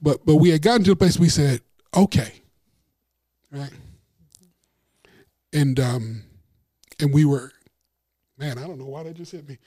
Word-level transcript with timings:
But 0.00 0.24
but 0.26 0.36
we 0.36 0.50
had 0.50 0.62
gotten 0.62 0.84
to 0.84 0.90
the 0.90 0.96
place 0.96 1.18
we 1.18 1.28
said, 1.28 1.60
okay. 1.96 2.32
Right. 3.50 3.72
And 5.52 5.80
um 5.80 6.24
and 7.00 7.12
we 7.12 7.24
were 7.24 7.52
man, 8.36 8.58
I 8.58 8.66
don't 8.66 8.78
know 8.78 8.86
why 8.86 9.04
that 9.04 9.14
just 9.14 9.32
hit 9.32 9.48
me. 9.48 9.58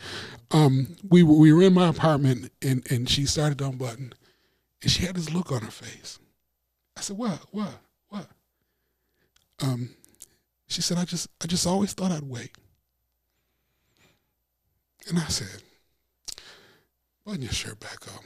Um 0.51 0.95
we 1.09 1.23
were 1.23 1.37
we 1.37 1.53
were 1.53 1.63
in 1.63 1.73
my 1.73 1.87
apartment 1.87 2.51
and 2.61 2.85
and 2.91 3.09
she 3.09 3.25
started 3.25 3.57
to 3.59 3.65
unbutton 3.65 4.13
and 4.81 4.91
she 4.91 5.05
had 5.05 5.15
this 5.15 5.31
look 5.31 5.51
on 5.51 5.61
her 5.61 5.71
face. 5.71 6.19
I 6.95 7.01
said, 7.01 7.17
What? 7.17 7.39
What? 7.51 7.73
What? 8.09 8.27
Um 9.59 9.89
she 10.67 10.81
said, 10.81 10.97
I 10.97 11.05
just 11.05 11.29
I 11.41 11.47
just 11.47 11.65
always 11.65 11.93
thought 11.93 12.11
I'd 12.11 12.23
wait. 12.23 12.51
And 15.07 15.17
I 15.17 15.27
said, 15.29 15.63
Button 17.25 17.41
your 17.41 17.51
shirt 17.51 17.79
back 17.79 18.07
up 18.13 18.23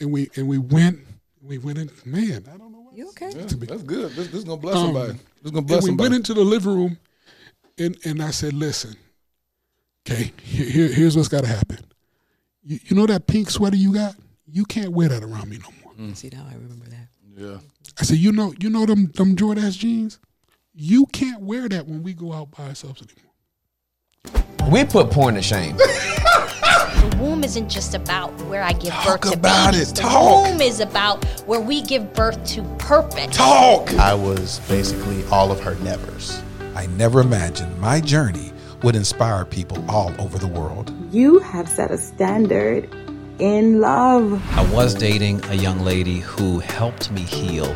and 0.00 0.10
we 0.12 0.28
and 0.36 0.46
we 0.48 0.58
went 0.58 0.98
we 1.42 1.58
went 1.58 1.78
in 1.78 1.90
man 2.04 2.44
i 2.52 2.56
don't 2.56 2.72
know 2.72 2.80
what 2.80 2.96
You 2.96 3.08
okay? 3.10 3.30
Yeah, 3.30 3.42
that's 3.42 3.82
good. 3.82 4.10
This, 4.12 4.26
this 4.28 4.34
is 4.34 4.44
gonna 4.44 4.56
bless 4.60 4.76
Um, 4.76 4.86
somebody. 4.86 5.12
This 5.12 5.44
is 5.46 5.50
gonna 5.50 5.62
bless 5.66 5.78
and 5.78 5.84
we 5.84 5.88
somebody. 5.90 6.04
went 6.10 6.14
into 6.14 6.34
the 6.34 6.44
living 6.44 6.74
room 6.74 6.98
and 7.78 7.96
and 8.04 8.22
i 8.22 8.30
said 8.30 8.52
listen 8.52 8.96
okay 10.06 10.32
here, 10.42 10.66
here- 10.68 10.92
here's 10.92 11.16
what's 11.16 11.28
got 11.28 11.42
to 11.42 11.48
happen 11.48 11.78
you, 12.64 12.78
you 12.86 12.96
know 12.96 13.06
that 13.06 13.26
pink 13.26 13.50
sweater 13.50 13.76
you 13.76 13.92
got 13.94 14.14
you 14.50 14.64
can't 14.64 14.92
wear 14.92 15.08
that 15.08 15.22
around 15.22 15.48
me 15.48 15.58
no 15.58 15.68
more 15.82 16.14
See 16.14 16.30
now 16.32 16.46
I 16.50 16.54
remember 16.54 16.86
that. 16.86 17.08
yeah. 17.36 17.58
i 18.00 18.04
said 18.04 18.18
you 18.18 18.32
know 18.32 18.52
you 18.60 18.70
know 18.70 18.86
them 18.86 19.06
them 19.14 19.36
jordache 19.36 19.78
jeans 19.78 20.18
you 20.74 21.06
can't 21.06 21.40
wear 21.42 21.68
that 21.68 21.86
when 21.86 22.02
we 22.02 22.12
go 22.14 22.32
out 22.32 22.50
by 22.52 22.68
ourselves 22.68 23.02
anymore 23.02 23.27
We 24.70 24.84
put 24.84 25.10
porn 25.10 25.34
to 25.36 25.42
shame. 25.42 25.76
The 26.98 27.16
womb 27.24 27.42
isn't 27.42 27.68
just 27.68 27.94
about 27.94 28.30
where 28.42 28.62
I 28.62 28.72
give 28.72 28.92
Talk 28.92 29.22
birth 29.22 29.32
to 29.32 29.38
about 29.38 29.72
babies. 29.72 29.90
it. 29.92 29.96
The 29.96 30.02
Talk. 30.02 30.46
womb 30.46 30.60
is 30.60 30.78
about 30.80 31.24
where 31.46 31.60
we 31.60 31.82
give 31.82 32.12
birth 32.14 32.44
to 32.54 32.62
purpose. 32.78 33.36
Talk. 33.36 33.92
I 33.94 34.14
was 34.14 34.60
basically 34.68 35.24
all 35.26 35.50
of 35.50 35.58
her 35.60 35.74
nevers. 35.76 36.40
I 36.76 36.86
never 36.86 37.20
imagined 37.20 37.76
my 37.80 38.00
journey 38.00 38.52
would 38.82 38.94
inspire 38.94 39.44
people 39.44 39.84
all 39.90 40.12
over 40.20 40.38
the 40.38 40.46
world. 40.46 40.92
You 41.12 41.38
have 41.40 41.68
set 41.68 41.90
a 41.90 41.98
standard 41.98 42.88
in 43.40 43.80
love. 43.80 44.40
I 44.56 44.70
was 44.72 44.94
dating 44.94 45.44
a 45.46 45.54
young 45.54 45.80
lady 45.80 46.18
who 46.20 46.60
helped 46.60 47.10
me 47.10 47.22
heal. 47.22 47.74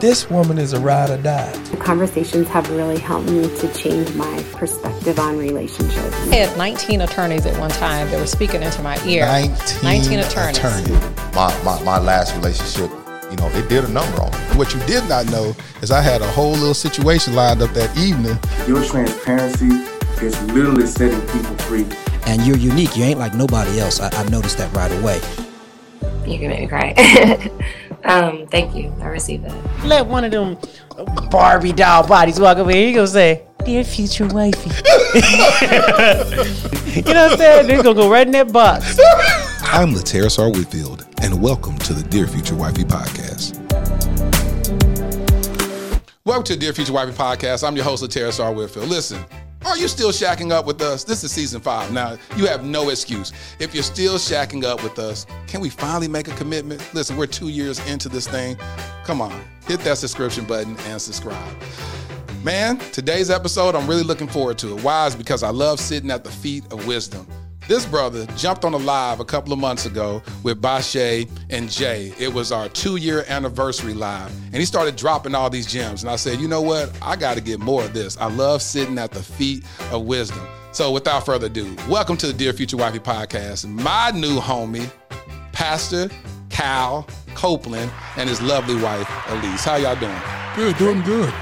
This 0.00 0.30
woman 0.30 0.58
is 0.58 0.74
a 0.74 0.80
ride 0.80 1.10
or 1.10 1.20
die. 1.20 1.50
The 1.72 1.76
conversations 1.76 2.46
have 2.48 2.70
really 2.70 3.00
helped 3.00 3.28
me 3.28 3.48
to 3.56 3.74
change 3.74 4.14
my 4.14 4.44
perspective 4.52 5.18
on 5.18 5.36
relationships. 5.36 6.14
I 6.28 6.36
had 6.36 6.56
19 6.56 7.00
attorneys 7.00 7.44
at 7.46 7.58
one 7.58 7.70
time 7.70 8.08
that 8.12 8.20
were 8.20 8.26
speaking 8.26 8.62
into 8.62 8.80
my 8.80 8.96
ear. 9.04 9.26
19, 9.82 10.20
attorneys. 10.20 10.88
My, 11.34 11.62
my, 11.64 11.82
my 11.82 11.98
last 11.98 12.36
relationship, 12.36 12.92
you 13.28 13.36
know, 13.38 13.48
it 13.54 13.68
did 13.68 13.82
a 13.82 13.88
number 13.88 14.22
on 14.22 14.30
me. 14.30 14.56
What 14.56 14.72
you 14.72 14.78
did 14.86 15.08
not 15.08 15.26
know 15.32 15.56
is 15.82 15.90
I 15.90 16.00
had 16.00 16.22
a 16.22 16.30
whole 16.30 16.52
little 16.52 16.74
situation 16.74 17.34
lined 17.34 17.60
up 17.60 17.70
that 17.74 17.96
evening. 17.98 18.38
Your 18.68 18.84
transparency 18.84 19.66
is 20.24 20.40
literally 20.52 20.86
setting 20.86 21.20
people 21.22 21.56
free. 21.66 21.86
And 22.24 22.46
you're 22.46 22.56
unique. 22.56 22.96
You 22.96 23.02
ain't 23.02 23.18
like 23.18 23.34
nobody 23.34 23.80
else. 23.80 23.98
I, 23.98 24.10
I 24.12 24.28
noticed 24.28 24.58
that 24.58 24.72
right 24.76 24.92
away. 24.92 25.20
You 26.24 26.38
can 26.38 26.50
make 26.50 26.60
me 26.60 26.66
cry. 26.68 27.50
um, 28.04 28.46
thank 28.46 28.74
you. 28.74 28.94
I 29.00 29.06
received 29.06 29.44
that. 29.44 29.84
Let 29.84 30.06
one 30.06 30.24
of 30.24 30.30
them 30.30 30.56
Barbie 31.30 31.72
doll 31.72 32.06
bodies 32.06 32.40
walk 32.40 32.58
over 32.58 32.70
here. 32.70 32.88
You 32.88 32.94
gonna 32.94 33.06
say, 33.06 33.42
"Dear 33.64 33.84
future 33.84 34.26
wifey." 34.26 34.70
you 35.14 37.02
know 37.02 37.24
what 37.24 37.32
I'm 37.32 37.38
saying? 37.38 37.66
They're 37.66 37.82
gonna 37.82 37.94
go 37.94 38.10
right 38.10 38.26
in 38.26 38.32
that 38.32 38.52
box. 38.52 38.98
I'm 39.62 39.92
Laterra 39.92 40.36
R. 40.38 40.50
Whitfield, 40.50 41.06
and 41.22 41.42
welcome 41.42 41.78
to 41.78 41.92
the 41.92 42.02
Dear 42.02 42.26
Future 42.26 42.54
Wifey 42.54 42.84
podcast. 42.84 43.58
Welcome 46.24 46.44
to 46.44 46.54
the 46.54 46.60
Dear 46.60 46.72
Future 46.72 46.92
Wifey 46.92 47.12
podcast. 47.12 47.66
I'm 47.66 47.76
your 47.76 47.84
host, 47.84 48.02
Laterra 48.02 48.44
R. 48.44 48.52
Whitfield. 48.52 48.88
Listen, 48.88 49.24
are 49.68 49.76
you 49.76 49.88
still 49.88 50.10
shacking 50.10 50.50
up 50.50 50.64
with 50.64 50.80
us? 50.80 51.04
This 51.04 51.22
is 51.22 51.30
season 51.30 51.60
five. 51.60 51.92
Now, 51.92 52.16
you 52.36 52.46
have 52.46 52.64
no 52.64 52.88
excuse. 52.88 53.32
If 53.58 53.74
you're 53.74 53.82
still 53.82 54.14
shacking 54.14 54.64
up 54.64 54.82
with 54.82 54.98
us, 54.98 55.26
can 55.46 55.60
we 55.60 55.68
finally 55.68 56.08
make 56.08 56.26
a 56.26 56.32
commitment? 56.32 56.82
Listen, 56.94 57.16
we're 57.16 57.26
two 57.26 57.48
years 57.48 57.78
into 57.86 58.08
this 58.08 58.26
thing. 58.26 58.56
Come 59.04 59.20
on, 59.20 59.38
hit 59.66 59.80
that 59.80 59.98
subscription 59.98 60.44
button 60.46 60.76
and 60.86 61.00
subscribe. 61.00 61.54
Man, 62.42 62.78
today's 62.92 63.30
episode, 63.30 63.74
I'm 63.74 63.86
really 63.86 64.04
looking 64.04 64.28
forward 64.28 64.58
to 64.58 64.76
it. 64.76 64.82
Why? 64.82 65.06
Is 65.06 65.14
because 65.14 65.42
I 65.42 65.50
love 65.50 65.80
sitting 65.80 66.10
at 66.10 66.24
the 66.24 66.30
feet 66.30 66.64
of 66.72 66.86
wisdom. 66.86 67.26
This 67.68 67.84
brother 67.84 68.24
jumped 68.34 68.64
on 68.64 68.72
a 68.72 68.78
live 68.78 69.20
a 69.20 69.26
couple 69.26 69.52
of 69.52 69.58
months 69.58 69.84
ago 69.84 70.22
with 70.42 70.62
Bashe 70.62 71.28
and 71.50 71.70
Jay. 71.70 72.14
It 72.18 72.32
was 72.32 72.50
our 72.50 72.66
two 72.70 72.96
year 72.96 73.26
anniversary 73.28 73.92
live. 73.92 74.34
And 74.46 74.54
he 74.54 74.64
started 74.64 74.96
dropping 74.96 75.34
all 75.34 75.50
these 75.50 75.66
gems. 75.66 76.02
And 76.02 76.10
I 76.10 76.16
said, 76.16 76.40
you 76.40 76.48
know 76.48 76.62
what? 76.62 76.90
I 77.02 77.14
got 77.14 77.34
to 77.34 77.42
get 77.42 77.60
more 77.60 77.84
of 77.84 77.92
this. 77.92 78.16
I 78.16 78.30
love 78.30 78.62
sitting 78.62 78.96
at 78.96 79.10
the 79.10 79.22
feet 79.22 79.64
of 79.92 80.06
wisdom. 80.06 80.48
So 80.72 80.90
without 80.92 81.26
further 81.26 81.48
ado, 81.48 81.76
welcome 81.90 82.16
to 82.16 82.26
the 82.28 82.32
Dear 82.32 82.54
Future 82.54 82.78
Wifey 82.78 83.00
podcast. 83.00 83.68
My 83.68 84.12
new 84.12 84.40
homie, 84.40 84.90
Pastor 85.52 86.08
Cal 86.48 87.06
Copeland, 87.34 87.92
and 88.16 88.30
his 88.30 88.40
lovely 88.40 88.76
wife, 88.76 89.06
Elise. 89.28 89.62
How 89.62 89.76
y'all 89.76 89.94
doing? 89.94 90.16
good 90.56 90.78
doing 90.78 91.02
good 91.02 91.34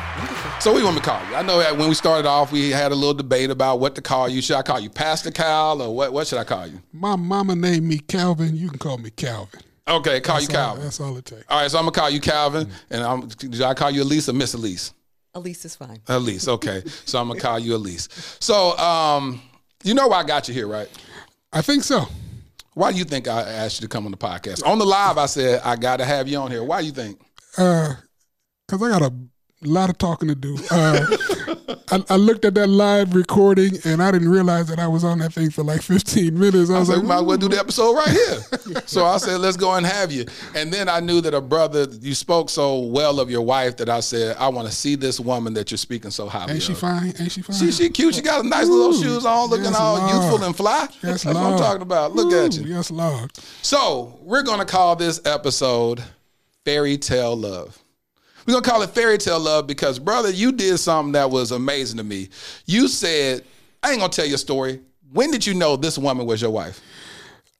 So 0.60 0.72
what 0.72 0.78
do 0.78 0.80
you 0.80 0.84
want 0.86 0.96
me 0.96 1.00
to 1.02 1.08
call 1.08 1.28
you? 1.30 1.36
I 1.36 1.42
know 1.42 1.58
that 1.58 1.76
when 1.76 1.88
we 1.88 1.94
started 1.94 2.26
off, 2.26 2.50
we 2.50 2.70
had 2.70 2.90
a 2.90 2.94
little 2.94 3.14
debate 3.14 3.50
about 3.50 3.78
what 3.78 3.94
to 3.94 4.02
call 4.02 4.28
you. 4.28 4.42
Should 4.42 4.56
I 4.56 4.62
call 4.62 4.80
you 4.80 4.90
Pastor 4.90 5.30
Cal 5.30 5.80
or 5.80 5.94
what? 5.94 6.12
What 6.12 6.26
should 6.26 6.38
I 6.38 6.44
call 6.44 6.66
you? 6.66 6.80
my 6.92 7.14
mama 7.14 7.54
named 7.54 7.86
me 7.86 7.98
calvin 7.98 8.56
you 8.56 8.68
can 8.70 8.78
call 8.78 8.98
me 8.98 9.10
calvin 9.10 9.60
Okay, 9.86 10.20
call 10.20 10.40
you 10.40 10.48
That's 10.48 10.56
all- 10.58 10.64
Calvin. 10.66 10.82
that's 10.84 11.00
all 11.00 11.16
it 11.18 11.24
takes 11.24 11.44
All 11.48 11.60
right, 11.60 11.70
so 11.70 11.78
I'm 11.78 11.84
gonna 11.84 11.92
call 11.92 12.10
you 12.10 12.20
Calvin, 12.20 12.68
and 12.90 13.04
I'm. 13.04 13.28
Did 13.28 13.62
I 13.62 13.74
call 13.74 13.90
you 13.92 14.02
Elise 14.02 14.28
or 14.28 14.32
Miss 14.32 14.54
Elise? 14.54 14.92
Elise 15.34 15.64
is 15.66 15.76
fine. 15.76 16.00
Elise. 16.08 16.48
Okay, 16.48 16.82
so 17.04 17.20
I'm 17.20 17.28
gonna 17.28 17.38
call 17.38 17.60
you 17.60 17.76
Elise. 17.76 18.08
So, 18.40 18.76
um, 18.78 19.40
you 19.84 19.94
know 19.94 20.08
why 20.08 20.20
I 20.20 20.24
got 20.24 20.48
you 20.48 20.54
here, 20.54 20.66
right? 20.66 20.88
i 21.52 21.62
think 21.62 21.84
so 21.84 22.06
Why 22.74 22.90
do 22.90 22.98
you 22.98 23.04
think 23.04 23.28
I 23.28 23.42
asked 23.42 23.80
you 23.80 23.86
to 23.86 23.88
come 23.88 24.04
on 24.06 24.10
the 24.10 24.16
podcast? 24.16 24.66
On 24.66 24.78
the 24.80 24.84
live, 24.86 25.16
I 25.18 25.26
said 25.26 25.60
I 25.64 25.76
got 25.76 25.98
to 25.98 26.04
have 26.04 26.26
you 26.26 26.38
on 26.38 26.50
here. 26.50 26.64
Why 26.64 26.80
do 26.80 26.86
you 26.86 26.92
think? 26.92 27.20
uh 27.58 27.94
because 28.66 28.82
i 28.82 28.98
got 28.98 29.02
a 29.02 29.14
lot 29.64 29.88
of 29.90 29.98
talking 29.98 30.28
to 30.28 30.34
do 30.34 30.56
uh 30.70 31.04
I, 31.90 32.04
I 32.10 32.16
looked 32.16 32.44
at 32.44 32.54
that 32.54 32.66
live 32.68 33.14
recording 33.14 33.78
and 33.84 34.02
I 34.02 34.10
didn't 34.10 34.28
realize 34.28 34.66
that 34.68 34.78
I 34.78 34.88
was 34.88 35.04
on 35.04 35.18
that 35.20 35.32
thing 35.32 35.50
for 35.50 35.62
like 35.62 35.82
15 35.82 36.38
minutes. 36.38 36.70
I 36.70 36.76
I 36.76 36.78
was 36.80 36.88
like, 36.88 37.00
we 37.00 37.06
might 37.06 37.18
as 37.18 37.22
well 37.22 37.36
do 37.36 37.48
the 37.48 37.58
episode 37.58 37.94
right 37.94 38.08
here. 38.08 38.82
so 38.86 39.04
I 39.04 39.16
said, 39.18 39.40
let's 39.40 39.56
go 39.56 39.72
and 39.74 39.86
have 39.86 40.10
you. 40.10 40.26
And 40.54 40.72
then 40.72 40.88
I 40.88 41.00
knew 41.00 41.20
that 41.20 41.32
a 41.32 41.40
brother, 41.40 41.86
you 42.00 42.14
spoke 42.14 42.50
so 42.50 42.80
well 42.80 43.20
of 43.20 43.30
your 43.30 43.42
wife 43.42 43.76
that 43.76 43.88
I 43.88 44.00
said, 44.00 44.36
I 44.36 44.48
want 44.48 44.68
to 44.68 44.74
see 44.74 44.94
this 44.96 45.20
woman 45.20 45.54
that 45.54 45.70
you're 45.70 45.78
speaking 45.78 46.10
so 46.10 46.28
highly 46.28 46.54
Ain't 46.54 46.62
she 46.62 46.72
of. 46.72 46.78
fine? 46.78 47.14
Ain't 47.18 47.32
she 47.32 47.42
fine? 47.42 47.56
She, 47.56 47.72
she 47.72 47.88
cute. 47.90 48.14
She 48.16 48.22
got 48.22 48.44
nice 48.44 48.66
little 48.66 48.92
Ooh, 48.92 49.02
shoes 49.02 49.24
on, 49.24 49.48
looking 49.48 49.66
yes, 49.66 49.76
all 49.76 49.98
Lord. 49.98 50.10
youthful 50.12 50.44
and 50.46 50.56
fly. 50.56 50.88
Yes, 51.02 51.22
That's 51.22 51.24
what 51.24 51.36
I'm 51.36 51.58
talking 51.58 51.82
about. 51.82 52.14
Look 52.14 52.32
at 52.32 52.56
you. 52.56 52.66
Yes, 52.66 52.90
Lord. 52.90 53.32
So 53.62 54.18
we're 54.22 54.42
gonna 54.42 54.64
call 54.66 54.96
this 54.96 55.20
episode 55.24 56.02
Fairy 56.64 56.98
Tale 56.98 57.36
Love. 57.36 57.78
We're 58.46 58.54
gonna 58.54 58.62
call 58.62 58.82
it 58.82 58.90
Fairy 58.90 59.18
Tale 59.18 59.40
Love 59.40 59.66
because, 59.66 59.98
brother, 59.98 60.30
you 60.30 60.52
did 60.52 60.78
something 60.78 61.12
that 61.12 61.30
was 61.30 61.50
amazing 61.50 61.98
to 61.98 62.04
me. 62.04 62.28
You 62.66 62.88
said, 62.88 63.44
I 63.82 63.90
ain't 63.90 64.00
gonna 64.00 64.12
tell 64.12 64.26
your 64.26 64.38
story. 64.38 64.80
When 65.12 65.30
did 65.30 65.46
you 65.46 65.54
know 65.54 65.76
this 65.76 65.98
woman 65.98 66.26
was 66.26 66.40
your 66.40 66.50
wife? 66.50 66.80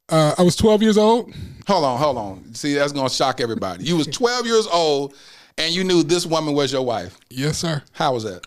Uh, 0.08 0.34
I 0.38 0.42
was 0.42 0.54
12 0.54 0.82
years 0.82 0.98
old. 0.98 1.34
Hold 1.66 1.84
on, 1.84 1.98
hold 1.98 2.16
on. 2.16 2.54
See, 2.54 2.74
that's 2.74 2.92
gonna 2.92 3.10
shock 3.10 3.40
everybody. 3.40 3.84
You 3.84 3.96
was 3.96 4.06
12 4.06 4.46
years 4.46 4.66
old 4.68 5.14
and 5.58 5.74
you 5.74 5.84
knew 5.84 6.02
this 6.02 6.26
woman 6.26 6.54
was 6.54 6.72
your 6.72 6.82
wife. 6.82 7.18
Yes, 7.30 7.58
sir. 7.58 7.82
How 7.92 8.14
was 8.14 8.24
that? 8.24 8.46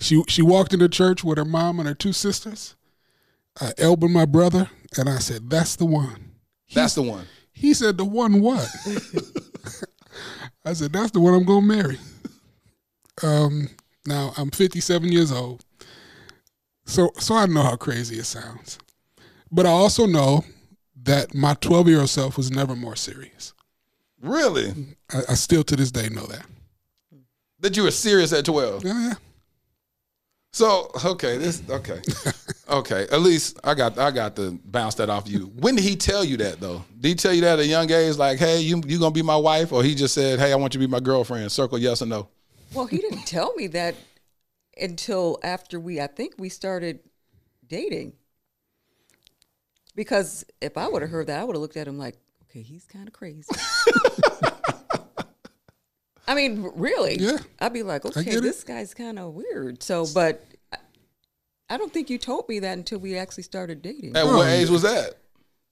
She 0.00 0.22
she 0.28 0.42
walked 0.42 0.72
into 0.72 0.88
church 0.88 1.24
with 1.24 1.38
her 1.38 1.44
mom 1.44 1.80
and 1.80 1.88
her 1.88 1.94
two 1.94 2.12
sisters. 2.12 2.76
I 3.60 3.72
elbowed 3.76 4.10
my 4.12 4.24
brother, 4.24 4.70
and 4.96 5.08
I 5.08 5.18
said, 5.18 5.50
"That's 5.50 5.74
the 5.74 5.86
one." 5.86 6.32
That's 6.72 6.94
the 6.94 7.02
one. 7.02 7.26
He 7.52 7.74
said, 7.74 7.98
"The 7.98 8.04
one 8.04 8.40
what?" 8.40 8.68
I 10.64 10.72
said, 10.72 10.92
"That's 10.92 11.10
the 11.10 11.20
one 11.20 11.34
I'm 11.34 11.44
gonna 11.44 11.66
marry." 11.66 11.98
Um, 13.20 13.70
now 14.06 14.32
I'm 14.36 14.52
57 14.52 15.10
years 15.10 15.32
old, 15.32 15.64
so 16.86 17.10
so 17.18 17.34
I 17.34 17.46
know 17.46 17.62
how 17.62 17.74
crazy 17.74 18.16
it 18.16 18.26
sounds, 18.26 18.78
but 19.50 19.66
I 19.66 19.70
also 19.70 20.06
know 20.06 20.44
that 21.02 21.34
my 21.34 21.54
12 21.54 21.88
year 21.88 21.98
old 21.98 22.10
self 22.10 22.36
was 22.36 22.52
never 22.52 22.76
more 22.76 22.94
serious. 22.94 23.54
Really? 24.20 24.72
I, 25.12 25.22
I 25.30 25.34
still 25.34 25.64
to 25.64 25.74
this 25.74 25.90
day 25.90 26.08
know 26.08 26.26
that. 26.26 26.46
That 27.60 27.76
you 27.76 27.82
were 27.82 27.90
serious 27.90 28.32
at 28.32 28.44
12? 28.44 28.84
Yeah, 28.84 29.08
yeah. 29.08 29.14
So 30.52 30.90
okay, 31.04 31.36
this 31.36 31.62
okay, 31.68 32.00
okay. 32.68 33.06
Elise 33.12 33.54
I 33.62 33.74
got 33.74 33.98
I 33.98 34.10
got 34.10 34.34
to 34.36 34.58
bounce 34.64 34.94
that 34.96 35.10
off 35.10 35.28
you. 35.28 35.52
When 35.58 35.76
did 35.76 35.84
he 35.84 35.94
tell 35.94 36.24
you 36.24 36.36
that 36.38 36.60
though? 36.60 36.84
Did 37.00 37.08
he 37.08 37.14
tell 37.14 37.32
you 37.32 37.42
that 37.42 37.58
at 37.58 37.64
a 37.64 37.66
young 37.66 37.90
age, 37.90 38.16
like, 38.16 38.38
hey, 38.38 38.60
you 38.60 38.82
you 38.86 38.98
gonna 38.98 39.10
be 39.10 39.22
my 39.22 39.36
wife, 39.36 39.72
or 39.72 39.82
he 39.82 39.94
just 39.94 40.14
said, 40.14 40.38
hey, 40.38 40.52
I 40.52 40.56
want 40.56 40.74
you 40.74 40.80
to 40.80 40.86
be 40.86 40.90
my 40.90 41.00
girlfriend? 41.00 41.52
Circle 41.52 41.78
yes 41.78 42.02
or 42.02 42.06
no. 42.06 42.28
Well, 42.74 42.86
he 42.86 42.98
didn't 42.98 43.26
tell 43.26 43.54
me 43.54 43.66
that 43.68 43.94
until 44.80 45.38
after 45.42 45.80
we, 45.80 46.00
I 46.00 46.06
think 46.06 46.34
we 46.38 46.48
started 46.48 47.00
dating. 47.66 48.14
Because 49.94 50.44
if 50.60 50.76
I 50.76 50.88
would 50.88 51.02
have 51.02 51.10
heard 51.10 51.26
that, 51.26 51.40
I 51.40 51.44
would 51.44 51.56
have 51.56 51.60
looked 51.60 51.76
at 51.76 51.88
him 51.88 51.98
like, 51.98 52.16
okay, 52.44 52.62
he's 52.62 52.84
kind 52.84 53.08
of 53.08 53.14
crazy. 53.14 53.48
I 56.28 56.34
mean, 56.34 56.70
really? 56.76 57.16
Yeah. 57.18 57.38
I'd 57.58 57.72
be 57.72 57.82
like, 57.82 58.04
okay, 58.04 58.22
get 58.22 58.34
it. 58.36 58.42
this 58.42 58.62
guy's 58.62 58.94
kind 58.94 59.18
of 59.18 59.32
weird. 59.34 59.82
So, 59.82 60.06
but 60.14 60.44
I- 60.72 60.76
I 61.70 61.76
don't 61.76 61.92
think 61.92 62.08
you 62.10 62.18
told 62.18 62.48
me 62.48 62.60
that 62.60 62.78
until 62.78 62.98
we 62.98 63.16
actually 63.16 63.42
started 63.42 63.82
dating. 63.82 64.16
At 64.16 64.26
what 64.26 64.46
age 64.48 64.68
was 64.70 64.82
that? 64.82 65.14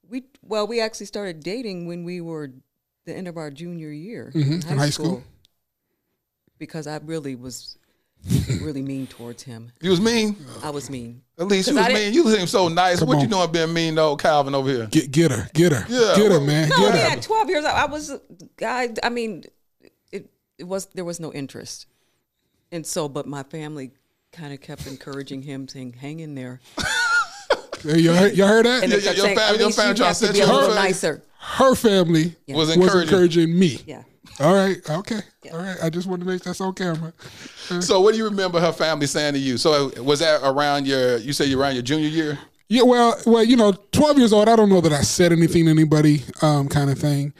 We 0.09 0.23
well, 0.41 0.67
we 0.67 0.79
actually 0.81 1.05
started 1.07 1.41
dating 1.41 1.87
when 1.87 2.03
we 2.03 2.21
were 2.21 2.51
the 3.05 3.13
end 3.15 3.27
of 3.27 3.37
our 3.37 3.49
junior 3.51 3.89
year 3.91 4.31
Mhm, 4.35 4.69
in 4.69 4.77
high 4.77 4.89
school. 4.89 5.23
Because 6.59 6.87
I 6.87 6.97
really 6.97 7.35
was 7.35 7.77
really 8.61 8.81
mean 8.81 9.07
towards 9.07 9.43
him. 9.43 9.71
You 9.81 9.91
was 9.91 10.01
mean. 10.01 10.35
I 10.63 10.69
was 10.71 10.89
mean. 10.89 11.21
Elise 11.37 11.67
you 11.67 11.75
'Cause 11.75 11.85
was 11.85 11.93
mean. 11.93 12.13
You 12.13 12.35
seem 12.35 12.47
so 12.47 12.67
nice. 12.67 12.99
Come 12.99 13.09
what 13.09 13.17
you 13.17 13.23
on. 13.25 13.29
doing 13.29 13.51
being 13.51 13.73
mean 13.73 13.95
though, 13.95 14.15
Calvin 14.15 14.55
over 14.55 14.69
here? 14.69 14.87
Get 14.87 15.11
get 15.11 15.31
her, 15.31 15.47
get 15.53 15.71
her, 15.71 15.85
Yeah, 15.89 16.13
get 16.15 16.31
her, 16.31 16.39
man, 16.39 16.69
No, 16.69 16.77
get 16.77 16.91
I 16.91 16.93
mean, 16.95 17.05
her. 17.05 17.17
at 17.17 17.21
12 17.21 17.49
years 17.49 17.63
old, 17.65 17.73
I 17.75 17.85
was, 17.85 18.11
I, 18.63 18.93
I 19.03 19.09
mean, 19.09 19.43
it, 20.57 20.63
it 20.63 20.67
was, 20.67 20.87
there 20.87 21.05
was 21.05 21.19
no 21.19 21.31
interest. 21.33 21.87
And 22.71 22.85
so, 22.85 23.07
but 23.07 23.25
my 23.27 23.43
family 23.43 23.91
kind 24.31 24.53
of 24.53 24.61
kept 24.61 24.87
encouraging 24.87 25.41
him, 25.41 25.67
saying, 25.67 25.93
hang 25.93 26.19
in 26.19 26.35
there. 26.35 26.59
Hey, 27.83 27.99
y'all, 27.99 28.15
heard, 28.15 28.35
y'all 28.35 28.47
heard 28.47 28.65
that? 28.65 28.83
And 28.83 28.91
they 28.91 28.99
kept 28.99 29.19
saying, 29.19 29.37
Elise 29.37 29.77
you 29.77 30.03
have 30.03 30.17
to 30.17 30.33
be 30.33 30.39
a 30.41 30.47
little 30.47 30.73
nicer. 30.73 31.21
Her 31.39 31.75
family 31.75 32.35
Was 32.47 32.69
was, 32.69 32.75
encouraging. 32.75 33.01
encouraging. 33.01 33.59
me. 33.59 33.79
Yeah. 33.85 34.01
All 34.39 34.53
right. 34.53 34.77
Okay. 34.89 35.19
All 35.51 35.59
right. 35.59 35.77
I 35.81 35.89
just 35.89 36.07
want 36.07 36.21
to 36.21 36.27
make 36.27 36.41
that 36.43 36.59
on 36.59 36.73
camera. 36.73 37.13
So 37.81 38.01
what 38.01 38.11
do 38.13 38.17
you 38.17 38.25
remember 38.25 38.59
her 38.59 38.71
family 38.71 39.07
saying 39.07 39.33
to 39.33 39.39
you? 39.39 39.57
So 39.57 39.91
was 40.01 40.19
that 40.19 40.41
around 40.43 40.87
your? 40.87 41.17
You 41.17 41.33
say 41.33 41.45
you're 41.45 41.59
around 41.59 41.73
your 41.75 41.83
junior 41.83 42.07
year? 42.07 42.39
Yeah, 42.69 42.83
well, 42.83 43.15
well, 43.25 43.43
you 43.43 43.55
know, 43.55 43.71
twelve 43.91 44.17
years 44.17 44.33
old. 44.33 44.49
I 44.49 44.55
don't 44.55 44.69
know 44.69 44.81
that 44.81 44.91
I 44.91 45.01
said 45.01 45.31
anything 45.31 45.65
to 45.65 45.71
anybody, 45.71 46.23
um, 46.41 46.67
kind 46.67 46.89
of 46.89 46.99
thing, 46.99 47.33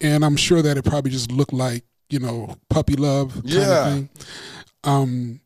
and 0.00 0.24
I'm 0.24 0.36
sure 0.36 0.62
that 0.62 0.76
it 0.76 0.84
probably 0.84 1.10
just 1.10 1.32
looked 1.32 1.52
like 1.52 1.84
you 2.10 2.18
know 2.18 2.56
puppy 2.70 2.94
love 2.96 3.32
kind 3.34 3.44
Yeah. 3.48 3.86
of 3.88 3.92
thing. 3.94 4.08
Um, 4.84 5.40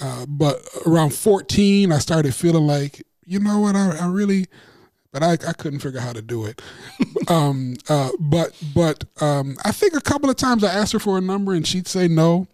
uh, 0.00 0.26
but 0.28 0.56
around 0.86 1.14
fourteen, 1.14 1.92
I 1.92 1.98
started 1.98 2.34
feeling 2.34 2.66
like 2.66 3.02
you 3.24 3.38
know 3.38 3.60
what, 3.60 3.76
I, 3.76 3.96
I 3.98 4.06
really, 4.08 4.46
but 5.12 5.22
I, 5.22 5.32
I 5.34 5.52
couldn't 5.52 5.78
figure 5.78 6.00
out 6.00 6.06
how 6.06 6.12
to 6.12 6.22
do 6.22 6.44
it. 6.44 6.60
um, 7.28 7.76
uh, 7.88 8.10
but 8.18 8.50
but 8.74 9.04
um, 9.20 9.56
I 9.64 9.70
think 9.70 9.94
a 9.94 10.00
couple 10.00 10.28
of 10.28 10.36
times 10.36 10.64
I 10.64 10.72
asked 10.72 10.92
her 10.92 10.98
for 10.98 11.18
a 11.18 11.20
number 11.20 11.52
and 11.52 11.64
she'd 11.66 11.86
say 11.86 12.08
no. 12.08 12.48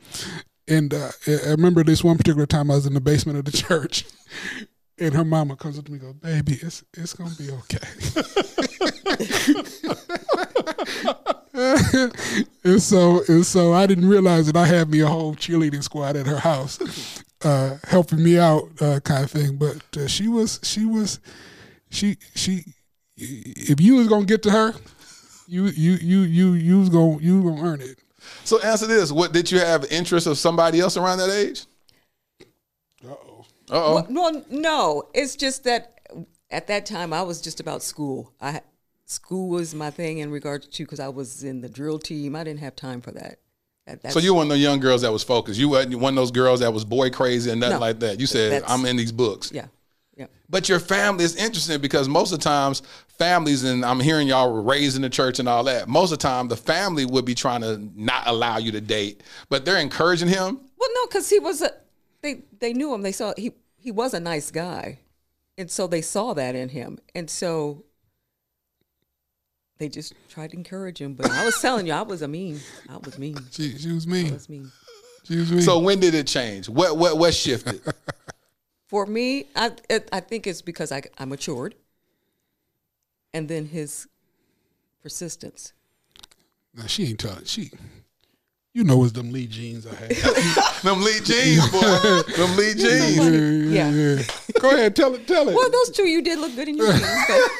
And 0.66 0.92
uh, 0.92 1.08
I 1.26 1.38
I 1.46 1.50
remember 1.52 1.82
this 1.82 2.04
one 2.04 2.18
particular 2.18 2.44
time 2.46 2.70
I 2.70 2.74
was 2.74 2.84
in 2.84 2.92
the 2.92 3.00
basement 3.00 3.38
of 3.38 3.46
the 3.46 3.52
church, 3.52 4.04
and 4.98 5.14
her 5.14 5.24
mama 5.24 5.56
comes 5.56 5.78
up 5.78 5.86
to 5.86 5.92
me 5.92 5.98
and 5.98 6.20
goes, 6.20 6.32
"Baby, 6.42 6.58
it's 6.60 6.84
it's 6.94 7.14
gonna 7.14 7.34
be 7.38 7.50
okay." 7.50 7.78
and 12.64 12.80
so 12.80 13.22
and 13.26 13.44
so 13.44 13.72
I 13.72 13.86
didn't 13.86 14.08
realize 14.08 14.46
that 14.46 14.56
I 14.56 14.64
had 14.64 14.88
me 14.88 15.00
a 15.00 15.08
whole 15.08 15.34
cheerleading 15.34 15.82
squad 15.82 16.14
at 16.16 16.26
her 16.26 16.38
house, 16.38 16.78
uh, 17.42 17.78
helping 17.84 18.22
me 18.22 18.38
out, 18.38 18.68
uh, 18.80 19.00
kind 19.00 19.24
of 19.24 19.30
thing. 19.30 19.56
But 19.56 19.82
uh, 19.96 20.06
she 20.06 20.28
was 20.28 20.60
she 20.62 20.84
was 20.84 21.18
she 21.90 22.16
she 22.36 22.64
if 23.16 23.80
you 23.80 23.96
was 23.96 24.06
gonna 24.06 24.24
get 24.24 24.44
to 24.44 24.50
her, 24.50 24.72
you 25.48 25.66
you 25.66 25.92
you 25.94 26.20
you 26.20 26.52
you 26.52 26.78
was 26.78 26.90
gonna 26.90 27.18
you 27.18 27.40
was 27.40 27.56
gonna 27.56 27.68
earn 27.68 27.80
it. 27.80 27.98
So 28.44 28.60
answer 28.60 28.86
this: 28.86 29.10
What 29.10 29.32
did 29.32 29.50
you 29.50 29.58
have 29.58 29.84
interest 29.90 30.28
of 30.28 30.38
somebody 30.38 30.78
else 30.78 30.96
around 30.96 31.18
that 31.18 31.30
age? 31.30 31.66
Uh 33.04 33.08
oh. 33.10 33.46
Uh 33.68 33.72
oh. 33.72 33.94
Well, 33.94 34.06
no, 34.08 34.44
no, 34.48 35.02
it's 35.12 35.34
just 35.34 35.64
that 35.64 35.98
at 36.52 36.68
that 36.68 36.86
time 36.86 37.12
I 37.12 37.22
was 37.22 37.40
just 37.40 37.58
about 37.58 37.82
school. 37.82 38.32
I 38.40 38.60
school 39.08 39.48
was 39.48 39.74
my 39.74 39.90
thing 39.90 40.18
in 40.18 40.30
regards 40.30 40.66
to 40.68 40.84
because 40.84 41.00
I 41.00 41.08
was 41.08 41.42
in 41.42 41.60
the 41.60 41.68
drill 41.68 41.98
team. 41.98 42.36
I 42.36 42.44
didn't 42.44 42.60
have 42.60 42.76
time 42.76 43.00
for 43.00 43.10
that. 43.12 43.38
That- 43.86 44.12
So 44.12 44.18
you 44.20 44.34
were 44.34 44.38
one 44.38 44.46
of 44.48 44.50
the 44.50 44.58
young 44.58 44.80
girls 44.80 45.00
that 45.02 45.10
was 45.12 45.24
focused. 45.24 45.58
You 45.58 45.70
weren't 45.70 45.94
one 45.98 46.12
of 46.12 46.16
those 46.16 46.30
girls 46.30 46.60
that 46.60 46.72
was 46.72 46.84
boy 46.84 47.08
crazy 47.10 47.50
and 47.50 47.58
nothing 47.60 47.76
No. 47.76 47.80
like 47.80 48.00
that. 48.00 48.20
You 48.20 48.26
said, 48.26 48.62
"I'm 48.66 48.84
in 48.84 48.96
these 48.96 49.12
books." 49.12 49.50
yeah, 49.50 49.68
yeah. 50.14 50.26
But 50.50 50.68
your 50.68 50.78
family 50.78 51.24
is 51.24 51.34
interesting 51.36 51.80
because 51.80 52.06
most 52.06 52.30
of 52.32 52.38
the 52.38 52.44
times 52.44 52.82
families 53.06 53.64
and 53.64 53.84
I'm 53.86 53.98
hearing 54.00 54.28
y'all 54.28 54.52
were 54.52 54.60
raised 54.62 54.94
in 54.94 55.00
the 55.02 55.08
church 55.08 55.38
and 55.38 55.48
all 55.48 55.64
that. 55.64 55.88
Most 55.88 56.12
of 56.12 56.18
the 56.18 56.22
time 56.22 56.48
the 56.48 56.56
family 56.56 57.06
would 57.06 57.24
be 57.24 57.34
trying 57.34 57.62
to 57.62 57.78
not 57.96 58.24
allow 58.26 58.58
you 58.58 58.70
to 58.72 58.80
date, 58.82 59.22
but 59.48 59.64
they're 59.64 59.78
encouraging 59.78 60.28
him. 60.28 60.60
Well, 60.78 60.88
no, 60.94 61.06
because 61.06 61.30
he 61.30 61.38
was 61.38 61.62
a 61.62 61.72
they 62.20 62.42
they 62.60 62.74
knew 62.74 62.92
him. 62.92 63.00
They 63.00 63.12
saw 63.12 63.32
he 63.38 63.52
he 63.78 63.90
was 63.90 64.12
a 64.12 64.20
nice 64.20 64.50
guy, 64.50 64.98
and 65.56 65.70
so 65.70 65.86
they 65.86 66.02
saw 66.02 66.34
that 66.34 66.54
in 66.54 66.68
him, 66.68 66.98
and 67.14 67.30
so 67.30 67.84
they 69.78 69.88
just 69.88 70.12
tried 70.28 70.50
to 70.50 70.56
encourage 70.56 71.00
him. 71.00 71.14
But 71.14 71.30
I 71.30 71.44
was 71.44 71.60
telling 71.60 71.86
you, 71.86 71.92
I 71.92 72.02
was 72.02 72.22
a 72.22 72.28
mean. 72.28 72.60
I 72.88 72.96
was 72.98 73.18
mean. 73.18 73.38
She 73.50 73.78
she 73.78 73.92
was 73.92 74.06
mean. 74.06 74.30
I 74.30 74.32
was 74.32 74.48
mean. 74.48 74.70
She 75.24 75.36
was 75.36 75.50
mean. 75.50 75.62
So 75.62 75.78
when 75.78 76.00
did 76.00 76.14
it 76.14 76.26
change? 76.26 76.68
What 76.68 76.96
what 76.96 77.18
what 77.18 77.34
shifted? 77.34 77.80
For 78.88 79.06
me, 79.06 79.46
I 79.54 79.72
it, 79.88 80.08
I 80.12 80.20
think 80.20 80.46
it's 80.46 80.62
because 80.62 80.92
I 80.92 81.02
I 81.18 81.24
matured, 81.24 81.74
and 83.32 83.48
then 83.48 83.66
his 83.66 84.08
persistence. 85.02 85.72
Now 86.74 86.86
she 86.86 87.06
ain't 87.06 87.20
telling. 87.20 87.44
She, 87.44 87.70
you 88.74 88.84
know, 88.84 89.02
it's 89.02 89.12
them 89.12 89.32
Lee 89.32 89.46
jeans 89.46 89.86
I 89.86 89.94
had. 89.94 90.10
Them 90.84 91.00
Lee 91.02 91.18
jeans, 91.24 91.68
boy. 91.70 91.80
Them 92.36 92.56
Lee 92.56 92.74
jeans. 92.74 93.72
Yeah. 93.72 94.22
Go 94.60 94.70
ahead, 94.70 94.94
tell 94.94 95.12
it, 95.14 95.26
tell 95.26 95.48
it. 95.48 95.54
Well, 95.56 95.68
those 95.70 95.90
two 95.90 96.06
you 96.06 96.22
did 96.22 96.38
look 96.38 96.54
good 96.54 96.68
in 96.68 96.76
your 96.76 96.92
jeans. 96.92 97.02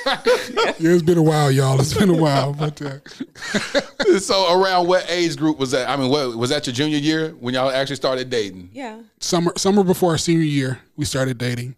but- 0.05 0.25
Yeah, 0.81 0.93
it's 0.93 1.03
been 1.03 1.19
a 1.19 1.23
while, 1.23 1.51
y'all. 1.51 1.81
It's 1.81 1.95
been 1.95 2.11
a 2.11 2.15
while, 2.17 2.53
but 2.53 2.81
uh, 2.81 2.99
so 4.21 4.53
around 4.63 4.87
what 4.87 5.05
age 5.11 5.37
group 5.37 5.59
was 5.59 5.73
that? 5.73 5.89
I 5.89 5.97
mean, 5.97 6.11
what 6.11 6.37
was 6.37 6.51
that 6.51 6.67
your 6.69 6.75
junior 6.75 6.99
year 6.99 7.31
when 7.41 7.55
y'all 7.55 7.71
actually 7.71 7.97
started 7.97 8.31
dating? 8.31 8.71
yeah. 8.73 9.01
summer 9.19 9.53
summer 9.57 9.83
before 9.83 10.13
our 10.13 10.19
senior 10.19 10.45
year, 10.45 10.79
we 10.97 11.05
started 11.05 11.39
dating. 11.39 11.75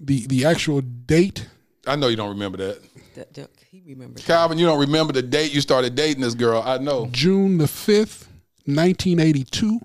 The 0.00 0.26
the 0.26 0.44
actual 0.44 0.82
date, 0.82 1.48
I 1.86 1.96
know 1.96 2.08
you 2.08 2.16
don't 2.16 2.28
remember 2.30 2.58
that. 2.58 2.82
That- 3.14 3.32
that- 3.34 3.50
he 3.70 3.82
remembers. 3.86 4.24
Calvin, 4.24 4.58
you 4.58 4.66
don't 4.66 4.80
remember 4.80 5.12
the 5.14 5.22
date 5.22 5.52
you 5.54 5.60
started 5.62 5.94
dating 5.94 6.20
this 6.22 6.34
girl. 6.34 6.62
I 6.64 6.78
know. 6.78 7.08
June 7.10 7.58
the 7.58 7.66
fifth, 7.66 8.28
nineteen 8.66 9.20
eighty 9.20 9.44
two. 9.44 9.80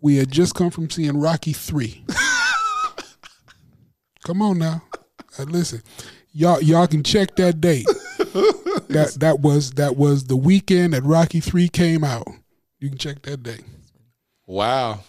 We 0.00 0.16
had 0.16 0.30
just 0.30 0.54
come 0.54 0.70
from 0.70 0.88
seeing 0.88 1.18
Rocky 1.18 1.52
three. 1.52 2.04
Come 4.24 4.42
on 4.42 4.58
now, 4.58 4.82
Uh, 5.38 5.44
listen, 5.44 5.82
y'all 6.32 6.60
y'all 6.60 6.86
can 6.86 7.02
check 7.02 7.36
that 7.36 7.60
date. 7.60 7.86
That 8.90 9.14
that 9.20 9.40
was 9.40 9.72
that 9.72 9.96
was 9.96 10.24
the 10.24 10.36
weekend 10.36 10.94
that 10.94 11.04
Rocky 11.04 11.38
three 11.40 11.68
came 11.68 12.02
out. 12.02 12.26
You 12.80 12.88
can 12.88 12.98
check 12.98 13.22
that 13.22 13.42
date. 13.42 13.62
Wow. 14.46 15.00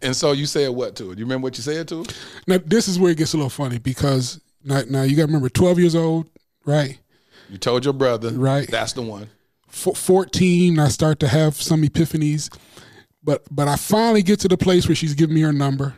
And 0.00 0.14
so 0.14 0.30
you 0.32 0.46
said 0.46 0.70
what 0.70 0.94
to? 0.96 1.12
Do 1.14 1.18
you 1.18 1.24
remember 1.24 1.44
what 1.44 1.56
you 1.56 1.62
said 1.62 1.88
to 1.88 2.04
her? 2.04 2.10
Now 2.46 2.58
this 2.64 2.86
is 2.86 2.98
where 3.00 3.10
it 3.10 3.18
gets 3.18 3.34
a 3.34 3.36
little 3.36 3.50
funny 3.50 3.78
because 3.78 4.40
now, 4.62 4.82
now 4.88 5.02
you 5.02 5.16
got 5.16 5.22
to 5.22 5.26
remember 5.26 5.48
twelve 5.48 5.78
years 5.78 5.96
old, 5.96 6.28
right? 6.64 6.98
You 7.48 7.58
told 7.58 7.84
your 7.84 7.94
brother. 7.94 8.30
Right. 8.30 8.68
That's 8.70 8.92
the 8.92 9.02
one. 9.02 9.28
F- 9.72 9.96
14 9.96 10.78
i 10.78 10.88
start 10.88 11.20
to 11.20 11.28
have 11.28 11.54
some 11.54 11.82
epiphanies 11.82 12.54
but 13.22 13.42
but 13.50 13.68
i 13.68 13.76
finally 13.76 14.22
get 14.22 14.40
to 14.40 14.48
the 14.48 14.56
place 14.56 14.88
where 14.88 14.94
she's 14.94 15.14
giving 15.14 15.34
me 15.34 15.42
her 15.42 15.52
number 15.52 15.94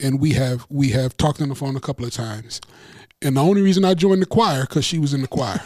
and 0.00 0.20
we 0.20 0.32
have 0.32 0.66
we 0.68 0.90
have 0.90 1.16
talked 1.16 1.40
on 1.40 1.48
the 1.48 1.54
phone 1.54 1.76
a 1.76 1.80
couple 1.80 2.04
of 2.04 2.12
times 2.12 2.60
and 3.22 3.36
the 3.36 3.40
only 3.40 3.62
reason 3.62 3.84
i 3.84 3.94
joined 3.94 4.22
the 4.22 4.26
choir 4.26 4.62
because 4.62 4.84
she 4.84 4.98
was 4.98 5.14
in 5.14 5.22
the 5.22 5.28
choir 5.28 5.60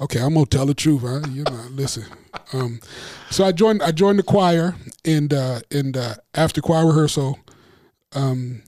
okay 0.00 0.20
i'm 0.20 0.34
gonna 0.34 0.46
tell 0.46 0.66
the 0.66 0.74
truth 0.74 1.02
huh? 1.02 1.20
you 1.30 1.44
know 1.44 1.66
listen 1.70 2.04
um, 2.52 2.78
so 3.30 3.44
i 3.44 3.52
joined 3.52 3.82
i 3.82 3.90
joined 3.90 4.18
the 4.18 4.22
choir 4.22 4.74
and 5.04 5.32
uh 5.32 5.60
and 5.70 5.96
uh 5.96 6.14
after 6.34 6.60
choir 6.60 6.86
rehearsal 6.86 7.38
um 8.12 8.62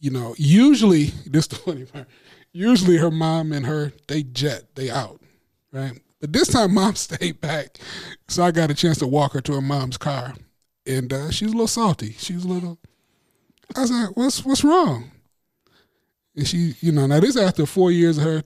you 0.00 0.10
know 0.10 0.34
usually 0.38 1.04
this 1.26 1.46
the 1.46 1.56
funny 1.56 1.84
part 1.84 2.06
usually 2.52 2.96
her 2.96 3.10
mom 3.10 3.52
and 3.52 3.66
her 3.66 3.92
they 4.08 4.22
jet 4.22 4.64
they 4.74 4.90
out 4.90 5.20
right? 5.72 6.00
But 6.20 6.32
this 6.32 6.48
time, 6.48 6.74
mom 6.74 6.94
stayed 6.96 7.40
back, 7.40 7.78
so 8.28 8.42
I 8.42 8.50
got 8.50 8.70
a 8.70 8.74
chance 8.74 8.98
to 8.98 9.06
walk 9.06 9.32
her 9.32 9.40
to 9.42 9.52
her 9.54 9.60
mom's 9.60 9.96
car, 9.96 10.34
and 10.86 11.12
uh, 11.12 11.30
she 11.30 11.44
was 11.44 11.52
a 11.52 11.56
little 11.56 11.68
salty. 11.68 12.12
She 12.18 12.34
was 12.34 12.44
a 12.44 12.48
little. 12.48 12.78
I 13.76 13.80
was 13.82 13.90
like, 13.90 14.16
"What's 14.16 14.44
what's 14.44 14.64
wrong?" 14.64 15.10
And 16.36 16.46
she, 16.46 16.74
you 16.80 16.92
know, 16.92 17.06
now 17.06 17.20
this 17.20 17.36
after 17.36 17.66
four 17.66 17.90
years 17.90 18.16
of 18.18 18.24
her 18.24 18.42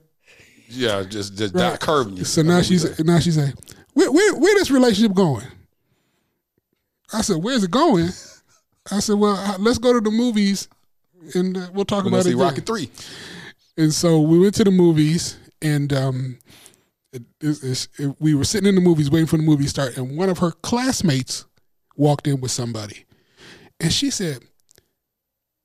Yeah, 0.69 1.03
just 1.03 1.37
just 1.37 1.53
Right. 1.53 1.79
curving 1.79 2.17
you. 2.17 2.25
So 2.25 2.41
now 2.41 2.61
she's 2.61 2.97
now 2.99 3.19
she's 3.19 3.35
saying, 3.35 3.53
where, 3.93 4.11
where 4.11 4.35
where 4.35 4.55
this 4.55 4.71
relationship 4.71 5.13
going? 5.15 5.45
I 7.13 7.21
said, 7.21 7.37
where's 7.37 7.63
it 7.63 7.71
going? 7.71 8.09
I 8.91 8.99
said, 8.99 9.15
well, 9.17 9.55
let's 9.59 9.77
go 9.77 9.93
to 9.93 10.01
the 10.01 10.11
movies 10.11 10.67
and 11.35 11.55
uh, 11.57 11.69
we'll 11.73 11.85
talk 11.85 12.03
We're 12.03 12.09
about 12.09 12.23
see 12.23 12.31
it. 12.31 12.35
Rocky 12.37 12.55
then." 12.61 12.65
three. 12.65 12.89
And 13.77 13.93
so 13.93 14.19
we 14.21 14.39
went 14.39 14.55
to 14.55 14.63
the 14.63 14.71
movies, 14.71 15.37
and 15.61 15.91
um, 15.93 16.39
it, 17.15 17.23
it, 17.63 17.87
it- 17.99 18.15
we 18.19 18.35
were 18.35 18.43
sitting 18.43 18.67
in 18.69 18.75
the 18.75 18.81
movies 18.81 19.09
waiting 19.09 19.27
for 19.27 19.37
the 19.37 19.43
movie 19.43 19.63
to 19.63 19.69
start, 19.69 19.97
and 19.97 20.17
one 20.17 20.29
of 20.29 20.37
her 20.39 20.51
classmates 20.51 21.45
walked 21.95 22.27
in 22.27 22.41
with 22.41 22.51
somebody, 22.51 23.05
and 23.79 23.91
she 23.91 24.09
said, 24.09 24.39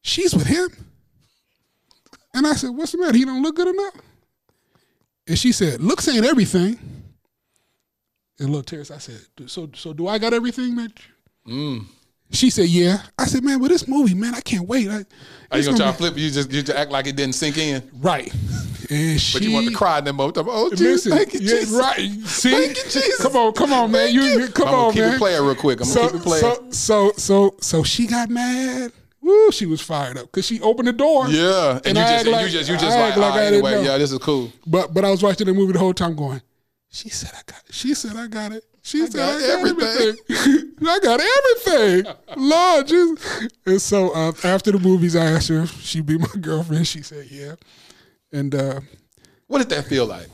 "She's 0.03 0.35
with 0.35 0.47
him." 0.47 0.69
And 2.35 2.47
I 2.47 2.53
said, 2.55 2.71
"What's 2.71 2.93
the 2.93 2.99
matter? 2.99 3.17
He 3.17 3.25
don't 3.25 3.43
look 3.43 3.57
good 3.57 3.69
enough." 3.69 3.95
And 5.27 5.39
she 5.39 5.53
said, 5.53 5.81
"Looks 5.81 6.07
ain't 6.09 6.25
everything." 6.25 6.79
And 8.39 8.49
little 8.49 8.63
Terrace, 8.63 8.91
I 8.91 8.99
said, 8.99 9.21
"So, 9.47 9.69
so 9.75 9.93
do 9.93 10.07
I 10.09 10.19
got 10.19 10.33
everything 10.33 10.77
that?" 10.77 10.93
Mm. 11.47 11.87
She 12.33 12.49
said, 12.51 12.69
"Yeah." 12.69 13.03
I 13.19 13.27
said, 13.27 13.43
"Man, 13.45 13.59
with 13.61 13.71
this 13.71 13.89
movie, 13.89 14.15
man, 14.15 14.35
I 14.35 14.41
can't 14.41 14.67
wait." 14.69 14.89
I, 14.89 14.93
Are 14.93 14.99
you 14.99 15.05
it's 15.53 15.67
gonna 15.67 15.79
try 15.79 15.91
to 15.91 15.97
flip? 15.97 16.17
You 16.17 16.31
just 16.31 16.51
you 16.53 16.63
just 16.63 16.79
act 16.79 16.91
like 16.91 17.07
it 17.07 17.17
didn't 17.17 17.35
sink 17.35 17.59
in, 17.59 17.83
right? 17.95 18.33
And 18.91 19.21
she, 19.21 19.39
but 19.39 19.47
you 19.47 19.53
want 19.55 19.69
to 19.69 19.75
cry 19.75 19.99
in 19.99 20.05
that 20.05 20.13
moment. 20.13 20.37
Oh, 20.41 20.69
Jesus, 20.71 21.07
Listen, 21.07 21.13
thank 21.13 21.35
you, 21.35 21.41
yeah, 21.41 21.61
Jesus. 21.61 21.71
right? 21.79 22.11
See, 22.27 22.51
Thank 22.51 22.77
you, 22.77 22.83
Jesus. 22.83 23.23
come 23.23 23.37
on, 23.37 23.53
come 23.53 23.73
on, 23.73 23.91
man. 23.93 24.13
You, 24.13 24.23
you. 24.23 24.49
come 24.49 24.67
I'm 24.69 24.75
gonna 24.75 24.87
on, 24.89 24.93
keep 24.93 25.03
man. 25.03 25.15
it 25.15 25.19
playing 25.19 25.43
real 25.45 25.55
quick. 25.55 25.81
I'm 25.81 25.95
gonna 25.95 26.09
keep 26.11 26.21
it 26.21 26.23
playing. 26.25 26.43
So, 26.43 26.71
so, 26.73 27.13
so, 27.17 27.55
so 27.61 27.83
she 27.85 28.07
got 28.09 28.29
mad. 28.31 28.93
Woo, 29.23 29.53
she 29.53 29.67
was 29.67 29.81
fired 29.81 30.17
up 30.19 30.25
because 30.27 30.47
she 30.47 30.61
opened 30.61 30.89
the 30.89 30.93
door. 30.93 31.29
Yeah, 31.29 31.77
and, 31.85 31.87
And 31.87 31.99
you 31.99 32.03
just 32.05 32.27
like- 32.27 32.45
you 32.47 32.51
just 32.51 32.71
you 32.71 32.77
just 32.79 32.99
like, 32.99 33.17
like 33.17 33.35
"Ah, 33.35 33.39
anyway, 33.39 33.85
yeah, 33.85 33.97
this 33.99 34.11
is 34.13 34.19
cool. 34.19 34.51
But 34.67 34.93
but 34.95 35.05
I 35.05 35.11
was 35.11 35.23
watching 35.23 35.47
the 35.47 35.53
movie 35.55 35.73
the 35.75 35.79
whole 35.79 35.95
time 35.95 36.17
going. 36.17 36.41
She 36.91 37.11
said 37.11 37.31
I 37.35 37.43
got. 37.47 37.61
It. 37.69 37.75
She 37.75 37.95
said 37.95 38.17
I 38.17 38.27
got 38.27 38.51
it. 38.53 38.65
She 38.83 39.07
said 39.07 39.13
got 39.15 39.35
I 39.37 39.41
got 39.41 39.51
everything. 39.51 40.17
everything. 40.31 40.73
I 40.89 40.99
got 41.01 41.21
everything. 41.21 42.15
Lord 42.39 42.89
Jesus. 42.89 43.49
And 43.67 43.81
so 43.81 44.11
uh, 44.11 44.33
after 44.43 44.73
the 44.73 44.79
movies, 44.81 45.15
I 45.15 45.27
asked 45.27 45.49
her 45.51 45.61
if 45.61 45.81
she'd 45.83 46.07
be 46.07 46.17
my 46.19 46.27
girlfriend. 46.41 46.89
She 46.89 47.03
said 47.03 47.27
yeah. 47.31 47.55
And 48.33 48.55
uh, 48.55 48.81
What 49.47 49.59
did 49.59 49.69
that 49.71 49.87
feel 49.87 50.07
like? 50.07 50.29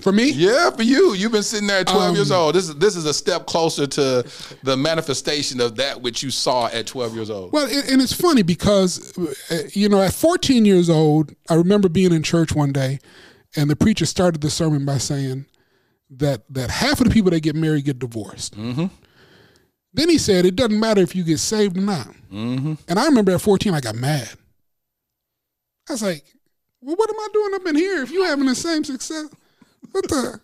for 0.00 0.10
me, 0.10 0.32
Yeah, 0.32 0.70
for 0.70 0.82
you. 0.82 1.14
You've 1.14 1.30
been 1.30 1.44
sitting 1.44 1.68
there 1.68 1.78
at 1.80 1.86
12 1.86 2.02
Um, 2.10 2.16
years 2.16 2.32
old. 2.32 2.56
This 2.56 2.68
is 2.68 2.74
this 2.76 2.96
is 2.96 3.04
a 3.06 3.14
step 3.14 3.46
closer 3.46 3.86
to 3.86 4.26
the 4.64 4.76
manifestation 4.76 5.60
of 5.60 5.76
that 5.76 6.02
which 6.02 6.20
you 6.20 6.30
saw 6.30 6.66
at 6.66 6.88
12 6.88 7.14
years 7.14 7.30
old. 7.30 7.52
Well, 7.52 7.66
and 7.66 7.88
and 7.88 8.02
it's 8.02 8.12
funny 8.12 8.42
because, 8.42 9.16
uh, 9.50 9.58
you 9.72 9.88
know, 9.88 10.02
at 10.02 10.12
14 10.12 10.64
years 10.64 10.90
old, 10.90 11.32
I 11.48 11.54
remember 11.54 11.88
being 11.88 12.12
in 12.12 12.24
church 12.24 12.52
one 12.52 12.72
day, 12.72 12.98
and 13.54 13.70
the 13.70 13.76
preacher 13.76 14.04
started 14.04 14.40
the 14.40 14.50
sermon 14.50 14.84
by 14.84 14.98
saying 14.98 15.46
that 16.10 16.42
that 16.52 16.70
half 16.70 17.00
of 17.00 17.06
the 17.08 17.14
people 17.14 17.30
that 17.30 17.40
get 17.40 17.54
married 17.54 17.84
get 17.84 18.00
divorced. 18.00 18.56
Mm-hmm. 18.56 18.86
Then 19.92 20.08
he 20.10 20.18
said 20.18 20.44
it 20.44 20.56
doesn't 20.56 20.78
matter 20.80 21.02
if 21.02 21.14
you 21.14 21.22
get 21.22 21.38
saved 21.38 21.78
or 21.78 21.82
not. 21.82 22.08
Mm-hmm. 22.32 22.74
And 22.88 22.98
I 22.98 23.04
remember 23.06 23.30
at 23.30 23.40
14, 23.40 23.72
I 23.72 23.80
got 23.80 23.94
mad. 23.94 24.28
I 25.88 25.92
was 25.92 26.02
like, 26.02 26.24
well, 26.84 26.96
what 26.96 27.10
am 27.10 27.18
I 27.18 27.28
doing 27.32 27.54
up 27.54 27.66
in 27.66 27.76
here 27.76 28.02
if 28.02 28.10
you 28.10 28.24
having 28.24 28.46
the 28.46 28.54
same 28.54 28.84
success? 28.84 29.28
What 29.92 30.08
the? 30.08 30.40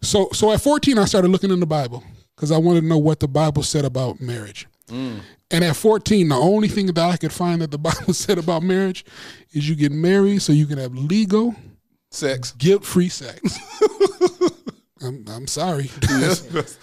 So, 0.00 0.28
so 0.32 0.50
at 0.52 0.60
14, 0.60 0.98
I 0.98 1.04
started 1.04 1.28
looking 1.30 1.50
in 1.50 1.60
the 1.60 1.66
Bible 1.66 2.02
because 2.34 2.50
I 2.50 2.58
wanted 2.58 2.80
to 2.82 2.86
know 2.86 2.98
what 2.98 3.20
the 3.20 3.28
Bible 3.28 3.62
said 3.62 3.84
about 3.84 4.20
marriage. 4.20 4.66
Mm. 4.88 5.20
And 5.50 5.62
at 5.64 5.76
14, 5.76 6.28
the 6.28 6.34
only 6.34 6.68
thing 6.68 6.86
that 6.86 6.98
I 6.98 7.16
could 7.16 7.32
find 7.32 7.60
that 7.62 7.70
the 7.70 7.78
Bible 7.90 8.14
said 8.14 8.38
about 8.38 8.62
marriage 8.62 9.04
is 9.52 9.68
you 9.68 9.74
get 9.76 9.92
married 9.92 10.42
so 10.42 10.52
you 10.52 10.66
can 10.66 10.78
have 10.78 10.94
legal, 10.94 11.54
Sex. 12.10 12.52
guilt 12.52 12.84
free 12.84 13.08
sex. 13.08 13.40
I'm, 15.02 15.24
I'm 15.28 15.46
sorry. 15.46 15.84
That's 16.00 16.40
That's, 16.40 16.76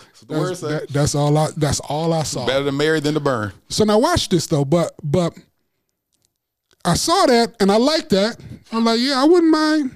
that- 0.61 0.87
that's 0.89 1.15
all 1.15 1.37
I 1.37 1.47
that's 1.55 1.79
all 1.79 2.13
I 2.13 2.23
saw. 2.23 2.45
Better 2.45 2.65
to 2.65 2.71
marry 2.71 2.99
than 2.99 3.13
to 3.15 3.19
burn. 3.19 3.53
So 3.69 3.83
now 3.85 3.97
watch 3.99 4.29
this 4.29 4.45
though, 4.47 4.65
but 4.65 4.91
but 5.01 5.33
I 6.85 6.93
saw 6.93 7.25
that 7.25 7.55
and 7.59 7.71
I 7.71 7.77
liked 7.77 8.09
that. 8.11 8.37
I'm 8.71 8.85
like, 8.85 8.99
yeah, 8.99 9.21
I 9.21 9.25
wouldn't 9.25 9.51
mind. 9.51 9.91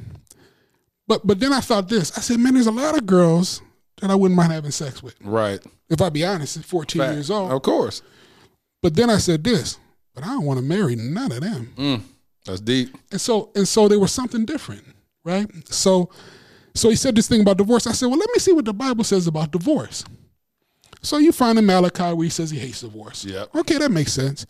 But 1.08 1.26
but 1.26 1.40
then 1.40 1.54
I 1.54 1.60
thought 1.60 1.90
this. 1.90 2.18
I 2.18 2.22
said, 2.22 2.40
man, 2.40 2.54
there's 2.54 2.68
a 2.68 2.72
lot 2.72 2.98
of 2.98 3.06
girls 3.06 3.62
that 4.02 4.10
I 4.10 4.16
wouldn't 4.16 4.38
mind 4.38 4.52
having 4.52 4.72
sex 4.72 5.04
with. 5.04 5.16
Right. 5.22 5.64
If 5.90 6.02
I 6.02 6.10
be 6.10 6.26
honest, 6.26 6.58
at 6.58 6.66
14 6.66 7.02
Fact. 7.02 7.14
years 7.14 7.30
old. 7.32 7.52
Of 7.52 7.62
course. 7.62 8.02
But 8.82 8.96
then 8.96 9.10
I 9.10 9.18
said 9.18 9.44
this, 9.44 9.78
but 10.14 10.24
I 10.24 10.28
don't 10.28 10.46
want 10.46 10.60
to 10.60 10.66
marry 10.66 10.96
none 10.96 11.32
of 11.32 11.42
them. 11.42 11.74
Mm. 11.78 12.02
That's 12.46 12.60
deep. 12.60 12.96
And 13.12 13.22
so 13.22 13.52
and 13.56 13.68
so 13.68 13.88
there 13.88 14.00
was 14.00 14.12
something 14.12 14.46
different, 14.46 14.84
right? 15.24 15.48
So 15.72 16.10
so 16.76 16.90
he 16.90 16.96
said 16.96 17.16
this 17.16 17.28
thing 17.28 17.42
about 17.42 17.58
divorce. 17.58 17.88
I 17.88 17.92
said, 17.92 18.08
well, 18.08 18.18
let 18.18 18.30
me 18.34 18.40
see 18.40 18.52
what 18.52 18.66
the 18.66 18.74
Bible 18.74 19.04
says 19.04 19.28
about 19.28 19.52
divorce. 19.52 20.04
So 21.02 21.18
you 21.18 21.32
find 21.32 21.60
in 21.60 21.66
Malachi 21.66 22.14
where 22.14 22.24
he 22.24 22.30
says 22.30 22.50
he 22.50 22.60
hates 22.60 22.82
divorce. 22.82 23.26
Yeah. 23.26 23.46
Okay, 23.54 23.78
that 23.78 23.92
makes 23.92 24.14
sense. 24.14 24.46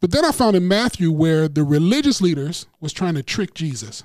But 0.00 0.12
then 0.12 0.24
I 0.24 0.32
found 0.32 0.56
in 0.56 0.66
Matthew 0.66 1.10
where 1.12 1.46
the 1.46 1.62
religious 1.62 2.20
leaders 2.20 2.66
was 2.80 2.92
trying 2.92 3.14
to 3.14 3.22
trick 3.22 3.54
Jesus. 3.54 4.02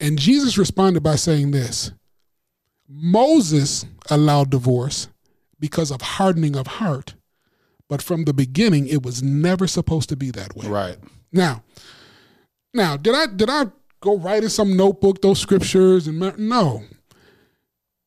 And 0.00 0.18
Jesus 0.18 0.58
responded 0.58 1.02
by 1.02 1.14
saying 1.14 1.52
this 1.52 1.92
Moses 2.88 3.86
allowed 4.10 4.50
divorce 4.50 5.08
because 5.60 5.92
of 5.92 6.02
hardening 6.02 6.56
of 6.56 6.66
heart, 6.66 7.14
but 7.88 8.02
from 8.02 8.24
the 8.24 8.34
beginning 8.34 8.88
it 8.88 9.04
was 9.04 9.22
never 9.22 9.68
supposed 9.68 10.08
to 10.08 10.16
be 10.16 10.32
that 10.32 10.56
way. 10.56 10.66
Right. 10.66 10.96
Now, 11.32 11.62
now, 12.74 12.96
did 12.96 13.14
I 13.14 13.26
did 13.26 13.48
I 13.48 13.66
go 14.00 14.18
write 14.18 14.42
in 14.42 14.50
some 14.50 14.76
notebook 14.76 15.22
those 15.22 15.38
scriptures 15.38 16.08
and 16.08 16.36
no? 16.38 16.82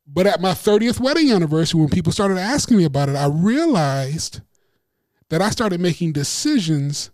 But 0.08 0.28
at 0.28 0.42
my 0.42 0.52
30th 0.52 1.00
wedding 1.00 1.32
anniversary, 1.32 1.80
when 1.80 1.90
people 1.90 2.12
started 2.12 2.38
asking 2.38 2.78
me 2.78 2.84
about 2.84 3.10
it, 3.10 3.16
I 3.16 3.28
realized 3.28 4.42
that 5.30 5.42
I 5.42 5.50
started 5.50 5.80
making 5.80 6.14
decisions 6.14 7.12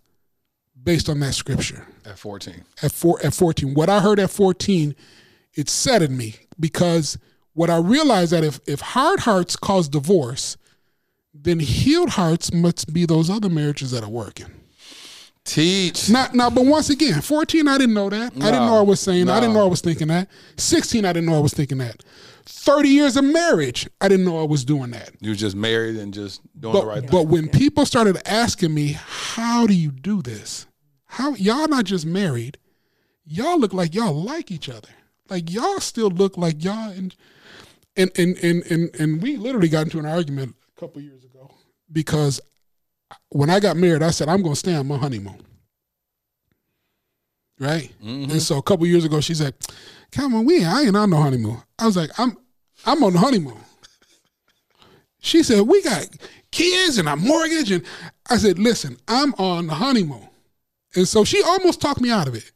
based 0.82 1.08
on 1.08 1.20
that 1.20 1.34
scripture. 1.34 1.86
At 2.04 2.18
14. 2.18 2.64
At 2.82 2.92
four 2.92 3.24
at 3.24 3.34
14, 3.34 3.74
what 3.74 3.88
I 3.88 4.00
heard 4.00 4.18
at 4.18 4.30
14, 4.30 4.94
it 5.54 5.68
set 5.68 6.02
in 6.02 6.16
me 6.16 6.36
because 6.58 7.18
what 7.54 7.70
I 7.70 7.76
realized 7.76 8.32
that 8.32 8.44
if 8.44 8.60
if 8.66 8.80
hard 8.80 9.20
hearts 9.20 9.56
cause 9.56 9.88
divorce, 9.88 10.56
then 11.34 11.60
healed 11.60 12.10
hearts 12.10 12.52
must 12.52 12.92
be 12.92 13.06
those 13.06 13.30
other 13.30 13.48
marriages 13.48 13.90
that 13.92 14.02
are 14.02 14.10
working. 14.10 14.46
Teach. 15.44 16.08
Not 16.08 16.34
now, 16.34 16.50
but 16.50 16.64
once 16.64 16.88
again, 16.88 17.20
14, 17.20 17.66
I 17.66 17.76
didn't 17.78 17.94
know 17.94 18.08
that. 18.08 18.32
I 18.36 18.50
didn't 18.50 18.66
know 18.66 18.78
I 18.78 18.82
was 18.82 19.00
saying. 19.00 19.28
I 19.28 19.40
didn't 19.40 19.54
know 19.54 19.64
I 19.64 19.68
was 19.68 19.80
thinking 19.80 20.08
that. 20.08 20.28
16, 20.56 21.04
I 21.04 21.12
didn't 21.12 21.28
know 21.28 21.36
I 21.36 21.40
was 21.40 21.52
thinking 21.52 21.78
that. 21.78 22.04
30 22.44 22.88
years 22.88 23.16
of 23.16 23.24
marriage, 23.24 23.88
I 24.00 24.08
didn't 24.08 24.24
know 24.24 24.40
I 24.40 24.46
was 24.46 24.64
doing 24.64 24.90
that. 24.90 25.10
You 25.20 25.30
were 25.30 25.36
just 25.36 25.56
married 25.56 25.96
and 25.96 26.12
just 26.12 26.40
doing 26.60 26.74
the 26.74 26.80
But, 26.80 26.86
right 26.86 27.00
thing. 27.00 27.10
but 27.10 27.26
when 27.28 27.48
people 27.48 27.86
started 27.86 28.16
asking 28.26 28.74
me, 28.74 28.96
how 28.98 29.66
do 29.66 29.74
you 29.74 29.90
do 29.90 30.22
this? 30.22 30.66
How 31.06 31.34
y'all 31.34 31.68
not 31.68 31.84
just 31.84 32.06
married, 32.06 32.58
y'all 33.24 33.58
look 33.58 33.72
like 33.72 33.94
y'all 33.94 34.14
like 34.14 34.50
each 34.50 34.68
other. 34.68 34.88
Like 35.28 35.50
y'all 35.50 35.80
still 35.80 36.08
look 36.10 36.36
like 36.36 36.62
y'all 36.64 36.90
and 36.90 37.14
and 37.96 38.10
and 38.18 38.36
and 38.38 38.62
and, 38.70 38.94
and 39.00 39.22
we 39.22 39.36
literally 39.36 39.68
got 39.68 39.82
into 39.84 39.98
an 39.98 40.06
argument 40.06 40.54
a 40.76 40.80
couple 40.80 41.00
years 41.00 41.24
ago 41.24 41.50
because 41.90 42.40
when 43.28 43.50
I 43.50 43.60
got 43.60 43.76
married, 43.76 44.02
I 44.02 44.10
said 44.10 44.28
I'm 44.28 44.42
gonna 44.42 44.56
stay 44.56 44.74
on 44.74 44.86
my 44.88 44.96
honeymoon. 44.96 45.40
Right? 47.58 47.92
Mm-hmm. 48.02 48.32
And 48.32 48.42
so 48.42 48.58
a 48.58 48.62
couple 48.62 48.86
years 48.86 49.04
ago, 49.04 49.20
she 49.20 49.34
said, 49.34 49.54
Come 50.12 50.34
on, 50.34 50.44
we 50.44 50.56
ain't, 50.56 50.66
I 50.66 50.82
ain't 50.82 50.96
on 50.96 51.10
no 51.10 51.16
honeymoon. 51.16 51.62
I 51.78 51.86
was 51.86 51.96
like, 51.96 52.10
I'm 52.18 52.36
I'm 52.84 53.02
on 53.02 53.12
the 53.14 53.18
honeymoon. 53.18 53.56
She 55.20 55.42
said, 55.42 55.62
We 55.62 55.82
got 55.82 56.06
kids 56.50 56.98
and 56.98 57.08
a 57.08 57.16
mortgage. 57.16 57.70
And 57.70 57.84
I 58.28 58.36
said, 58.36 58.58
Listen, 58.58 58.96
I'm 59.08 59.32
on 59.34 59.68
the 59.68 59.74
honeymoon. 59.74 60.28
And 60.94 61.08
so 61.08 61.24
she 61.24 61.42
almost 61.42 61.80
talked 61.80 62.00
me 62.00 62.10
out 62.10 62.28
of 62.28 62.34
it. 62.34 62.50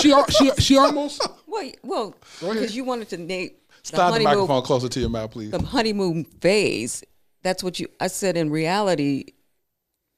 she, 0.00 0.14
she, 0.30 0.50
she 0.58 0.76
almost. 0.78 1.26
Well, 1.46 1.70
well, 1.82 2.14
because 2.40 2.74
you 2.76 2.84
wanted 2.84 3.08
to 3.10 3.16
name 3.18 3.50
Slide 3.82 3.98
the, 3.98 4.02
honeymoon- 4.04 4.24
microphone 4.24 4.62
closer 4.62 4.88
to 4.88 5.00
your 5.00 5.08
mouth, 5.10 5.30
please. 5.32 5.50
the 5.50 5.60
honeymoon 5.62 6.24
phase. 6.24 7.02
That's 7.42 7.64
what 7.64 7.80
you. 7.80 7.88
I 7.98 8.06
said 8.06 8.36
in 8.36 8.50
reality, 8.50 9.24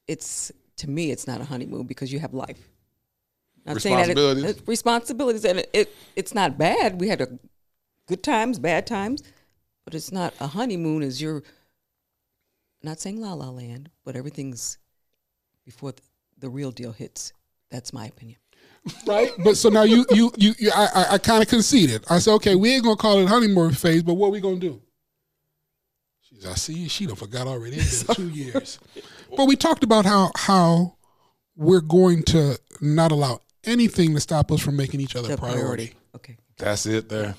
it's 0.07 0.51
to 0.77 0.89
me, 0.89 1.11
it's 1.11 1.25
not 1.27 1.41
a 1.41 1.45
honeymoon 1.45 1.87
because 1.87 2.11
you 2.11 2.19
have 2.19 2.33
life. 2.33 2.69
Not 3.65 3.81
saying 3.81 3.95
that 3.97 4.09
it- 4.09 4.15
Responsibilities. 4.17 4.43
it- 4.57 4.67
responsibilities, 4.67 5.45
and 5.45 5.59
it, 5.59 5.69
it 5.73 5.95
it's 6.15 6.33
not 6.33 6.57
bad. 6.57 6.99
We 6.99 7.07
had 7.07 7.21
a 7.21 7.39
good 8.07 8.23
times, 8.23 8.59
bad 8.59 8.85
times, 8.85 9.23
but 9.85 9.93
it's 9.95 10.11
not 10.11 10.33
a 10.39 10.47
honeymoon. 10.47 11.01
Is 11.03 11.21
you're 11.21 11.43
not 12.81 12.99
saying 12.99 13.21
la 13.21 13.33
la 13.33 13.49
land, 13.49 13.89
but 14.03 14.15
everything's 14.15 14.77
before 15.65 15.93
the, 15.93 16.01
the 16.39 16.49
real 16.49 16.71
deal 16.71 16.91
hits. 16.91 17.31
That's 17.69 17.93
my 17.93 18.05
opinion. 18.07 18.37
Right? 19.07 19.31
But 19.41 19.55
so 19.55 19.69
now 19.69 19.83
you, 19.83 20.05
you, 20.11 20.29
you, 20.35 20.53
you 20.59 20.69
I, 20.75 20.87
I, 20.93 21.05
I 21.13 21.17
kind 21.17 21.41
of 21.41 21.47
conceded. 21.47 22.03
I 22.09 22.19
said, 22.19 22.33
Okay, 22.33 22.53
we 22.55 22.71
ain't 22.73 22.83
going 22.83 22.97
to 22.97 23.01
call 23.01 23.17
it 23.19 23.27
honeymoon 23.29 23.71
phase, 23.73 24.03
but 24.03 24.15
what 24.15 24.31
we 24.31 24.41
going 24.41 24.59
to 24.59 24.67
do? 24.69 24.81
She 26.21 26.35
said, 26.41 26.51
I 26.51 26.55
see 26.55 26.89
she 26.89 27.05
done 27.05 27.15
forgot 27.15 27.47
already. 27.47 27.77
It's 27.77 28.03
been 28.03 28.15
two 28.15 28.29
years. 28.29 28.79
But 29.35 29.45
we 29.47 29.55
talked 29.55 29.83
about 29.83 30.05
how 30.05 30.31
how 30.35 30.97
we're 31.55 31.81
going 31.81 32.21
to 32.23 32.59
not 32.81 33.11
allow 33.11 33.39
anything 33.65 34.13
to 34.13 34.19
stop 34.19 34.51
us 34.51 34.61
from 34.61 34.75
making 34.75 34.99
each 35.01 35.15
other 35.15 35.29
The 35.29 35.33
a 35.35 35.37
priority. 35.37 35.59
priority. 35.61 35.93
Okay. 36.15 36.37
That's 36.57 36.85
it 36.85 37.09
there. 37.09 37.35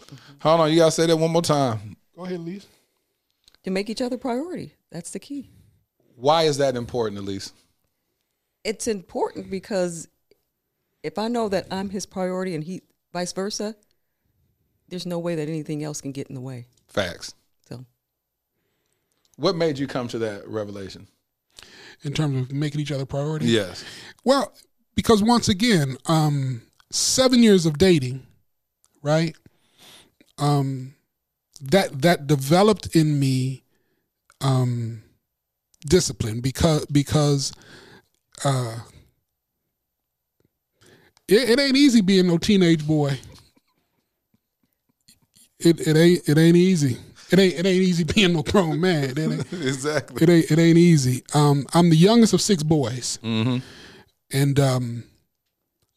Mm-hmm. 0.00 0.14
Hold 0.40 0.60
on, 0.60 0.70
you 0.70 0.78
gotta 0.78 0.90
say 0.90 1.06
that 1.06 1.16
one 1.16 1.30
more 1.30 1.42
time. 1.42 1.96
Go 2.16 2.24
ahead, 2.24 2.40
Lise. 2.40 2.66
To 3.64 3.70
make 3.70 3.88
each 3.88 4.02
other 4.02 4.18
priority. 4.18 4.74
That's 4.90 5.10
the 5.10 5.18
key. 5.18 5.50
Why 6.16 6.42
is 6.44 6.58
that 6.58 6.76
important, 6.76 7.18
Elise? 7.20 7.52
It's 8.62 8.86
important 8.86 9.50
because 9.50 10.08
if 11.02 11.18
I 11.18 11.28
know 11.28 11.48
that 11.48 11.66
I'm 11.70 11.90
his 11.90 12.06
priority 12.06 12.54
and 12.54 12.62
he 12.62 12.82
vice 13.12 13.32
versa, 13.32 13.74
there's 14.88 15.06
no 15.06 15.18
way 15.18 15.34
that 15.34 15.48
anything 15.48 15.82
else 15.82 16.00
can 16.00 16.12
get 16.12 16.28
in 16.28 16.34
the 16.34 16.40
way. 16.40 16.66
Facts. 16.88 17.34
So 17.68 17.84
What 19.36 19.56
made 19.56 19.78
you 19.78 19.86
come 19.86 20.08
to 20.08 20.18
that 20.20 20.46
revelation? 20.46 21.08
In 22.02 22.12
terms 22.12 22.42
of 22.50 22.52
making 22.52 22.80
each 22.80 22.92
other 22.92 23.06
priority. 23.06 23.46
Yes. 23.46 23.84
Well, 24.24 24.52
because 24.94 25.22
once 25.22 25.48
again, 25.48 25.96
um, 26.06 26.62
seven 26.90 27.42
years 27.42 27.66
of 27.66 27.78
dating, 27.78 28.26
right? 29.02 29.36
Um, 30.38 30.94
that 31.60 32.02
that 32.02 32.26
developed 32.26 32.94
in 32.94 33.18
me 33.18 33.62
um, 34.40 35.02
discipline 35.86 36.40
because 36.40 36.84
because 36.86 37.52
uh, 38.44 38.76
it, 41.28 41.50
it 41.50 41.60
ain't 41.60 41.76
easy 41.76 42.00
being 42.00 42.26
no 42.26 42.38
teenage 42.38 42.86
boy. 42.86 43.18
It 45.60 45.86
it 45.86 45.96
ain't 45.96 46.28
it 46.28 46.36
ain't 46.38 46.56
easy. 46.56 46.98
It 47.30 47.38
ain't 47.38 47.54
it 47.54 47.66
ain't 47.66 47.82
easy 47.82 48.04
being 48.14 48.32
no 48.32 48.42
grown 48.42 48.80
man. 48.80 49.10
It 49.10 49.18
ain't, 49.18 49.40
exactly. 49.52 50.22
it 50.22 50.28
ain't 50.28 50.50
it 50.50 50.58
ain't 50.58 50.78
easy. 50.78 51.22
Um, 51.32 51.66
I'm 51.72 51.90
the 51.90 51.96
youngest 51.96 52.32
of 52.32 52.40
six 52.40 52.62
boys, 52.62 53.18
Mm-hmm. 53.22 53.58
And 54.32 54.58
um, 54.58 55.04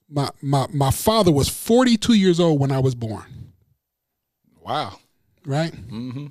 my 0.10 0.29
my 0.41 0.67
my 0.74 0.91
father 0.91 1.31
was 1.31 1.50
42 1.50 2.13
years 2.13 2.39
old 2.39 2.60
when 2.60 2.72
I 2.72 2.79
was 2.79 2.96
born. 2.96 3.53
Wow. 4.62 5.00
Right. 5.46 5.72
Mm-hmm. 5.72 6.27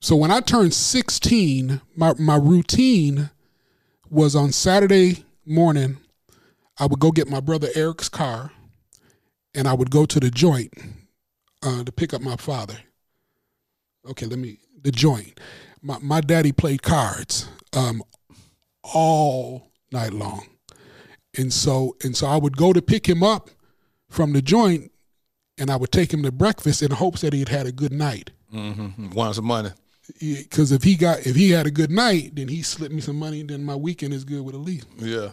So 0.00 0.16
when 0.16 0.30
I 0.30 0.40
turned 0.40 0.74
16, 0.74 1.80
my 1.96 2.14
my 2.18 2.36
routine 2.36 3.30
was 4.10 4.36
on 4.36 4.52
Saturday 4.52 5.24
morning. 5.46 5.98
I 6.78 6.86
would 6.86 6.98
go 7.00 7.12
get 7.12 7.28
my 7.28 7.40
brother 7.40 7.68
Eric's 7.74 8.08
car, 8.08 8.50
and 9.54 9.66
I 9.68 9.74
would 9.74 9.90
go 9.90 10.04
to 10.06 10.20
the 10.20 10.30
joint 10.30 10.72
uh, 11.62 11.84
to 11.84 11.92
pick 11.92 12.12
up 12.12 12.20
my 12.20 12.36
father. 12.36 12.76
Okay, 14.08 14.26
let 14.26 14.38
me 14.38 14.58
the 14.82 14.92
joint. 14.92 15.40
My 15.80 15.98
my 16.00 16.20
daddy 16.20 16.52
played 16.52 16.82
cards 16.82 17.48
um, 17.72 18.02
all 18.82 19.70
night 19.94 20.12
long, 20.12 20.46
and 21.38 21.50
so 21.52 21.96
and 22.04 22.14
so 22.14 22.26
I 22.26 22.36
would 22.36 22.56
go 22.56 22.72
to 22.74 22.82
pick 22.82 23.08
him 23.08 23.22
up 23.22 23.48
from 24.10 24.32
the 24.34 24.42
joint, 24.42 24.92
and 25.56 25.70
I 25.70 25.76
would 25.76 25.92
take 25.92 26.12
him 26.12 26.22
to 26.24 26.32
breakfast 26.32 26.82
in 26.82 26.90
hopes 26.90 27.22
that 27.22 27.32
he 27.32 27.38
had 27.38 27.48
had 27.48 27.66
a 27.66 27.72
good 27.72 27.92
night. 27.92 28.30
Mm-hmm. 28.52 29.10
Want 29.10 29.34
some 29.34 29.46
money. 29.46 29.70
Because 30.20 30.70
if 30.70 30.82
he 30.82 30.96
got 30.96 31.26
if 31.26 31.34
he 31.34 31.50
had 31.50 31.66
a 31.66 31.70
good 31.70 31.90
night, 31.90 32.34
then 32.34 32.48
he 32.48 32.62
slipped 32.62 32.94
me 32.94 33.00
some 33.00 33.16
money. 33.18 33.42
Then 33.42 33.64
my 33.64 33.74
weekend 33.74 34.12
is 34.12 34.24
good 34.24 34.44
with 34.44 34.54
a 34.54 34.58
Elise. 34.58 34.84
Yeah. 34.98 35.30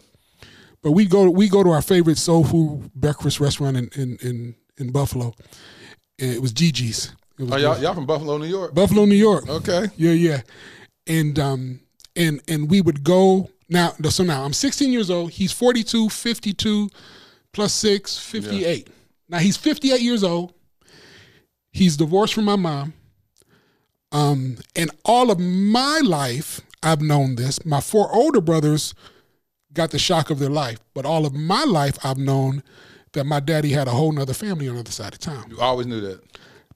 But 0.82 0.91
we 0.91 1.06
go 1.06 1.30
we 1.30 1.50
go 1.50 1.63
to 1.63 1.70
our 1.72 1.82
favorite 1.82 2.18
soul 2.18 2.44
food 2.46 2.89
breakfast 2.96 3.39
restaurant 3.39 3.77
in 3.77 3.89
in 3.96 4.18
in, 4.22 4.56
in 4.77 4.91
Buffalo. 4.91 5.34
And 6.20 6.32
it 6.32 6.41
was 6.41 6.53
Gigi's. 6.53 7.13
It 7.38 7.44
was 7.44 7.51
Oh, 7.51 7.58
y'all, 7.58 7.82
y'all 7.82 7.94
from 7.94 8.06
Buffalo, 8.06 8.38
New 8.38 8.46
York? 8.46 8.74
Buffalo, 8.74 9.06
New 9.06 9.15
York. 9.15 9.50
Okay. 9.50 9.88
Yeah, 9.98 10.12
yeah. 10.12 10.41
And 11.06 11.38
um 11.38 11.80
and 12.15 12.41
and 12.48 12.70
we 12.70 12.80
would 12.82 13.03
go 13.03 13.50
now 13.72 13.94
so 14.10 14.24
now 14.24 14.44
I'm 14.44 14.54
16 14.54 14.92
years 14.92 15.10
old, 15.10 15.32
he's 15.32 15.51
42, 15.51 16.10
52 16.10 16.90
plus 17.54 17.74
6, 17.74 18.20
58. 18.20 18.88
Now 19.30 19.40
he's 19.40 19.58
58 19.58 20.01
years 20.01 20.24
old. 20.24 20.54
He's 21.72 21.98
divorced 21.98 22.34
from 22.34 22.46
my 22.46 22.56
mom. 22.58 22.94
Um 24.12 24.58
and 24.76 24.91
all 25.06 25.32
of 25.32 25.39
my 25.39 26.00
life 26.04 26.62
I've 26.84 27.02
known 27.02 27.36
this. 27.36 27.63
My 27.65 27.80
four 27.82 28.13
older 28.13 28.41
brothers 28.41 28.93
got 29.74 29.91
the 29.91 30.00
shock 30.00 30.30
of 30.30 30.39
their 30.39 30.50
life, 30.50 30.80
but 30.93 31.06
all 31.06 31.26
of 31.26 31.34
my 31.34 31.63
life 31.63 31.98
I've 32.04 32.17
known 32.17 32.63
that 33.13 33.26
my 33.26 33.39
daddy 33.39 33.72
had 33.72 33.88
a 33.88 33.91
whole 33.91 34.12
nother 34.12 34.34
family 34.34 34.67
on 34.67 34.76
the 34.76 34.82
other 34.82 34.91
side 34.91 35.13
of 35.13 35.19
town 35.19 35.45
You 35.50 35.60
always 35.60 35.86
knew 35.88 36.02
that. 36.02 36.22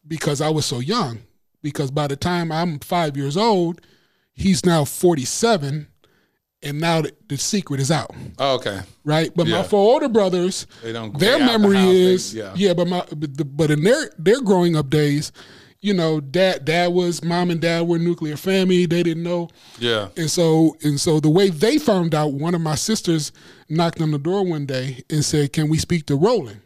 because 0.07 0.41
I 0.41 0.49
was 0.49 0.65
so 0.65 0.79
young. 0.79 1.19
Because 1.61 1.89
by 1.91 2.05
the 2.07 2.15
time 2.15 2.51
I'm 2.51 2.77
five 2.79 3.17
years 3.17 3.35
old, 3.35 3.81
he's 4.33 4.63
now 4.65 4.85
47, 4.85 5.87
and 6.65 6.79
now 6.81 7.01
the, 7.01 7.13
the 7.29 7.37
secret 7.37 7.79
is 7.79 7.91
out, 7.91 8.11
Oh, 8.39 8.55
okay. 8.55 8.81
right? 9.05 9.31
But 9.35 9.47
Yeah. 9.47 9.61
my 9.61 9.63
four 9.67 9.93
older 9.93 10.09
brothers, 10.09 10.67
They 10.83 10.91
don't 10.91 11.17
their 11.17 11.35
out 11.35 11.39
the 11.39 11.45
memory 11.45 11.77
they- 11.77 12.13
is 12.13 12.33
yeah. 12.33 12.53
yeah. 12.57 12.73
But 12.73 12.87
my 12.87 13.05
but, 13.15 13.37
the, 13.37 13.45
but 13.45 13.71
in 13.71 13.83
their 13.83 14.09
their 14.19 14.41
growing 14.41 14.75
up 14.75 14.89
days, 14.89 15.31
you 15.81 15.93
know, 15.93 16.19
dad 16.19 16.65
dad 16.65 16.87
was 16.93 17.23
mom 17.23 17.51
and 17.51 17.61
dad 17.61 17.87
were 17.87 17.99
nuclear 17.99 18.35
family. 18.37 18.85
They 18.87 19.03
didn't 19.03 19.23
know, 19.23 19.49
Yeah. 19.79 20.07
and 20.17 20.29
so 20.29 20.75
and 20.83 20.99
so 20.99 21.19
the 21.19 21.29
way 21.29 21.49
they 21.49 21.77
found 21.77 22.15
out, 22.15 22.33
one 22.33 22.55
of 22.55 22.61
my 22.61 22.75
sisters 22.75 23.31
knocked 23.69 24.01
on 24.01 24.11
the 24.11 24.17
door 24.19 24.43
one 24.43 24.65
day 24.65 25.03
and 25.09 25.23
said, 25.23 25.53
"Can 25.53 25.69
we 25.69 25.77
speak 25.77 26.07
to 26.07 26.15
Roland?" 26.15 26.61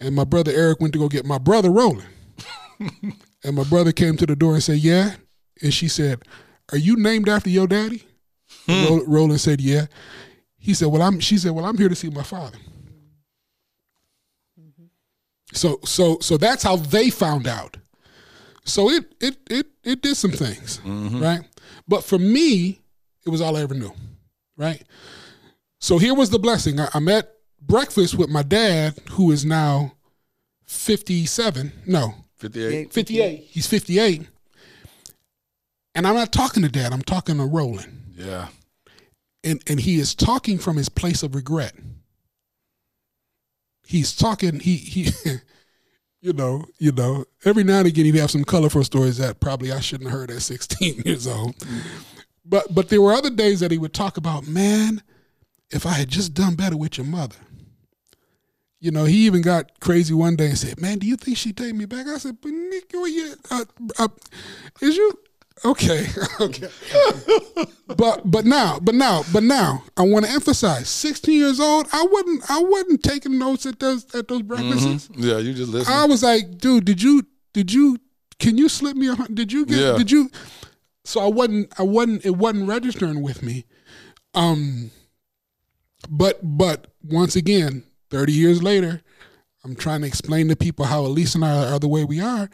And 0.00 0.14
my 0.14 0.24
brother 0.24 0.52
Eric 0.54 0.80
went 0.80 0.92
to 0.92 0.98
go 1.00 1.08
get 1.08 1.26
my 1.26 1.38
brother 1.38 1.70
Roland. 1.70 2.06
and 3.44 3.56
my 3.56 3.64
brother 3.64 3.90
came 3.92 4.16
to 4.16 4.26
the 4.26 4.36
door 4.36 4.54
and 4.54 4.62
said, 4.62 4.78
"Yeah." 4.78 5.14
And 5.60 5.74
she 5.74 5.88
said, 5.88 6.22
"Are 6.70 6.78
you 6.78 6.94
named 6.96 7.28
after 7.28 7.50
your 7.50 7.66
daddy?" 7.66 8.04
Hmm. 8.66 8.84
Ro- 8.84 9.04
Roland 9.06 9.40
said, 9.40 9.60
"Yeah." 9.60 9.86
He 10.58 10.74
said, 10.74 10.88
"Well, 10.88 11.02
I'm." 11.02 11.20
She 11.20 11.38
said, 11.38 11.52
"Well, 11.52 11.64
I'm 11.64 11.78
here 11.78 11.88
to 11.88 11.94
see 11.94 12.10
my 12.10 12.22
father." 12.22 12.58
Mm-hmm. 14.60 14.84
So 15.52 15.80
so 15.84 16.18
so 16.20 16.36
that's 16.36 16.62
how 16.62 16.76
they 16.76 17.10
found 17.10 17.46
out. 17.46 17.76
So 18.64 18.90
it 18.90 19.14
it 19.20 19.36
it 19.50 19.66
it 19.84 20.02
did 20.02 20.16
some 20.16 20.32
things, 20.32 20.80
mm-hmm. 20.84 21.22
right? 21.22 21.40
But 21.86 22.04
for 22.04 22.18
me, 22.18 22.80
it 23.24 23.30
was 23.30 23.40
all 23.40 23.56
I 23.56 23.62
ever 23.62 23.74
knew, 23.74 23.92
right? 24.56 24.82
So 25.80 25.98
here 25.98 26.14
was 26.14 26.30
the 26.30 26.38
blessing. 26.38 26.78
I, 26.80 26.88
I'm 26.92 27.08
at 27.08 27.32
breakfast 27.60 28.16
with 28.16 28.28
my 28.28 28.42
dad, 28.42 28.98
who 29.12 29.30
is 29.30 29.44
now 29.44 29.92
57. 30.66 31.72
No, 31.86 32.14
58. 32.36 32.92
58. 32.92 33.40
He's 33.48 33.66
58. 33.66 34.28
And 35.94 36.06
I'm 36.06 36.14
not 36.14 36.32
talking 36.32 36.62
to 36.62 36.68
dad, 36.68 36.92
I'm 36.92 37.02
talking 37.02 37.38
to 37.38 37.44
Roland. 37.44 38.07
Yeah. 38.18 38.48
And 39.44 39.62
and 39.68 39.80
he 39.80 39.98
is 39.98 40.14
talking 40.14 40.58
from 40.58 40.76
his 40.76 40.88
place 40.88 41.22
of 41.22 41.34
regret. 41.34 41.72
He's 43.86 44.14
talking, 44.14 44.60
he 44.60 44.76
he 44.76 45.10
you 46.20 46.32
know, 46.32 46.64
you 46.78 46.92
know, 46.92 47.24
every 47.44 47.64
now 47.64 47.78
and 47.78 47.86
again 47.86 48.04
he'd 48.04 48.16
have 48.16 48.30
some 48.30 48.44
colorful 48.44 48.84
stories 48.84 49.18
that 49.18 49.40
probably 49.40 49.72
I 49.72 49.80
shouldn't 49.80 50.10
have 50.10 50.18
heard 50.18 50.30
at 50.30 50.42
16 50.42 51.02
years 51.06 51.26
old. 51.26 51.54
But 52.44 52.74
but 52.74 52.88
there 52.88 53.00
were 53.00 53.12
other 53.12 53.30
days 53.30 53.60
that 53.60 53.70
he 53.70 53.78
would 53.78 53.94
talk 53.94 54.16
about, 54.16 54.46
man, 54.46 55.02
if 55.70 55.86
I 55.86 55.92
had 55.92 56.08
just 56.08 56.34
done 56.34 56.56
better 56.56 56.76
with 56.76 56.98
your 56.98 57.06
mother. 57.06 57.36
You 58.80 58.92
know, 58.92 59.04
he 59.04 59.26
even 59.26 59.42
got 59.42 59.80
crazy 59.80 60.14
one 60.14 60.36
day 60.36 60.50
and 60.50 60.58
said, 60.58 60.80
"Man, 60.80 60.98
do 60.98 61.06
you 61.06 61.16
think 61.16 61.36
she'd 61.36 61.56
take 61.56 61.74
me 61.74 61.84
back?" 61.84 62.06
I 62.06 62.16
said, 62.18 62.38
"But 62.40 62.52
Nick, 62.52 62.92
you 62.92 63.34
uh, 63.50 63.64
uh, 63.98 64.08
is 64.80 64.96
you 64.96 65.18
okay? 65.64 66.06
okay." 66.40 66.68
but 67.96 68.22
but 68.30 68.44
now, 68.44 68.78
but 68.80 68.94
now, 68.94 69.22
but 69.32 69.42
now, 69.42 69.82
I 69.96 70.02
want 70.02 70.24
to 70.26 70.30
emphasize: 70.30 70.88
sixteen 70.88 71.38
years 71.38 71.60
old, 71.60 71.86
I 71.92 72.02
wouldn't, 72.10 72.50
I 72.50 72.60
wasn't 72.60 73.02
taking 73.02 73.38
notes 73.38 73.66
at 73.66 73.78
those 73.80 74.12
at 74.14 74.28
those 74.28 74.42
breakfasts. 74.42 75.08
Mhm. 75.08 75.10
Yeah, 75.16 75.38
you 75.38 75.54
just 75.54 75.72
listen. 75.72 75.92
I 75.92 76.04
was 76.06 76.22
like, 76.22 76.58
dude, 76.58 76.84
did 76.84 77.02
you 77.02 77.22
did 77.52 77.72
you 77.72 77.98
can 78.38 78.56
you 78.56 78.68
slip 78.68 78.96
me 78.96 79.08
a 79.08 79.16
did 79.32 79.52
you 79.52 79.66
get 79.66 79.78
Yeah. 79.78 79.96
did 79.96 80.10
you 80.10 80.30
so 81.04 81.20
I 81.20 81.26
wasn't 81.28 81.72
I 81.78 81.82
wasn't 81.82 82.24
it 82.24 82.36
wasn't 82.36 82.68
registering 82.68 83.22
with 83.22 83.42
me. 83.42 83.64
Um 84.34 84.90
but 86.08 86.38
but 86.42 86.86
once 87.02 87.34
again, 87.36 87.82
30 88.10 88.32
years 88.32 88.62
later, 88.62 89.02
I'm 89.64 89.74
trying 89.74 90.02
to 90.02 90.06
explain 90.06 90.48
to 90.48 90.56
people 90.56 90.84
how 90.86 91.00
Elise 91.00 91.34
and 91.34 91.44
I 91.44 91.72
are 91.72 91.78
the 91.78 91.88
way 91.88 92.04
we 92.04 92.20
are, 92.20 92.48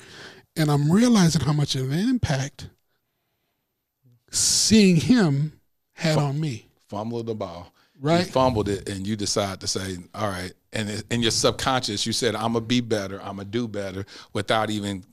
and 0.57 0.71
I'm 0.71 0.91
realizing 0.91 1.43
how 1.43 1.53
much 1.53 1.75
of 1.75 1.91
an 1.93 1.99
impact 2.09 2.71
seeing 4.35 4.97
him 4.97 5.53
had 5.95 6.19
on 6.19 6.41
me. 6.41 6.69
Fumble 6.89 7.23
the 7.23 7.35
ball. 7.35 7.73
Right. 8.01 8.27
You 8.27 8.33
fumbled 8.33 8.69
it 8.69 8.89
and 8.89 9.07
you 9.07 9.17
decide 9.17 9.61
to 9.61 9.67
say, 9.67 9.97
all 10.15 10.29
right. 10.29 10.53
And 10.73 11.03
in 11.11 11.23
your 11.23 11.31
subconscious, 11.31 12.05
you 12.05 12.13
said, 12.13 12.35
I'm 12.35 12.53
going 12.53 12.65
to 12.65 12.69
be 12.69 12.81
better. 12.81 13.21
I'm 13.21 13.37
going 13.37 13.47
to 13.47 13.53
do 13.53 13.69
better 13.69 14.05
without 14.33 14.71
even 14.71 15.05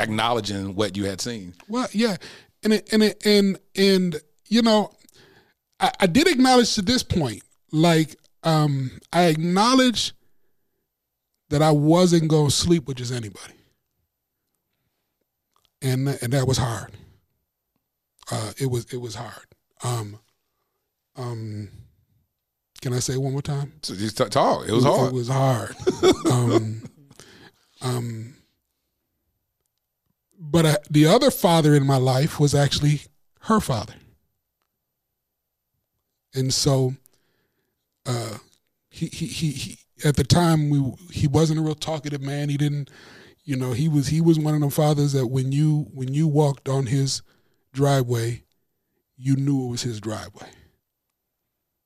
acknowledging 0.00 0.74
what 0.74 0.96
you 0.96 1.04
had 1.04 1.20
seen. 1.20 1.54
Well, 1.68 1.88
yeah, 1.92 2.16
and 2.62 2.74
it, 2.74 2.92
and 2.92 3.02
it, 3.02 3.26
and 3.26 3.58
and 3.76 4.20
you 4.48 4.62
know, 4.62 4.92
I, 5.78 5.90
I 6.00 6.06
did 6.06 6.28
acknowledge 6.28 6.74
to 6.74 6.82
this 6.82 7.02
point, 7.02 7.42
like 7.72 8.16
um, 8.42 8.90
I 9.12 9.24
acknowledged 9.24 10.12
that 11.50 11.62
I 11.62 11.70
wasn't 11.70 12.28
going 12.28 12.46
to 12.46 12.54
sleep 12.54 12.86
with 12.86 12.98
just 12.98 13.12
anybody, 13.12 13.54
and 15.82 16.08
and 16.08 16.32
that 16.32 16.46
was 16.46 16.58
hard. 16.58 16.92
Uh, 18.30 18.52
it 18.58 18.66
was 18.70 18.86
it 18.92 18.98
was 18.98 19.14
hard. 19.14 19.46
Um, 19.82 20.18
um, 21.16 21.68
Can 22.80 22.92
I 22.92 23.00
say 23.00 23.14
it 23.14 23.22
one 23.22 23.32
more 23.32 23.42
time? 23.42 23.72
So 23.82 23.94
just 23.94 24.16
t- 24.18 24.24
talk. 24.26 24.68
It 24.68 24.72
was 24.72 24.84
hard. 24.84 25.08
It 25.08 25.14
was 25.14 25.28
hard. 25.28 25.76
um, 26.30 26.82
um, 27.82 28.34
but 30.38 30.64
uh, 30.66 30.76
the 30.90 31.06
other 31.06 31.30
father 31.30 31.74
in 31.74 31.86
my 31.86 31.96
life 31.96 32.38
was 32.38 32.54
actually 32.54 33.02
her 33.42 33.60
father, 33.60 33.94
and 36.34 36.52
so 36.54 36.94
uh, 38.06 38.38
he, 38.90 39.06
he 39.06 39.26
he 39.26 39.50
he 39.50 39.78
at 40.04 40.16
the 40.16 40.24
time 40.24 40.70
we 40.70 40.94
he 41.12 41.26
wasn't 41.26 41.58
a 41.58 41.62
real 41.62 41.74
talkative 41.74 42.22
man. 42.22 42.48
He 42.48 42.56
didn't, 42.56 42.90
you 43.44 43.56
know, 43.56 43.72
he 43.72 43.88
was 43.88 44.08
he 44.08 44.20
was 44.20 44.38
one 44.38 44.54
of 44.54 44.60
the 44.60 44.70
fathers 44.70 45.12
that 45.12 45.26
when 45.26 45.52
you 45.52 45.88
when 45.92 46.14
you 46.14 46.28
walked 46.28 46.68
on 46.68 46.86
his 46.86 47.22
driveway, 47.72 48.44
you 49.16 49.36
knew 49.36 49.66
it 49.66 49.70
was 49.70 49.82
his 49.82 50.00
driveway. 50.00 50.48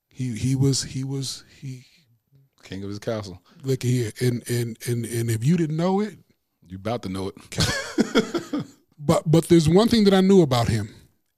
He 0.08 0.36
he 0.36 0.54
was 0.54 0.82
he 0.82 1.02
was 1.04 1.44
he 1.60 1.86
king 2.62 2.82
of 2.82 2.88
his 2.88 2.98
castle. 2.98 3.40
Look 3.62 3.82
here, 3.82 4.12
and 4.20 4.48
and 4.48 4.78
and 4.86 5.04
and 5.04 5.30
if 5.30 5.44
you 5.44 5.56
didn't 5.56 5.76
know 5.76 6.00
it, 6.00 6.18
you 6.66 6.76
about 6.76 7.02
to 7.02 7.08
know 7.08 7.28
it. 7.28 8.64
but 8.98 9.22
but 9.30 9.48
there's 9.48 9.68
one 9.68 9.88
thing 9.88 10.04
that 10.04 10.14
I 10.14 10.20
knew 10.20 10.42
about 10.42 10.68
him. 10.68 10.94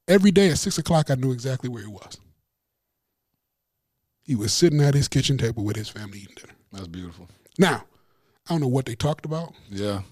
Every 0.08 0.30
day 0.30 0.50
at 0.50 0.58
six 0.58 0.78
o'clock, 0.78 1.10
I 1.10 1.14
knew 1.14 1.32
exactly 1.32 1.68
where 1.68 1.82
he 1.82 1.88
was. 1.88 2.18
He 4.22 4.34
was 4.34 4.52
sitting 4.52 4.80
at 4.80 4.94
his 4.94 5.08
kitchen 5.08 5.38
table 5.38 5.64
with 5.64 5.76
his 5.76 5.88
family 5.88 6.18
eating 6.18 6.34
dinner. 6.36 6.54
That's 6.72 6.88
beautiful. 6.88 7.28
Now, 7.58 7.84
I 8.48 8.52
don't 8.52 8.60
know 8.60 8.68
what 8.68 8.86
they 8.86 8.94
talked 8.94 9.24
about. 9.24 9.54
Yeah. 9.70 10.02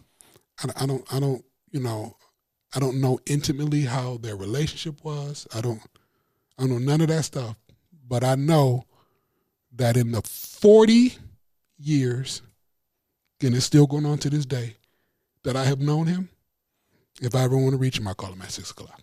I, 0.62 0.82
I 0.82 0.86
don't. 0.86 1.12
I 1.12 1.20
don't. 1.20 1.44
You 1.70 1.80
know, 1.80 2.16
I 2.74 2.80
don't 2.80 3.00
know 3.00 3.20
intimately 3.26 3.82
how 3.82 4.16
their 4.18 4.36
relationship 4.36 5.04
was. 5.04 5.46
I 5.54 5.60
don't. 5.60 5.80
I 6.58 6.62
don't 6.62 6.70
know 6.70 6.78
none 6.78 7.00
of 7.00 7.08
that 7.08 7.24
stuff. 7.24 7.56
But 8.06 8.24
I 8.24 8.34
know 8.34 8.84
that 9.76 9.96
in 9.96 10.12
the 10.12 10.22
forty 10.22 11.14
years, 11.78 12.42
and 13.42 13.54
it's 13.54 13.64
still 13.64 13.86
going 13.86 14.06
on 14.06 14.18
to 14.18 14.30
this 14.30 14.46
day, 14.46 14.76
that 15.42 15.56
I 15.56 15.64
have 15.64 15.80
known 15.80 16.06
him. 16.06 16.28
If 17.22 17.34
I 17.34 17.42
ever 17.42 17.56
want 17.56 17.72
to 17.72 17.78
reach 17.78 17.98
him, 17.98 18.08
I 18.08 18.14
call 18.14 18.32
him 18.32 18.42
at 18.42 18.50
six 18.50 18.70
o'clock. 18.70 19.00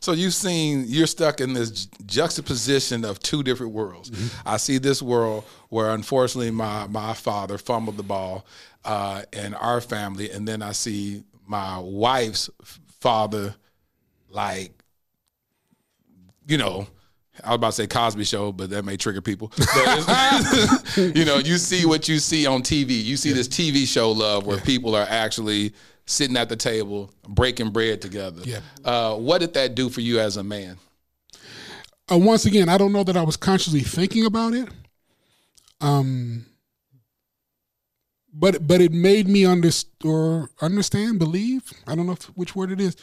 So 0.00 0.12
you've 0.12 0.34
seen 0.34 0.84
you're 0.86 1.06
stuck 1.06 1.40
in 1.40 1.54
this 1.54 1.86
juxtaposition 2.04 3.04
of 3.06 3.20
two 3.20 3.42
different 3.42 3.72
worlds. 3.72 4.10
Mm-hmm. 4.10 4.48
I 4.48 4.58
see 4.58 4.76
this 4.78 5.00
world 5.00 5.44
where 5.70 5.90
unfortunately 5.92 6.50
my 6.50 6.86
my 6.86 7.14
father 7.14 7.56
fumbled 7.56 7.96
the 7.96 8.02
ball 8.02 8.44
uh, 8.84 9.22
in 9.32 9.54
our 9.54 9.80
family, 9.80 10.30
and 10.30 10.46
then 10.46 10.60
I 10.60 10.72
see 10.72 11.24
my 11.46 11.78
wife's 11.78 12.50
father, 13.00 13.54
like, 14.28 14.72
you 16.46 16.58
know. 16.58 16.86
I 17.42 17.48
was 17.48 17.56
about 17.56 17.66
to 17.66 17.72
say 17.72 17.86
Cosby 17.88 18.22
Show, 18.22 18.52
but 18.52 18.70
that 18.70 18.84
may 18.84 18.96
trigger 18.96 19.20
people. 19.20 19.50
you 20.96 21.24
know, 21.24 21.38
you 21.38 21.58
see 21.58 21.84
what 21.84 22.08
you 22.08 22.20
see 22.20 22.46
on 22.46 22.62
TV. 22.62 23.02
You 23.02 23.16
see 23.16 23.30
yeah. 23.30 23.34
this 23.34 23.48
TV 23.48 23.88
show 23.88 24.12
love 24.12 24.46
where 24.46 24.58
yeah. 24.58 24.64
people 24.64 24.94
are 24.94 25.06
actually 25.08 25.74
sitting 26.06 26.36
at 26.36 26.48
the 26.48 26.54
table, 26.56 27.10
breaking 27.26 27.70
bread 27.70 28.00
together. 28.00 28.42
Yeah. 28.44 28.60
Uh, 28.84 29.16
what 29.16 29.38
did 29.38 29.54
that 29.54 29.74
do 29.74 29.88
for 29.88 30.00
you 30.00 30.20
as 30.20 30.36
a 30.36 30.44
man? 30.44 30.78
Uh, 32.10 32.18
once 32.18 32.44
again, 32.44 32.68
I 32.68 32.76
don't 32.76 32.92
know 32.92 33.04
that 33.04 33.16
I 33.16 33.22
was 33.22 33.36
consciously 33.36 33.80
thinking 33.80 34.26
about 34.26 34.52
it. 34.52 34.68
Um, 35.80 36.46
but 38.34 38.66
but 38.66 38.80
it 38.80 38.92
made 38.92 39.28
me 39.28 39.46
understand 39.46 39.92
or 40.04 40.50
understand, 40.60 41.18
believe. 41.18 41.72
I 41.86 41.94
don't 41.94 42.06
know 42.06 42.12
if, 42.12 42.24
which 42.36 42.56
word 42.56 42.72
it 42.72 42.80
is, 42.80 42.96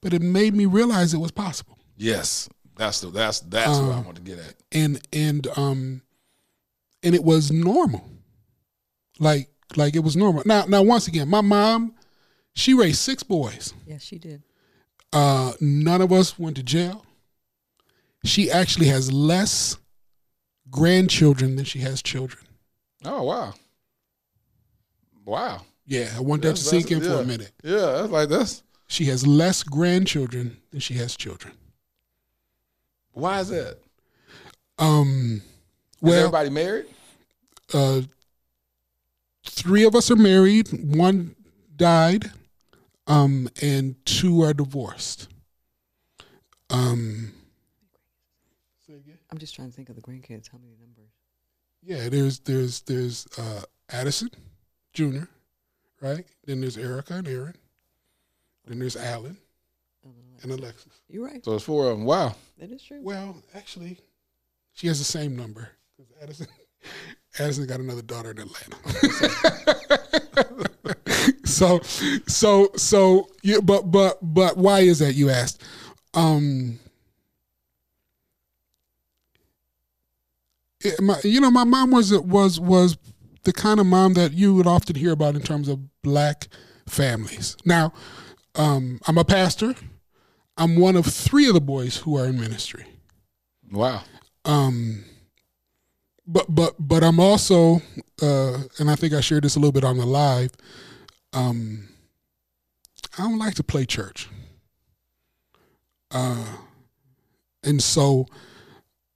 but 0.00 0.14
it 0.14 0.22
made 0.22 0.54
me 0.54 0.66
realize 0.66 1.12
it 1.14 1.18
was 1.18 1.30
possible. 1.30 1.78
Yes, 1.96 2.48
that's 2.76 3.00
the 3.00 3.08
that's 3.10 3.40
that's 3.40 3.78
um, 3.78 3.86
what 3.86 3.96
I 3.96 4.00
want 4.00 4.16
to 4.16 4.22
get 4.22 4.38
at. 4.38 4.54
And 4.72 5.00
and 5.12 5.46
um, 5.56 6.02
and 7.02 7.14
it 7.14 7.22
was 7.22 7.52
normal, 7.52 8.08
like 9.18 9.50
like 9.76 9.94
it 9.94 10.00
was 10.00 10.16
normal. 10.16 10.42
Now 10.46 10.64
now 10.64 10.82
once 10.82 11.06
again, 11.06 11.28
my 11.28 11.42
mom 11.42 11.94
she 12.54 12.74
raised 12.74 12.98
six 12.98 13.22
boys. 13.22 13.72
Yes, 13.86 14.02
she 14.02 14.18
did. 14.18 14.42
Uh, 15.12 15.52
none 15.60 16.02
of 16.02 16.12
us 16.12 16.38
went 16.38 16.56
to 16.56 16.62
jail. 16.62 17.06
She 18.24 18.50
actually 18.50 18.88
has 18.88 19.12
less 19.12 19.76
grandchildren 20.68 21.54
than 21.54 21.64
she 21.64 21.78
has 21.80 22.02
children. 22.02 22.44
Oh 23.04 23.22
wow! 23.22 23.54
Wow. 25.28 25.60
Yeah, 25.84 26.10
I 26.16 26.20
want 26.20 26.40
that 26.40 26.56
to 26.56 26.62
sink 26.62 26.90
in 26.90 27.02
yeah. 27.02 27.08
for 27.10 27.20
a 27.20 27.24
minute. 27.24 27.52
Yeah, 27.62 27.80
that's 27.80 28.08
like 28.10 28.30
this. 28.30 28.62
She 28.86 29.04
has 29.06 29.26
less 29.26 29.62
grandchildren 29.62 30.56
than 30.70 30.80
she 30.80 30.94
has 30.94 31.14
children. 31.16 31.52
Why 33.12 33.40
is 33.40 33.50
that? 33.50 33.76
Um, 34.78 35.42
well, 36.00 36.14
is 36.14 36.18
everybody 36.20 36.48
married? 36.48 36.86
Uh, 37.74 38.02
three 39.44 39.84
of 39.84 39.94
us 39.94 40.10
are 40.10 40.16
married. 40.16 40.68
One 40.96 41.36
died 41.76 42.30
um, 43.06 43.50
and 43.60 43.96
two 44.06 44.42
are 44.42 44.54
divorced. 44.54 45.28
Um, 46.70 47.32
I'm 49.30 49.36
just 49.36 49.54
trying 49.54 49.68
to 49.68 49.76
think 49.76 49.90
of 49.90 49.96
the 49.96 50.02
grandkids. 50.02 50.48
How 50.50 50.56
many 50.56 50.74
numbers? 50.80 51.10
Yeah, 51.82 52.08
there's 52.08 52.38
there's 52.38 52.80
there's 52.82 53.26
uh, 53.36 53.62
Addison 53.90 54.30
Jr., 54.98 55.24
right? 56.00 56.24
Then 56.44 56.60
there's 56.60 56.76
Erica 56.76 57.14
and 57.14 57.28
Aaron. 57.28 57.54
Then 58.66 58.80
there's 58.80 58.96
Alan 58.96 59.36
and 60.42 60.50
Alexis. 60.50 61.00
You're 61.08 61.24
right. 61.24 61.44
So 61.44 61.54
it's 61.54 61.62
four 61.62 61.88
of 61.88 61.98
them. 61.98 62.04
Wow. 62.04 62.34
That 62.58 62.72
is 62.72 62.82
true. 62.82 62.98
Well, 63.00 63.36
actually, 63.54 64.00
she 64.72 64.88
has 64.88 64.98
the 64.98 65.04
same 65.04 65.36
number 65.36 65.68
because 65.96 66.12
Addison 66.20 66.48
Addison 67.38 67.66
got 67.68 67.78
another 67.78 68.02
daughter 68.02 68.32
in 68.32 68.38
Atlanta. 68.40 68.76
so 71.44 71.78
so 72.26 72.70
so 72.74 73.28
yeah, 73.44 73.60
but 73.62 73.92
but 73.92 74.18
but 74.20 74.56
why 74.56 74.80
is 74.80 74.98
that 74.98 75.14
you 75.14 75.30
asked? 75.30 75.62
Um 76.14 76.80
it, 80.80 81.00
my, 81.00 81.20
you 81.22 81.40
know, 81.40 81.52
my 81.52 81.64
mom 81.64 81.92
was 81.92 82.12
was 82.18 82.58
was 82.58 82.98
the 83.44 83.52
kind 83.52 83.80
of 83.80 83.86
mom 83.86 84.14
that 84.14 84.32
you 84.32 84.54
would 84.54 84.66
often 84.66 84.96
hear 84.96 85.12
about 85.12 85.34
in 85.34 85.42
terms 85.42 85.68
of 85.68 85.80
black 86.02 86.48
families. 86.86 87.56
Now, 87.64 87.92
um, 88.54 89.00
I'm 89.06 89.18
a 89.18 89.24
pastor. 89.24 89.74
I'm 90.56 90.76
one 90.76 90.96
of 90.96 91.06
three 91.06 91.46
of 91.46 91.54
the 91.54 91.60
boys 91.60 91.98
who 91.98 92.16
are 92.16 92.26
in 92.26 92.40
ministry. 92.40 92.84
Wow. 93.70 94.02
Um, 94.44 95.04
but 96.26 96.46
but 96.54 96.74
but 96.78 97.02
I'm 97.04 97.20
also, 97.20 97.80
uh, 98.20 98.58
and 98.78 98.90
I 98.90 98.96
think 98.96 99.14
I 99.14 99.20
shared 99.20 99.44
this 99.44 99.56
a 99.56 99.58
little 99.58 99.72
bit 99.72 99.84
on 99.84 99.96
the 99.96 100.06
live. 100.06 100.50
Um, 101.32 101.88
I 103.16 103.22
don't 103.22 103.38
like 103.38 103.54
to 103.54 103.62
play 103.62 103.86
church, 103.86 104.28
uh, 106.10 106.56
and 107.62 107.82
so 107.82 108.26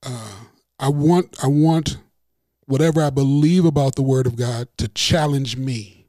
uh, 0.05 0.37
I 0.79 0.89
want 0.89 1.37
I 1.43 1.49
want 1.49 1.99
whatever 2.73 3.03
I 3.03 3.11
believe 3.11 3.67
about 3.67 3.97
the 3.97 4.03
Word 4.03 4.27
of 4.27 4.35
God 4.35 4.67
to 4.79 4.89
challenge 4.89 5.59
me. 5.59 6.07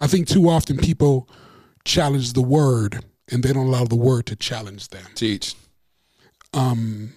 I 0.00 0.08
think 0.08 0.26
too 0.26 0.48
often 0.48 0.78
people 0.78 1.28
challenge 1.84 2.32
the 2.32 2.42
Word 2.42 3.04
and 3.30 3.44
they 3.44 3.52
don't 3.52 3.68
allow 3.68 3.84
the 3.84 3.94
Word 3.94 4.26
to 4.26 4.34
challenge 4.34 4.88
them. 4.88 5.06
Teach. 5.14 5.54
Um, 6.52 7.14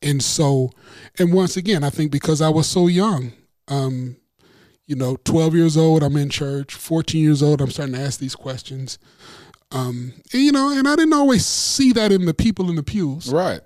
and 0.00 0.22
so, 0.22 0.70
and 1.18 1.32
once 1.32 1.56
again, 1.56 1.82
I 1.82 1.90
think 1.90 2.12
because 2.12 2.40
I 2.40 2.50
was 2.50 2.68
so 2.68 2.86
young, 2.86 3.32
um, 3.66 4.14
you 4.86 4.94
know, 4.94 5.16
12 5.24 5.56
years 5.56 5.76
old, 5.76 6.04
I'm 6.04 6.16
in 6.16 6.30
church. 6.30 6.72
14 6.72 7.20
years 7.20 7.42
old, 7.42 7.60
I'm 7.60 7.72
starting 7.72 7.96
to 7.96 8.00
ask 8.00 8.20
these 8.20 8.36
questions. 8.36 8.96
Um, 9.72 10.12
and, 10.32 10.40
you 10.40 10.52
know, 10.52 10.70
and 10.70 10.86
I 10.86 10.94
didn't 10.94 11.14
always 11.14 11.44
see 11.44 11.90
that 11.94 12.12
in 12.12 12.26
the 12.26 12.34
people 12.34 12.70
in 12.70 12.76
the 12.76 12.84
pews. 12.84 13.32
Right. 13.32 13.60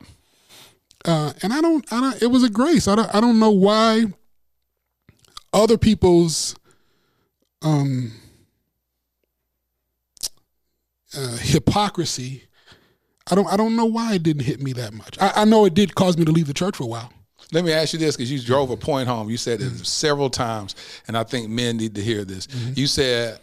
Uh, 1.05 1.35
and 1.43 1.53
I 1.53 1.61
don't, 1.61 1.85
I 1.93 2.01
don't, 2.01 2.23
it 2.23 2.29
was 2.29 2.45
a 2.45 2.49
grace. 2.49 2.89
I 2.89 2.95
don't, 2.95 3.15
I 3.15 3.21
don't 3.21 3.39
know 3.39 3.51
why 3.51 4.07
other 5.53 5.79
people's, 5.79 6.57
um, 7.63 8.13
uh, 11.17 11.37
hypocrisy 11.39 12.49
I 13.31 13.35
don't 13.35 13.47
I 13.47 13.57
don't 13.57 13.77
know 13.77 13.85
why 13.85 14.15
it 14.15 14.23
didn't 14.23 14.43
hit 14.43 14.61
me 14.63 14.73
that 14.75 14.93
much. 14.93 15.19
I, 15.21 15.33
I 15.37 15.45
know 15.45 15.65
it 15.65 15.75
did 15.75 15.95
cause 15.95 16.17
me 16.17 16.25
to 16.25 16.33
leave 16.33 16.47
the 16.47 16.55
church 16.55 16.77
for 16.77 16.85
a 16.85 16.87
while. 16.87 17.13
Let 17.53 17.65
me 17.65 17.73
ask 17.73 17.93
you 17.93 17.99
this 17.99 18.17
because 18.17 18.31
you 18.31 18.41
drove 18.41 18.71
a 18.71 18.77
point 18.77 19.09
home. 19.09 19.31
You 19.31 19.37
said 19.37 19.61
it 19.61 19.65
mm-hmm. 19.65 19.83
several 19.83 20.29
times, 20.29 20.75
and 21.07 21.17
I 21.17 21.25
think 21.25 21.49
men 21.49 21.77
need 21.77 21.95
to 21.95 22.03
hear 22.03 22.25
this. 22.25 22.47
Mm-hmm. 22.47 22.73
You 22.77 22.87
said 22.87 23.41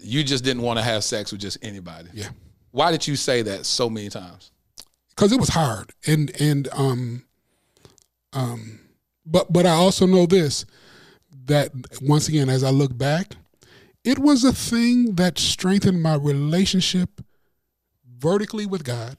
you 0.00 0.22
just 0.24 0.44
didn't 0.44 0.62
want 0.62 0.78
to 0.78 0.84
have 0.84 1.04
sex 1.04 1.32
with 1.32 1.40
just 1.40 1.58
anybody. 1.62 2.10
Yeah. 2.12 2.28
Why 2.70 2.90
did 2.90 3.06
you 3.06 3.16
say 3.16 3.42
that 3.42 3.66
so 3.66 3.88
many 3.88 4.08
times? 4.08 4.50
Because 5.10 5.32
it 5.32 5.38
was 5.38 5.48
hard, 5.48 5.92
and 6.06 6.30
and 6.40 6.68
um, 6.72 7.24
um, 8.32 8.80
but 9.24 9.52
but 9.52 9.64
I 9.64 9.70
also 9.70 10.06
know 10.06 10.26
this 10.26 10.66
that 11.46 11.72
once 12.02 12.28
again, 12.28 12.48
as 12.48 12.64
I 12.64 12.70
look 12.70 12.96
back, 12.96 13.36
it 14.04 14.18
was 14.18 14.44
a 14.44 14.52
thing 14.52 15.14
that 15.16 15.38
strengthened 15.38 16.02
my 16.02 16.14
relationship 16.14 17.20
vertically 18.18 18.66
with 18.66 18.84
God, 18.84 19.16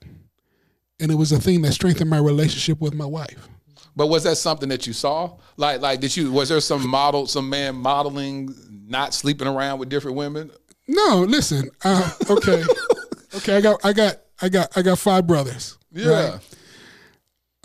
and 1.00 1.12
it 1.12 1.16
was 1.16 1.32
a 1.32 1.40
thing 1.40 1.62
that 1.64 1.74
strengthened 1.74 2.10
my 2.10 2.20
relationship 2.20 2.80
with 2.80 2.94
my 2.94 3.06
wife. 3.06 3.48
But 3.96 4.08
was 4.08 4.24
that 4.24 4.36
something 4.36 4.70
that 4.70 4.86
you 4.86 4.94
saw? 4.94 5.38
Like, 5.58 5.82
like 5.82 6.00
did 6.00 6.16
you? 6.16 6.32
Was 6.32 6.50
there 6.50 6.60
some 6.60 6.88
model, 6.88 7.28
some 7.28 7.50
man 7.50 7.76
modeling 7.76 8.54
not 8.88 9.14
sleeping 9.14 9.48
around 9.48 9.80
with 9.80 9.90
different 9.90 10.18
women? 10.18 10.52
No, 10.88 11.26
listen. 11.28 11.70
Uh, 11.84 12.12
okay, 12.30 12.64
okay. 13.36 13.58
I 13.58 13.62
got, 13.62 13.86
I 13.86 13.94
got, 13.94 14.18
I 14.42 14.50
got, 14.50 14.78
I 14.78 14.82
got 14.82 15.00
five 15.00 15.26
brothers. 15.26 15.78
Yeah. 15.92 16.32
right? 16.32 16.40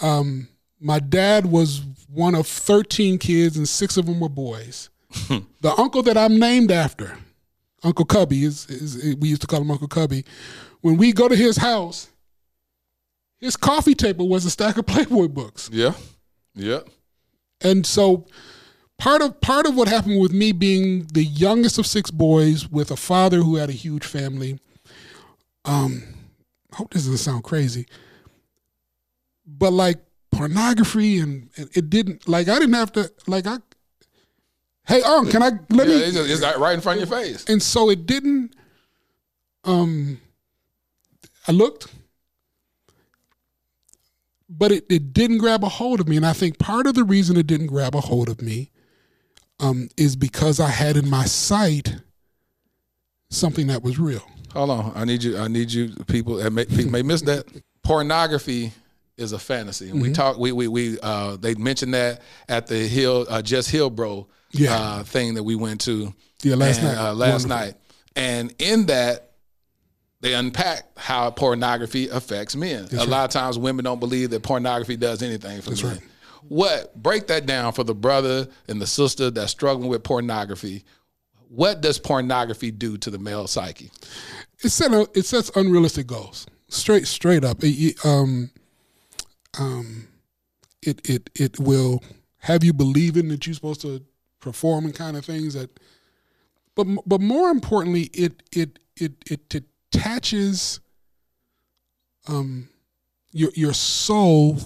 Um, 0.01 0.49
my 0.79 1.01
dad 1.01 1.45
was 1.45 1.83
one 2.12 2.35
of 2.35 2.46
thirteen 2.46 3.18
kids, 3.18 3.57
and 3.57 3.68
six 3.68 3.96
of 3.96 4.07
them 4.07 4.20
were 4.20 4.29
boys. 4.29 4.90
the 5.61 5.75
uncle 5.77 6.03
that 6.05 6.16
I'm 6.16 6.38
named 6.38 6.70
after, 6.70 7.18
Uncle 7.83 8.05
Cubby, 8.05 8.44
is, 8.44 8.66
is 8.66 9.16
we 9.16 9.29
used 9.29 9.40
to 9.42 9.46
call 9.46 9.61
him 9.61 9.70
Uncle 9.70 9.88
Cubby. 9.88 10.25
When 10.83 10.96
we 10.96 11.12
go 11.12 11.29
to 11.29 11.37
his 11.37 11.57
house, 11.57 12.09
his 13.38 13.57
coffee 13.57 13.94
table 13.94 14.29
was 14.29 14.44
a 14.44 14.51
stack 14.51 14.77
of 14.77 14.87
Playboy 14.87 15.29
books. 15.29 15.68
Yeah, 15.73 15.94
yeah. 16.55 16.81
And 17.61 17.85
so 17.85 18.27
part 18.99 19.23
of 19.23 19.40
part 19.40 19.66
of 19.66 19.77
what 19.77 19.88
happened 19.88 20.20
with 20.20 20.33
me 20.33 20.53
being 20.53 21.07
the 21.12 21.25
youngest 21.25 21.79
of 21.79 21.87
six 21.87 22.11
boys 22.11 22.68
with 22.68 22.90
a 22.90 22.96
father 22.96 23.38
who 23.38 23.57
had 23.57 23.68
a 23.68 23.73
huge 23.73 24.05
family. 24.05 24.59
Um, 25.64 26.03
I 26.73 26.77
hope 26.77 26.92
this 26.92 27.03
doesn't 27.03 27.18
sound 27.18 27.44
crazy, 27.44 27.87
but 29.46 29.73
like 29.73 29.99
pornography 30.40 31.18
and, 31.18 31.48
and 31.57 31.68
it 31.74 31.90
didn't 31.90 32.29
like 32.29 32.48
I 32.48 32.59
didn't 32.59 32.74
have 32.74 32.92
to 32.92 33.11
like 33.26 33.46
I. 33.46 33.59
Hey, 34.87 35.03
um, 35.03 35.29
can 35.31 35.42
I 35.42 35.50
let 35.70 35.87
yeah, 35.88 35.94
me? 35.94 36.00
It's, 36.03 36.14
just- 36.16 36.42
it's 36.42 36.59
right 36.59 36.74
in 36.74 36.81
front 36.81 37.00
of 37.00 37.09
your 37.09 37.18
face. 37.18 37.44
And 37.48 37.62
so 37.62 37.90
it 37.90 38.07
didn't. 38.07 38.55
Um, 39.64 40.20
I 41.46 41.53
looked, 41.53 41.92
but 44.48 44.72
it, 44.72 44.87
it 44.88 45.12
didn't 45.12 45.38
grab 45.38 45.62
a 45.62 45.68
hold 45.68 46.00
of 46.00 46.09
me. 46.09 46.16
And 46.16 46.26
I 46.26 46.33
think 46.33 46.59
part 46.59 46.87
of 46.87 46.94
the 46.94 47.05
reason 47.05 47.37
it 47.37 47.46
didn't 47.46 47.68
grab 47.68 47.94
a 47.94 48.00
hold 48.00 48.29
of 48.29 48.40
me 48.40 48.70
um, 49.61 49.88
is 49.96 50.16
because 50.16 50.59
I 50.61 50.68
had 50.68 50.96
in 50.96 51.09
my 51.09 51.24
sight 51.24 51.96
something 53.29 53.66
that 53.68 53.83
was 53.83 53.98
real. 53.98 54.22
Hold 54.55 54.70
on, 54.70 54.92
I 54.96 55.05
need 55.05 55.22
you. 55.22 55.38
I 55.38 55.46
need 55.46 55.70
you. 55.70 55.94
People 56.07 56.37
that 56.37 56.50
may, 56.50 56.64
people 56.64 56.90
may 56.90 57.03
miss 57.03 57.22
that. 57.22 57.44
Pornography 57.83 58.72
is 59.20 59.33
a 59.33 59.38
fantasy, 59.38 59.90
and 59.90 60.00
we 60.00 60.09
Mhm. 60.11 60.14
talk. 60.14 60.38
We 60.38 60.52
we 60.52 60.66
we. 60.68 60.98
Uh, 61.00 61.37
they 61.37 61.54
mentioned 61.54 61.94
that 61.94 62.22
at 62.48 62.66
the 62.66 62.78
Hill, 62.88 63.26
uh, 63.28 63.42
Just 63.42 63.70
Hill 63.70 63.90
Bro, 63.90 64.26
Yeah. 64.52 64.74
uh, 64.78 65.04
thing 65.04 65.35
that 65.35 65.42
we 65.44 65.54
went 65.54 65.80
to. 65.83 66.14
Yeah, 66.42 66.54
last 66.56 66.78
and, 66.78 66.87
night. 66.88 66.96
Uh, 66.98 67.14
last 67.14 67.30
Wonderful. 67.44 67.48
night, 67.48 67.74
and 68.16 68.54
in 68.59 68.87
that, 68.87 69.33
they 70.22 70.35
unpack 70.35 70.98
how 70.98 71.30
pornography 71.30 72.09
affects 72.09 72.56
men. 72.56 72.87
That's 72.90 73.04
a 73.04 73.06
lot 73.06 73.24
of 73.26 73.30
times, 73.30 73.59
women 73.59 73.85
don't 73.85 74.00
believe 74.00 74.30
that 74.30 74.42
pornography 74.42 74.96
does 74.96 75.22
anything 75.22 75.61
for 75.62 75.70
That's 75.70 75.83
men. 75.83 75.92
right. 75.92 76.02
What 76.48 77.00
break 77.00 77.26
that 77.28 77.44
down 77.46 77.72
for 77.74 77.85
the 77.85 77.94
brother 77.94 78.48
and 78.66 78.80
the 78.80 78.87
sister 78.87 79.30
that's 79.30 79.52
struggling 79.52 79.88
with 79.88 80.02
pornography? 80.02 80.85
What 81.48 81.80
does 81.80 81.98
pornography 81.98 82.70
do 82.70 82.96
to 82.98 83.11
the 83.11 83.18
male 83.18 83.46
psyche? 83.46 83.90
It 84.62 84.70
set 84.70 84.92
it 85.14 85.26
sets 85.26 85.50
unrealistic 85.54 86.06
goals. 86.06 86.46
Straight 86.68 87.06
straight 87.06 87.44
up. 87.44 87.59
It, 87.62 87.96
um, 88.04 88.50
um, 89.59 90.09
it 90.83 91.01
it 91.09 91.31
it 91.35 91.59
will 91.59 92.03
have 92.39 92.65
you 92.65 92.73
believing 92.73 93.29
that 93.29 93.47
you're 93.47 93.55
supposed 93.55 93.83
to 93.83 94.03
perform 94.41 94.85
and 94.85 94.95
kind 94.95 95.17
of 95.17 95.25
things 95.25 95.55
that. 95.55 95.71
But 96.75 96.87
but 97.07 97.21
more 97.21 97.51
importantly, 97.51 98.11
it 98.13 98.43
it 98.53 98.79
it 98.97 99.13
it 99.31 99.49
detaches. 99.49 100.81
Um, 102.29 102.69
your 103.33 103.51
your 103.55 103.73
soul 103.73 104.59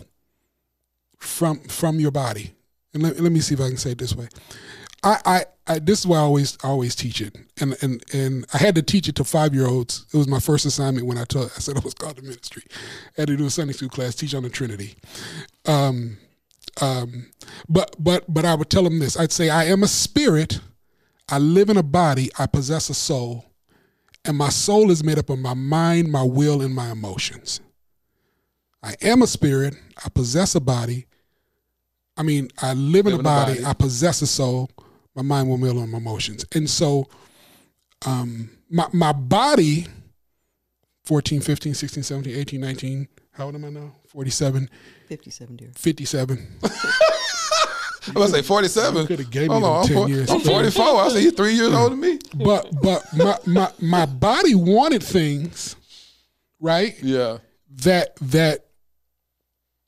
from 1.19 1.61
from 1.61 2.01
your 2.01 2.11
body, 2.11 2.55
and 2.93 3.03
let, 3.03 3.19
let 3.21 3.33
me 3.33 3.41
see 3.41 3.55
if 3.55 3.61
I 3.61 3.69
can 3.69 3.77
say 3.77 3.93
it 3.93 3.99
this 3.99 4.15
way. 4.15 4.29
I, 5.03 5.45
I, 5.67 5.79
this 5.79 6.01
is 6.01 6.07
why 6.07 6.19
I 6.19 6.21
always 6.21 6.59
I 6.63 6.69
always 6.69 6.95
teach 6.95 7.21
it, 7.21 7.37
and 7.61 7.77
and 7.83 8.05
and 8.13 8.45
I 8.53 8.59
had 8.59 8.75
to 8.75 8.83
teach 8.83 9.09
it 9.09 9.15
to 9.17 9.25
five 9.25 9.55
year 9.55 9.67
olds. 9.67 10.05
It 10.13 10.17
was 10.17 10.29
my 10.29 10.41
first 10.41 10.67
assignment 10.67 11.07
when 11.07 11.17
I 11.17 11.25
taught. 11.25 11.53
I 11.57 11.61
said 11.61 11.77
I 11.77 11.81
was 11.81 11.95
called 11.95 12.17
to 12.17 12.23
ministry. 12.23 12.65
I 13.17 13.23
had 13.23 13.29
to 13.29 13.37
do 13.37 13.47
a 13.47 13.51
Sunday 13.51 13.73
school 13.73 13.89
class, 13.89 14.15
teach 14.15 14.35
on 14.35 14.43
the 14.43 14.51
Trinity. 14.51 14.97
Um, 15.65 16.19
um, 16.83 17.31
but 17.69 17.97
but 17.99 18.25
but 18.29 18.45
I 18.45 18.55
would 18.55 18.69
tell 18.69 18.85
them 18.85 18.99
this. 18.99 19.19
I'd 19.19 19.33
say 19.33 19.49
I 19.49 19.65
am 19.65 19.83
a 19.83 19.89
spirit. 19.89 20.61
I 21.31 21.39
live 21.39 21.71
in 21.71 21.79
a 21.79 21.83
body. 21.83 22.31
I 22.39 22.47
possess 22.47 22.91
a 22.91 22.95
soul, 22.95 23.47
and 24.27 24.37
my 24.37 24.51
soul 24.51 24.91
is 24.91 25.03
made 25.03 25.19
up 25.19 25.31
of 25.31 25.39
my 25.39 25.55
mind, 25.55 26.13
my 26.13 26.23
will, 26.23 26.61
and 26.61 26.75
my 26.75 26.91
emotions. 26.91 27.61
I 28.83 28.97
am 29.01 29.23
a 29.23 29.27
spirit. 29.27 29.75
I 30.05 30.11
possess 30.11 30.55
a 30.55 30.61
body. 30.61 31.07
I 32.19 32.23
mean, 32.23 32.49
I 32.61 32.75
live 32.75 33.07
in 33.07 33.13
Live 33.13 33.21
a 33.21 33.23
body, 33.23 33.65
I 33.65 33.73
possess 33.73 34.23
a 34.23 34.27
soul, 34.27 34.71
my 35.15 35.23
mind, 35.23 35.49
will, 35.49 35.59
will, 35.59 35.79
on 35.81 35.91
my 35.91 35.99
emotions. 35.99 36.45
And 36.55 36.69
so 36.69 37.09
um, 38.07 38.51
my, 38.71 38.87
my 38.93 39.13
body, 39.13 39.87
14, 41.05 41.41
15, 41.41 41.75
16, 41.75 42.03
17, 42.03 42.37
18, 42.37 42.61
19, 42.61 43.09
how 43.33 43.47
old 43.47 43.55
am 43.57 43.65
I 43.65 43.71
now? 43.71 43.93
47, 44.07 44.71
57, 45.09 45.57
dear. 45.57 45.71
57. 45.75 46.47
I'm 48.07 48.15
gonna 48.15 48.29
say 48.29 48.43
47. 48.43 49.07
Could 49.07 49.19
have 49.19 49.31
gave 49.31 49.49
me 49.49 49.61
Hold 49.61 49.63
them 49.65 49.71
on, 49.71 49.81
I'm 49.83 49.87
10 49.89 49.97
four- 49.97 50.09
years. 50.09 50.31
I'm 50.31 50.41
44. 50.41 51.01
I 51.01 51.09
say 51.09 51.23
you're 51.23 51.33
three 51.33 51.55
years 51.55 51.73
older 51.73 51.91
than 51.91 52.01
me. 52.01 52.19
But 52.35 52.71
but 52.83 53.03
my, 53.17 53.39
my 53.47 53.73
my 53.81 54.07
body 54.07 54.55
wanted 54.55 55.03
things, 55.03 55.75
right? 56.61 56.95
Yeah. 57.03 57.39
That 57.71 58.15
that 58.21 58.67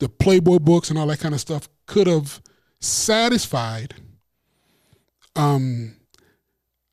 the 0.01 0.09
Playboy 0.09 0.59
books 0.59 0.91
and 0.91 0.99
all 0.99 1.07
that 1.09 1.21
kind 1.21 1.35
of 1.35 1.41
stuff 1.41 1.69
could 1.87 2.07
have 2.07 2.41
satisfied. 2.81 3.95
Um, 5.37 5.95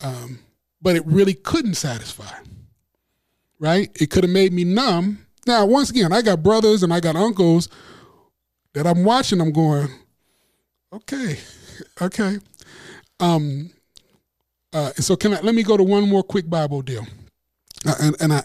um, 0.02 0.40
but 0.82 0.96
it 0.96 1.06
really 1.06 1.34
couldn't 1.34 1.76
satisfy. 1.76 2.32
Right? 3.60 3.90
It 4.02 4.10
could 4.10 4.24
have 4.24 4.34
made 4.34 4.52
me 4.52 4.64
numb. 4.66 5.26
Now, 5.48 5.66
once 5.66 5.90
again, 5.90 6.12
I 6.12 6.22
got 6.22 6.44
brothers 6.44 6.84
and 6.84 6.94
I 6.94 7.00
got 7.00 7.16
uncles 7.16 7.70
that 8.74 8.86
I'm 8.86 9.04
watching. 9.06 9.40
I'm 9.40 9.52
going, 9.52 9.88
okay, 10.92 11.38
okay. 12.02 12.38
Um, 13.20 13.70
uh, 14.74 14.92
so 14.94 15.16
can 15.16 15.34
I, 15.36 15.40
let 15.42 15.56
me 15.56 15.64
go 15.64 15.78
to 15.78 15.84
one 15.84 16.10
more 16.10 16.24
quick 16.24 16.50
Bible 16.50 16.82
deal, 16.82 17.06
uh, 17.86 17.94
and 18.02 18.16
and 18.22 18.34
I 18.34 18.44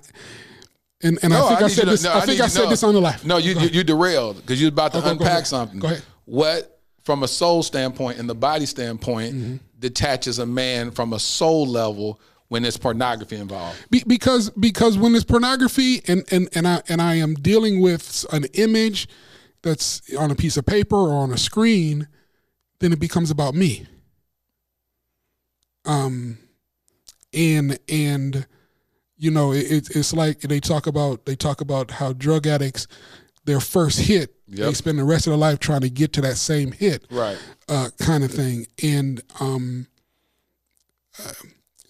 and, 1.03 1.19
and 1.23 1.33
No, 1.33 1.47
I 1.47 1.49
think 1.49 1.61
I, 1.61 1.67
need 1.67 1.73
said 1.73 1.89
this. 1.89 2.05
no, 2.05 2.13
I 2.13 2.21
think 2.21 2.39
need 2.39 2.41
I 2.43 2.49
said 2.49 2.69
this 2.69 2.83
on 2.83 2.95
the 2.95 3.01
live. 3.01 3.25
No, 3.25 3.39
you 3.39 3.59
you, 3.59 3.69
you 3.69 3.85
derailed 3.85 4.37
because 4.37 4.61
you're 4.61 4.69
about 4.69 4.93
to 4.93 4.99
Oh, 4.99 5.01
go- 5.01 5.15
go 5.15 5.25
unpack 5.25 5.47
something. 5.47 5.79
Go 5.81 5.89
ahead. 5.89 6.03
What, 6.27 6.81
from 7.05 7.23
a 7.23 7.29
soul 7.29 7.63
standpoint 7.63 8.19
and 8.19 8.29
the 8.29 8.35
body 8.35 8.67
standpoint, 8.67 9.35
Mm-hmm. 9.35 9.57
Detaches 9.79 10.39
a 10.39 10.47
man 10.47 10.91
from 10.91 11.13
a 11.13 11.19
soul 11.19 11.67
level 11.67 12.21
when 12.49 12.63
there's 12.63 12.77
pornography 12.77 13.37
involved? 13.37 13.79
Be, 13.91 14.03
because 14.07 14.51
because 14.51 14.99
when 14.99 15.13
there's 15.13 15.25
pornography 15.25 16.03
and, 16.07 16.25
and, 16.31 16.49
and 16.55 16.67
I 16.67 16.83
and 16.89 17.01
I 17.01 17.17
am 17.17 17.35
dealing 17.35 17.81
with 17.81 18.27
an 18.33 18.45
image 18.55 19.09
that's 19.63 20.03
on 20.17 20.31
a 20.31 20.35
piece 20.35 20.57
of 20.57 20.65
paper 20.67 20.97
or 20.97 21.15
on 21.15 21.33
a 21.33 21.39
screen, 21.39 22.09
then 22.81 22.93
it 22.93 23.01
becomes 23.01 23.31
about 23.31 23.55
me. 23.55 23.87
Um, 25.85 26.39
and 27.33 27.79
and 27.89 28.47
you 29.17 29.31
know 29.31 29.53
it, 29.53 29.67
it's 29.71 29.91
it's 29.91 30.13
like 30.13 30.41
they 30.41 30.61
talk 30.61 30.87
about 30.87 31.27
they 31.27 31.37
talk 31.37 31.61
about 31.61 31.93
how 31.93 32.13
drug 32.13 32.47
addicts 32.47 32.87
their 33.45 33.61
first 33.61 34.01
hit 34.01 34.35
they 34.67 34.75
spend 34.75 34.99
the 34.99 35.05
rest 35.05 35.27
of 35.27 35.33
their 35.33 35.39
life 35.39 35.59
trying 35.59 35.81
to 35.81 35.91
get 35.91 36.13
to 36.15 36.21
that 36.21 36.37
same 36.37 36.73
hit 36.73 37.07
Right. 37.11 37.39
Uh, 37.69 37.91
kind 37.99 38.25
of 38.25 38.31
thing. 38.31 38.67
And 38.83 39.23
um, 39.41 39.87
uh, 41.23 41.33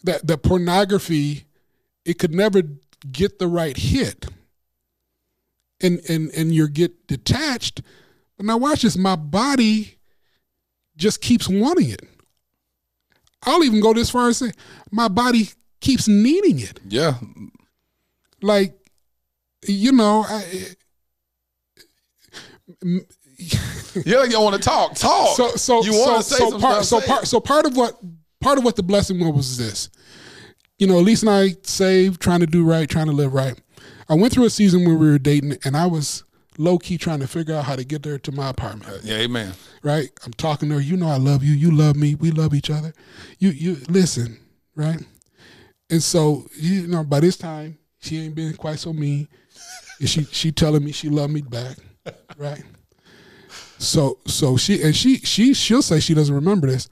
that 0.04 0.26
that 0.26 0.42
pornography, 0.42 1.44
it 2.04 2.18
could 2.18 2.34
never 2.34 2.62
get 3.10 3.38
the 3.38 3.48
right 3.48 3.76
hit. 3.76 4.26
And 5.80 6.00
and 6.08 6.30
and 6.30 6.52
you 6.52 6.68
get 6.68 7.06
detached. 7.06 7.82
But 8.36 8.46
now 8.46 8.56
watch 8.56 8.82
this. 8.82 8.96
My 8.96 9.16
body 9.16 9.98
just 10.96 11.20
keeps 11.20 11.48
wanting 11.48 11.90
it. 11.90 12.02
I'll 13.44 13.62
even 13.62 13.80
go 13.80 13.94
this 13.94 14.10
far 14.10 14.26
and 14.26 14.36
say 14.36 14.52
my 14.90 15.08
body 15.08 15.48
keeps 15.80 16.08
needing 16.08 16.58
it. 16.58 16.80
Yeah. 16.88 17.14
Like, 18.42 18.74
you 19.66 19.92
know, 19.92 20.24
I, 20.28 20.44
Yeah, 23.38 24.24
you 24.24 24.30
don't 24.30 24.44
want 24.44 24.56
to 24.56 24.62
talk. 24.62 24.94
Talk. 24.94 25.36
So 25.36 25.56
so 25.56 25.82
you 25.84 25.92
so, 25.92 25.98
want 25.98 26.24
to 26.24 26.34
say 26.34 26.36
so 26.36 26.58
part 26.58 26.84
so 26.84 27.00
part 27.00 27.26
so 27.26 27.40
part 27.40 27.66
of 27.66 27.76
what 27.76 27.98
part 28.40 28.58
of 28.58 28.64
what 28.64 28.76
the 28.76 28.82
blessing 28.82 29.18
was 29.20 29.34
was 29.34 29.58
this. 29.58 29.90
You 30.78 30.86
know, 30.86 30.98
Elise 30.98 31.22
and 31.22 31.30
I 31.30 31.56
saved, 31.62 32.20
trying 32.20 32.40
to 32.40 32.46
do 32.46 32.64
right, 32.64 32.88
trying 32.88 33.06
to 33.06 33.12
live 33.12 33.34
right. 33.34 33.60
I 34.08 34.14
went 34.14 34.32
through 34.32 34.44
a 34.44 34.50
season 34.50 34.84
where 34.84 34.94
we 34.94 35.10
were 35.10 35.18
dating, 35.18 35.58
and 35.64 35.76
I 35.76 35.86
was 35.86 36.24
low 36.56 36.78
key 36.78 36.98
trying 36.98 37.20
to 37.20 37.26
figure 37.26 37.54
out 37.54 37.64
how 37.64 37.76
to 37.76 37.84
get 37.84 38.02
there 38.02 38.18
to 38.18 38.32
my 38.32 38.50
apartment. 38.50 39.04
Yeah, 39.04 39.16
amen. 39.16 39.54
Right? 39.82 40.10
I'm 40.24 40.32
talking 40.32 40.68
to 40.68 40.76
her. 40.76 40.80
You 40.80 40.96
know, 40.96 41.08
I 41.08 41.16
love 41.16 41.42
you. 41.42 41.54
You 41.54 41.70
love 41.70 41.96
me. 41.96 42.14
We 42.14 42.30
love 42.30 42.54
each 42.54 42.70
other. 42.70 42.92
You 43.38 43.50
you 43.50 43.76
listen, 43.88 44.38
right? 44.74 45.00
And 45.90 46.02
so 46.02 46.46
you 46.56 46.86
know, 46.86 47.04
by 47.04 47.20
this 47.20 47.36
time, 47.36 47.78
she 48.00 48.18
ain't 48.18 48.34
been 48.34 48.54
quite 48.54 48.78
so 48.78 48.92
mean. 48.92 49.28
She 50.04 50.24
she 50.24 50.52
telling 50.52 50.84
me 50.84 50.92
she 50.92 51.08
loved 51.08 51.32
me 51.32 51.42
back, 51.42 51.76
right? 52.36 52.62
So 53.78 54.18
so 54.26 54.56
she 54.56 54.82
and 54.82 54.94
she 54.94 55.18
she 55.18 55.54
she'll 55.54 55.82
say 55.82 56.00
she 56.00 56.14
doesn't 56.14 56.34
remember 56.34 56.66
this, 56.66 56.88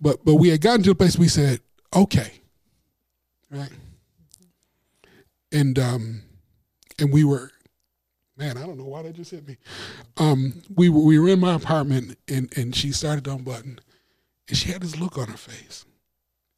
but 0.00 0.24
but 0.24 0.36
we 0.36 0.48
had 0.48 0.60
gotten 0.60 0.82
to 0.84 0.90
the 0.90 0.94
place 0.94 1.18
we 1.18 1.28
said 1.28 1.60
okay, 1.94 2.32
right, 3.50 3.70
and 5.52 5.78
um 5.78 6.22
and 6.98 7.12
we 7.12 7.24
were 7.24 7.50
man 8.38 8.56
I 8.56 8.64
don't 8.64 8.78
know 8.78 8.84
why 8.84 9.02
that 9.02 9.14
just 9.14 9.32
hit 9.32 9.46
me, 9.46 9.58
um 10.16 10.62
we 10.74 10.88
were 10.88 11.02
we 11.04 11.18
were 11.18 11.28
in 11.28 11.40
my 11.40 11.54
apartment 11.54 12.18
and 12.26 12.50
and 12.56 12.74
she 12.74 12.90
started 12.90 13.24
to 13.26 13.32
unbutton, 13.32 13.78
and 14.48 14.56
she 14.56 14.72
had 14.72 14.80
this 14.80 14.96
look 14.96 15.18
on 15.18 15.28
her 15.28 15.36
face. 15.36 15.84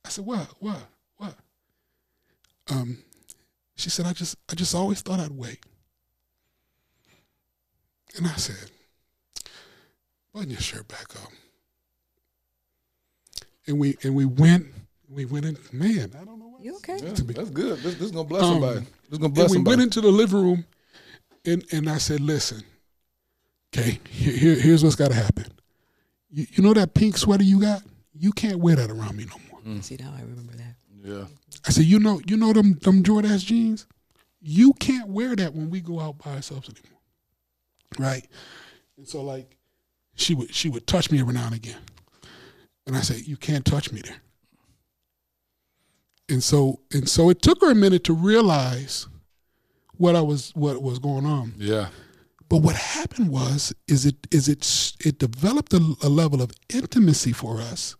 I 0.04 0.10
said 0.10 0.24
what? 0.24 0.46
What? 0.60 0.78
What, 1.16 1.34
um, 2.70 2.98
she 3.74 3.90
said 3.90 4.06
I 4.06 4.12
just 4.12 4.36
I 4.48 4.54
just 4.54 4.76
always 4.76 5.00
thought 5.00 5.18
I'd 5.18 5.32
wait, 5.32 5.58
and 8.16 8.28
I 8.28 8.36
said 8.36 8.70
button 10.36 10.50
your 10.50 10.60
shirt 10.60 10.86
back 10.88 11.16
up. 11.22 11.30
And 13.66 13.78
we 13.80 13.96
and 14.02 14.14
we 14.14 14.24
went 14.26 14.66
we 15.08 15.24
went 15.24 15.44
in 15.46 15.56
man, 15.72 16.12
I 16.20 16.24
don't 16.24 16.38
know 16.38 16.46
what 16.48 16.62
You 16.64 16.76
okay? 16.76 16.98
Yeah, 17.02 17.12
that's 17.14 17.50
good. 17.50 17.78
This, 17.78 17.94
this 17.94 18.02
is 18.02 18.10
gonna 18.12 18.28
bless 18.28 18.42
Um, 18.42 18.54
somebody. 18.60 18.80
This 18.80 19.12
is 19.12 19.18
gonna 19.18 19.24
and 19.26 19.34
bless 19.34 19.50
we 19.50 19.54
somebody. 19.56 19.72
went 19.76 19.82
into 19.82 20.00
the 20.00 20.10
living 20.10 20.42
room 20.42 20.64
and, 21.46 21.64
and 21.72 21.88
I 21.88 21.98
said, 21.98 22.20
listen, 22.20 22.62
okay, 23.72 23.98
here, 24.10 24.32
here- 24.36 24.60
here's 24.60 24.82
what's 24.84 24.96
gotta 24.96 25.14
happen. 25.14 25.46
You, 26.30 26.46
you 26.52 26.62
know 26.62 26.74
that 26.74 26.92
pink 26.94 27.16
sweater 27.16 27.44
you 27.44 27.60
got? 27.60 27.82
You 28.12 28.32
can't 28.32 28.58
wear 28.58 28.76
that 28.76 28.90
around 28.90 29.16
me 29.16 29.24
no 29.26 29.36
more. 29.72 29.82
See 29.82 29.96
now 29.98 30.12
I 30.16 30.20
remember 30.20 30.52
that. 30.54 30.74
yeah. 31.02 31.24
I 31.66 31.70
said, 31.70 31.84
you 31.84 31.98
know, 31.98 32.20
you 32.26 32.36
know 32.36 32.52
them 32.52 32.74
them 32.82 33.02
Jordache 33.02 33.44
jeans? 33.44 33.86
You 34.40 34.74
can't 34.74 35.08
wear 35.08 35.34
that 35.34 35.54
when 35.54 35.70
we 35.70 35.80
go 35.80 35.98
out 35.98 36.18
by 36.18 36.34
ourselves 36.36 36.68
anymore. 36.68 37.00
Right? 37.98 38.26
And 38.96 39.08
so 39.08 39.22
like 39.22 39.55
she 40.16 40.34
would 40.34 40.52
she 40.54 40.68
would 40.68 40.86
touch 40.86 41.10
me 41.10 41.20
every 41.20 41.34
now 41.34 41.46
and 41.46 41.54
again. 41.54 41.78
And 42.86 42.96
I 42.96 43.02
said, 43.02 43.26
You 43.26 43.36
can't 43.36 43.64
touch 43.64 43.92
me 43.92 44.00
there. 44.00 44.16
And 46.28 46.42
so 46.42 46.80
and 46.92 47.08
so 47.08 47.30
it 47.30 47.42
took 47.42 47.60
her 47.60 47.70
a 47.70 47.74
minute 47.74 48.02
to 48.04 48.12
realize 48.12 49.06
what 49.96 50.16
I 50.16 50.22
was 50.22 50.50
what 50.54 50.82
was 50.82 50.98
going 50.98 51.26
on. 51.26 51.54
Yeah. 51.56 51.88
But 52.48 52.58
what 52.58 52.76
happened 52.76 53.30
was 53.30 53.72
is 53.86 54.06
it 54.06 54.16
is 54.30 54.48
it 54.48 54.94
it 55.04 55.18
developed 55.18 55.72
a, 55.72 55.94
a 56.02 56.08
level 56.08 56.42
of 56.42 56.50
intimacy 56.72 57.32
for 57.32 57.60
us 57.60 57.96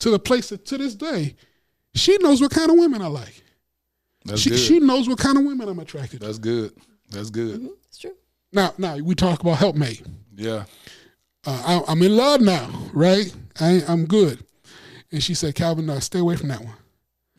to 0.00 0.10
the 0.10 0.18
place 0.18 0.50
that 0.50 0.66
to 0.66 0.78
this 0.78 0.94
day 0.94 1.36
she 1.94 2.16
knows 2.18 2.40
what 2.40 2.50
kind 2.50 2.70
of 2.70 2.76
women 2.76 3.00
I 3.00 3.06
like. 3.06 3.42
That's 4.24 4.40
she 4.40 4.50
good. 4.50 4.58
she 4.58 4.80
knows 4.80 5.08
what 5.08 5.18
kind 5.18 5.38
of 5.38 5.44
women 5.44 5.68
I'm 5.68 5.78
attracted 5.78 6.20
to. 6.20 6.26
That's 6.26 6.38
good. 6.38 6.72
That's 7.10 7.30
good. 7.30 7.60
Mm-hmm. 7.60 7.74
It's 7.88 7.98
true. 7.98 8.16
Now 8.56 8.72
now 8.78 8.96
we 8.96 9.14
talk 9.14 9.40
about 9.40 9.58
helpmate. 9.58 10.02
Yeah. 10.34 10.64
Uh, 11.46 11.82
I, 11.86 11.92
I'm 11.92 12.02
in 12.02 12.16
love 12.16 12.40
now, 12.40 12.68
right? 12.92 13.32
I, 13.60 13.82
I'm 13.86 14.06
good. 14.06 14.42
And 15.12 15.22
she 15.22 15.34
said, 15.34 15.54
Calvin, 15.54 15.88
uh, 15.88 16.00
stay 16.00 16.18
away 16.18 16.36
from 16.36 16.48
that 16.48 16.60
one. 16.64 16.74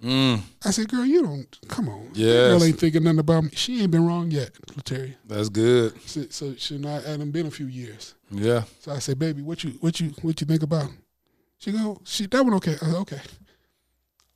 Mm, 0.03 0.41
I 0.63 0.69
said, 0.69 0.87
girl, 0.89 1.03
you 1.03 1.23
don't, 1.23 1.59
come 1.67 1.89
on. 1.89 2.11
Yeah. 2.13 2.49
Girl 2.49 2.63
ain't 2.63 2.79
thinking 2.79 3.03
nothing 3.03 3.19
about 3.19 3.45
me. 3.45 3.49
She 3.53 3.81
ain't 3.81 3.89
been 3.91 4.05
wrong 4.05 4.29
yet, 4.29 4.53
Latarius. 4.75 5.15
that's 5.25 5.49
good. 5.49 5.99
So, 6.07 6.25
so 6.29 6.53
she 6.55 6.77
not, 6.77 7.01
it 7.01 7.07
hadn't 7.07 7.31
been 7.31 7.47
a 7.47 7.51
few 7.51 7.65
years. 7.65 8.13
Yeah. 8.29 8.63
So 8.79 8.91
I 8.91 8.99
said, 8.99 9.17
baby, 9.17 9.41
what 9.41 9.63
you, 9.63 9.71
what 9.81 9.99
you, 9.99 10.13
what 10.21 10.39
you 10.39 10.45
think 10.45 10.61
about? 10.61 10.89
She 11.57 11.71
go, 11.71 11.99
she, 12.05 12.27
that 12.27 12.43
one 12.43 12.53
okay. 12.53 12.73
I 12.73 12.85
said, 12.85 12.95
okay. 12.95 13.21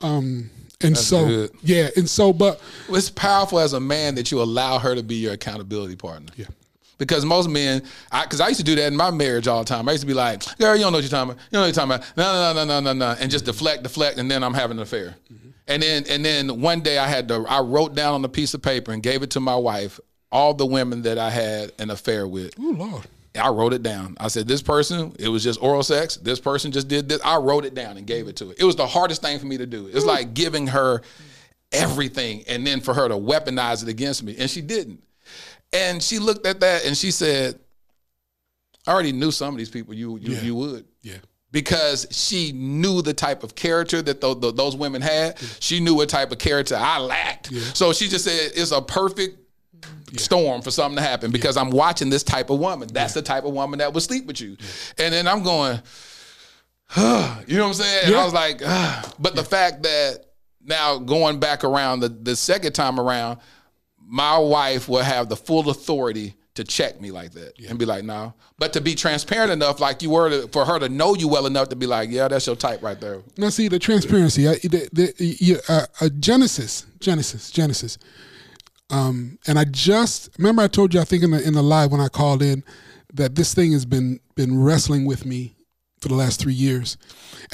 Um, 0.00 0.50
and 0.82 0.96
That's 0.96 1.06
so, 1.06 1.24
good. 1.26 1.50
yeah, 1.62 1.88
and 1.96 2.10
so, 2.10 2.32
but 2.32 2.60
Well, 2.88 2.96
it's 2.98 3.08
powerful 3.08 3.60
as 3.60 3.72
a 3.72 3.80
man 3.80 4.16
that 4.16 4.32
you 4.32 4.42
allow 4.42 4.80
her 4.80 4.96
to 4.96 5.02
be 5.04 5.14
your 5.14 5.34
accountability 5.34 5.94
partner. 5.94 6.32
Yeah. 6.36 6.46
Because 7.02 7.24
most 7.24 7.48
men, 7.50 7.82
because 8.22 8.40
I, 8.40 8.48
used 8.48 8.60
to 8.60 8.64
do 8.64 8.76
that 8.76 8.86
in 8.86 8.96
my 8.96 9.10
marriage 9.10 9.48
all 9.48 9.58
the 9.58 9.64
time. 9.64 9.88
I 9.88 9.92
used 9.92 10.02
to 10.02 10.06
be 10.06 10.14
like, 10.14 10.44
"Girl, 10.58 10.76
you 10.76 10.82
don't 10.82 10.92
know 10.92 10.98
what 10.98 11.02
you're 11.02 11.10
talking 11.10 11.32
about. 11.32 11.42
You 11.42 11.58
don't 11.58 11.60
know 11.60 11.60
what 11.60 11.66
you're 11.66 11.74
talking 11.74 11.92
about. 11.92 12.16
No, 12.16 12.54
no, 12.54 12.64
no, 12.64 12.80
no, 12.80 12.92
no, 12.92 13.14
no," 13.14 13.16
and 13.20 13.30
just 13.30 13.44
deflect, 13.44 13.82
deflect, 13.82 14.18
and 14.18 14.30
then 14.30 14.44
I'm 14.44 14.54
having 14.54 14.76
an 14.76 14.82
affair. 14.82 15.16
And 15.66 15.82
then, 15.82 16.04
and 16.08 16.24
then 16.24 16.60
one 16.60 16.80
day 16.80 16.98
I 16.98 17.06
had 17.08 17.28
to, 17.28 17.44
I 17.48 17.60
wrote 17.60 17.94
down 17.94 18.14
on 18.14 18.24
a 18.24 18.28
piece 18.28 18.54
of 18.54 18.62
paper 18.62 18.92
and 18.92 19.02
gave 19.02 19.22
it 19.22 19.30
to 19.30 19.40
my 19.40 19.56
wife 19.56 19.98
all 20.30 20.54
the 20.54 20.66
women 20.66 21.02
that 21.02 21.18
I 21.18 21.30
had 21.30 21.72
an 21.78 21.90
affair 21.90 22.26
with. 22.26 22.54
oh 22.58 22.74
Lord, 22.76 23.06
I 23.40 23.48
wrote 23.48 23.72
it 23.72 23.82
down. 23.82 24.16
I 24.18 24.28
said, 24.28 24.48
this 24.48 24.62
person, 24.62 25.14
it 25.18 25.28
was 25.28 25.42
just 25.42 25.62
oral 25.62 25.82
sex. 25.82 26.16
This 26.16 26.40
person 26.40 26.72
just 26.72 26.88
did 26.88 27.08
this. 27.08 27.20
I 27.24 27.36
wrote 27.36 27.64
it 27.64 27.74
down 27.74 27.96
and 27.96 28.06
gave 28.06 28.28
it 28.28 28.36
to 28.36 28.48
her. 28.48 28.54
It 28.58 28.64
was 28.64 28.76
the 28.76 28.86
hardest 28.86 29.22
thing 29.22 29.38
for 29.38 29.46
me 29.46 29.58
to 29.58 29.66
do. 29.66 29.88
It's 29.92 30.04
like 30.04 30.34
giving 30.34 30.66
her 30.68 31.02
everything 31.70 32.44
and 32.48 32.66
then 32.66 32.80
for 32.80 32.92
her 32.94 33.08
to 33.08 33.14
weaponize 33.14 33.82
it 33.82 33.88
against 33.88 34.22
me. 34.22 34.36
And 34.38 34.50
she 34.50 34.60
didn't. 34.60 35.02
And 35.72 36.02
she 36.02 36.18
looked 36.18 36.46
at 36.46 36.60
that 36.60 36.84
and 36.84 36.96
she 36.96 37.10
said, 37.10 37.58
I 38.86 38.92
already 38.92 39.12
knew 39.12 39.30
some 39.30 39.54
of 39.54 39.58
these 39.58 39.70
people 39.70 39.94
you 39.94 40.18
you, 40.18 40.34
Yeah. 40.34 40.40
you 40.42 40.54
would. 40.56 40.84
yeah, 41.02 41.14
Because 41.50 42.06
she 42.10 42.52
knew 42.52 43.00
the 43.02 43.14
type 43.14 43.42
of 43.42 43.54
character 43.54 44.02
that 44.02 44.20
tho- 44.20 44.34
tho- 44.34 44.50
those 44.50 44.76
women 44.76 45.00
had. 45.02 45.38
She 45.60 45.80
knew 45.80 45.94
what 45.94 46.08
type 46.08 46.32
of 46.32 46.38
character 46.38 46.76
I 46.76 46.98
lacked. 46.98 47.52
So 47.76 47.92
she 47.92 48.08
just 48.08 48.24
said, 48.24 48.52
it's 48.54 48.72
a 48.72 48.82
perfect 48.82 49.38
storm 50.16 50.60
for 50.62 50.70
something 50.70 50.96
to 50.96 51.02
happen 51.02 51.30
because 51.30 51.56
I'm 51.56 51.70
watching 51.70 52.10
this 52.10 52.22
type 52.22 52.50
of 52.50 52.58
woman. 52.58 52.88
That's 52.92 53.14
the 53.14 53.22
type 53.22 53.44
of 53.44 53.52
woman 53.54 53.78
that 53.78 53.92
would 53.94 54.02
sleep 54.02 54.26
with 54.26 54.40
you. 54.40 54.56
And 54.98 55.14
then 55.14 55.26
I'm 55.26 55.42
going, 55.42 55.80
you 56.96 57.02
know 57.02 57.62
what 57.62 57.68
I'm 57.68 57.74
saying? 57.74 58.06
And 58.06 58.14
I 58.16 58.24
was 58.24 58.34
like, 58.34 58.58
but 59.18 59.34
the 59.36 59.44
fact 59.44 59.84
that 59.84 60.18
now 60.64 60.98
going 60.98 61.38
back 61.40 61.64
around 61.64 62.00
the, 62.00 62.08
the 62.08 62.36
second 62.36 62.72
time 62.74 63.00
around, 63.00 63.38
my 64.12 64.36
wife 64.36 64.90
will 64.90 65.02
have 65.02 65.30
the 65.30 65.36
full 65.36 65.70
authority 65.70 66.34
to 66.54 66.64
check 66.64 67.00
me 67.00 67.10
like 67.10 67.32
that 67.32 67.58
and 67.66 67.78
be 67.78 67.86
like, 67.86 68.04
no. 68.04 68.34
But 68.58 68.74
to 68.74 68.82
be 68.82 68.94
transparent 68.94 69.50
enough, 69.50 69.80
like 69.80 70.02
you 70.02 70.10
were, 70.10 70.28
to, 70.28 70.48
for 70.48 70.66
her 70.66 70.78
to 70.78 70.90
know 70.90 71.14
you 71.14 71.28
well 71.28 71.46
enough 71.46 71.70
to 71.70 71.76
be 71.76 71.86
like, 71.86 72.10
yeah, 72.10 72.28
that's 72.28 72.46
your 72.46 72.54
type 72.54 72.82
right 72.82 73.00
there. 73.00 73.22
Now, 73.38 73.48
see 73.48 73.68
the 73.68 73.78
transparency. 73.78 74.46
I, 74.46 74.56
the, 74.56 74.86
the, 74.92 75.14
you, 75.18 75.60
uh, 75.66 75.86
uh, 76.02 76.10
Genesis, 76.20 76.84
Genesis, 77.00 77.50
Genesis. 77.50 77.96
Um, 78.90 79.38
and 79.46 79.58
I 79.58 79.64
just 79.64 80.28
remember 80.36 80.60
I 80.60 80.68
told 80.68 80.92
you 80.92 81.00
I 81.00 81.04
think 81.04 81.22
in 81.22 81.30
the 81.30 81.42
in 81.42 81.54
the 81.54 81.62
live 81.62 81.90
when 81.90 82.02
I 82.02 82.08
called 82.08 82.42
in 82.42 82.62
that 83.14 83.34
this 83.34 83.54
thing 83.54 83.72
has 83.72 83.86
been 83.86 84.20
been 84.34 84.62
wrestling 84.62 85.06
with 85.06 85.24
me 85.24 85.56
for 85.98 86.08
the 86.08 86.14
last 86.14 86.38
three 86.38 86.52
years, 86.52 86.98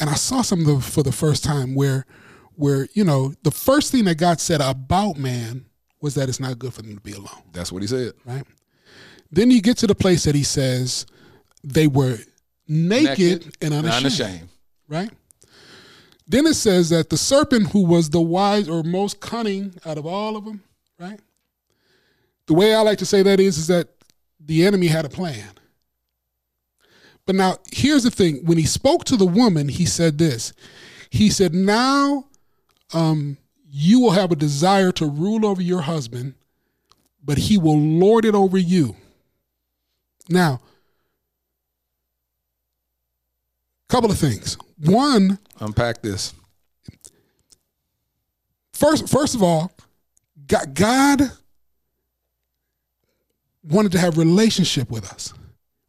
and 0.00 0.10
I 0.10 0.14
saw 0.14 0.42
something 0.42 0.80
for 0.80 1.04
the 1.04 1.12
first 1.12 1.44
time 1.44 1.76
where 1.76 2.06
where 2.56 2.88
you 2.94 3.04
know 3.04 3.34
the 3.44 3.52
first 3.52 3.92
thing 3.92 4.06
that 4.06 4.18
God 4.18 4.40
said 4.40 4.60
about 4.60 5.16
man 5.16 5.67
was 6.00 6.14
that 6.14 6.28
it's 6.28 6.40
not 6.40 6.58
good 6.58 6.72
for 6.72 6.82
them 6.82 6.94
to 6.94 7.00
be 7.00 7.12
alone. 7.12 7.42
That's 7.52 7.72
what 7.72 7.82
he 7.82 7.88
said. 7.88 8.12
Right. 8.24 8.44
Then 9.30 9.50
you 9.50 9.60
get 9.60 9.76
to 9.78 9.86
the 9.86 9.94
place 9.94 10.24
that 10.24 10.34
he 10.34 10.42
says 10.44 11.06
they 11.64 11.86
were 11.86 12.18
naked, 12.66 13.54
and 13.60 13.74
unashamed 13.74 14.04
unashamed. 14.06 14.48
right? 14.88 15.10
Then 16.26 16.46
it 16.46 16.54
says 16.54 16.90
that 16.90 17.08
the 17.08 17.16
serpent, 17.16 17.70
who 17.70 17.84
was 17.84 18.10
the 18.10 18.20
wise 18.20 18.68
or 18.68 18.82
most 18.82 19.20
cunning 19.20 19.74
out 19.86 19.96
of 19.98 20.06
all 20.06 20.36
of 20.36 20.44
them, 20.44 20.62
right? 20.98 21.18
The 22.46 22.54
way 22.54 22.74
I 22.74 22.80
like 22.80 22.98
to 22.98 23.06
say 23.06 23.22
that 23.22 23.40
is, 23.40 23.58
is 23.58 23.66
that 23.68 23.88
the 24.40 24.64
enemy 24.66 24.86
had 24.86 25.04
a 25.04 25.08
plan. 25.08 25.48
But 27.26 27.34
now, 27.34 27.58
here's 27.72 28.04
the 28.04 28.10
thing: 28.10 28.36
when 28.44 28.56
he 28.56 28.64
spoke 28.64 29.04
to 29.04 29.16
the 29.16 29.26
woman, 29.26 29.68
he 29.68 29.84
said 29.84 30.16
this. 30.18 30.52
He 31.10 31.28
said, 31.30 31.54
"Now, 31.54 32.24
um, 32.94 33.36
you 33.70 34.00
will 34.00 34.12
have 34.12 34.32
a 34.32 34.36
desire 34.36 34.92
to 34.92 35.06
rule 35.06 35.44
over 35.46 35.62
your 35.62 35.82
husband, 35.82 36.34
but 37.22 37.38
he 37.38 37.58
will 37.58 37.78
lord 37.78 38.24
it 38.24 38.34
over 38.34 38.58
you." 38.58 38.96
Now, 40.28 40.60
couple 43.88 44.10
of 44.10 44.18
things. 44.18 44.56
One, 44.78 45.38
Unpack 45.60 46.02
this. 46.02 46.34
first 48.72 49.08
first 49.08 49.34
of 49.34 49.42
all, 49.42 49.72
God, 50.46 51.32
wanted 53.62 53.92
to 53.92 53.98
have 53.98 54.16
relationship 54.16 54.90
with 54.90 55.10
us. 55.10 55.34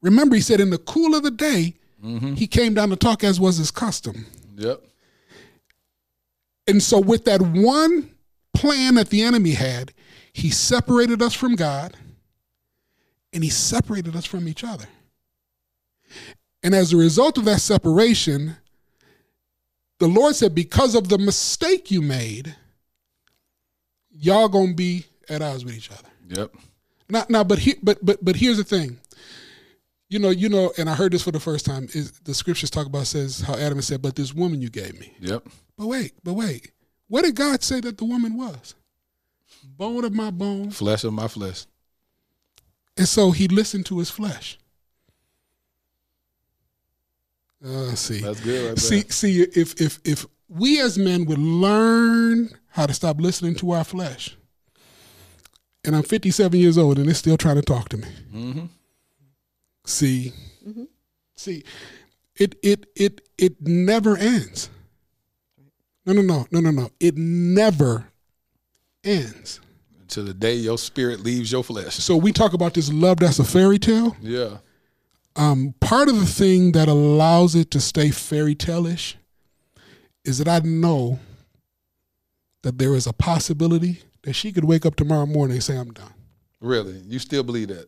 Remember, 0.01 0.35
he 0.35 0.41
said 0.41 0.59
in 0.59 0.69
the 0.69 0.77
cool 0.77 1.15
of 1.15 1.23
the 1.23 1.31
day, 1.31 1.75
mm-hmm. 2.03 2.33
he 2.33 2.47
came 2.47 2.73
down 2.73 2.89
to 2.89 2.95
talk 2.95 3.23
as 3.23 3.39
was 3.39 3.57
his 3.57 3.71
custom. 3.71 4.25
Yep. 4.55 4.81
And 6.69 6.83
so, 6.83 6.99
with 6.99 7.25
that 7.25 7.41
one 7.41 8.11
plan 8.53 8.95
that 8.95 9.09
the 9.09 9.23
enemy 9.23 9.51
had, 9.51 9.91
he 10.31 10.51
separated 10.51 11.19
us 11.19 11.33
from 11.33 11.55
God 11.55 11.97
and 13.33 13.43
he 13.43 13.49
separated 13.49 14.15
us 14.15 14.25
from 14.25 14.47
each 14.47 14.63
other. 14.63 14.85
And 16.61 16.75
as 16.75 16.93
a 16.93 16.97
result 16.97 17.39
of 17.39 17.45
that 17.45 17.61
separation, 17.61 18.57
the 19.97 20.07
Lord 20.07 20.35
said, 20.35 20.53
because 20.53 20.93
of 20.93 21.09
the 21.09 21.17
mistake 21.17 21.89
you 21.89 22.03
made, 22.03 22.55
y'all 24.11 24.47
gonna 24.47 24.73
be 24.75 25.05
at 25.27 25.41
odds 25.41 25.65
with 25.65 25.73
each 25.73 25.89
other. 25.89 26.09
Yep. 26.27 26.55
Now, 27.09 27.25
now, 27.29 27.43
but 27.43 27.59
he, 27.59 27.77
but 27.81 27.97
but 28.05 28.23
but 28.23 28.35
here's 28.35 28.57
the 28.57 28.63
thing. 28.63 28.99
You 30.09 30.17
know, 30.17 30.31
you 30.31 30.49
know, 30.49 30.73
and 30.77 30.89
I 30.89 30.95
heard 30.95 31.13
this 31.13 31.21
for 31.21 31.31
the 31.31 31.39
first 31.39 31.65
time. 31.65 31.87
Is 31.93 32.11
the 32.23 32.33
scriptures 32.33 32.71
talk 32.71 32.87
about 32.87 33.05
says 33.05 33.41
how 33.41 33.55
Adam 33.55 33.81
said, 33.81 34.01
"But 34.01 34.15
this 34.15 34.33
woman 34.33 34.59
you 34.61 34.69
gave 34.69 34.99
me." 34.99 35.13
Yep. 35.19 35.47
But 35.77 35.87
wait, 35.87 36.13
but 36.23 36.33
wait. 36.33 36.71
What 37.07 37.25
did 37.25 37.35
God 37.35 37.63
say 37.63 37.79
that 37.81 37.97
the 37.97 38.05
woman 38.05 38.35
was? 38.35 38.75
Bone 39.63 40.03
of 40.03 40.13
my 40.13 40.31
bone. 40.31 40.71
Flesh 40.71 41.03
of 41.03 41.13
my 41.13 41.27
flesh. 41.27 41.65
And 42.97 43.07
so 43.07 43.31
he 43.31 43.47
listened 43.47 43.85
to 43.87 43.99
his 43.99 44.09
flesh. 44.09 44.57
Uh, 47.63 47.93
see, 47.95 48.21
That's 48.21 48.39
good. 48.39 48.69
Right 48.69 48.79
see, 48.79 49.01
there. 49.01 49.11
see, 49.11 49.41
if 49.41 49.79
if 49.79 49.99
if 50.05 50.25
we 50.47 50.79
as 50.81 50.97
men 50.97 51.25
would 51.25 51.37
learn 51.37 52.49
how 52.69 52.85
to 52.85 52.93
stop 52.93 53.19
listening 53.19 53.55
to 53.55 53.71
our 53.71 53.83
flesh, 53.83 54.35
and 55.83 55.95
I'm 55.95 56.03
57 56.03 56.59
years 56.59 56.77
old 56.77 56.97
and 56.99 57.09
it's 57.09 57.19
still 57.19 57.37
trying 57.37 57.55
to 57.55 57.61
talk 57.61 57.89
to 57.89 57.97
me. 57.97 58.07
Mm-hmm. 58.33 58.65
See, 59.89 60.33
see, 61.35 61.63
it 62.35 62.53
it 62.61 62.85
it 62.95 63.21
it 63.39 63.59
never 63.67 64.15
ends. 64.15 64.69
No, 66.05 66.13
no, 66.13 66.21
no, 66.21 66.45
no, 66.51 66.59
no, 66.59 66.69
no. 66.69 66.89
It 66.99 67.17
never 67.17 68.05
ends. 69.03 69.59
until 69.99 70.25
the 70.25 70.33
day 70.33 70.53
your 70.53 70.77
spirit 70.77 71.21
leaves 71.21 71.51
your 71.51 71.63
flesh. 71.63 71.95
So 71.95 72.15
we 72.15 72.31
talk 72.31 72.53
about 72.53 72.75
this 72.75 72.91
love 72.91 73.17
that's 73.17 73.39
a 73.39 73.43
fairy 73.43 73.79
tale. 73.79 74.15
Yeah. 74.21 74.57
Um, 75.35 75.73
part 75.79 76.07
of 76.07 76.19
the 76.19 76.25
thing 76.25 76.71
that 76.73 76.87
allows 76.87 77.55
it 77.55 77.71
to 77.71 77.79
stay 77.79 78.11
fairy 78.11 78.53
tale-ish 78.55 79.17
is 80.23 80.37
that 80.37 80.47
I 80.47 80.59
know 80.67 81.17
that 82.61 82.77
there 82.77 82.93
is 82.93 83.07
a 83.07 83.13
possibility 83.13 84.01
that 84.23 84.33
she 84.33 84.51
could 84.51 84.65
wake 84.65 84.85
up 84.85 84.95
tomorrow 84.95 85.25
morning 85.25 85.55
and 85.55 85.63
say, 85.63 85.77
"I'm 85.77 85.93
done." 85.93 86.13
Really? 86.59 86.99
You 87.07 87.17
still 87.19 87.41
believe 87.43 87.69
that? 87.69 87.87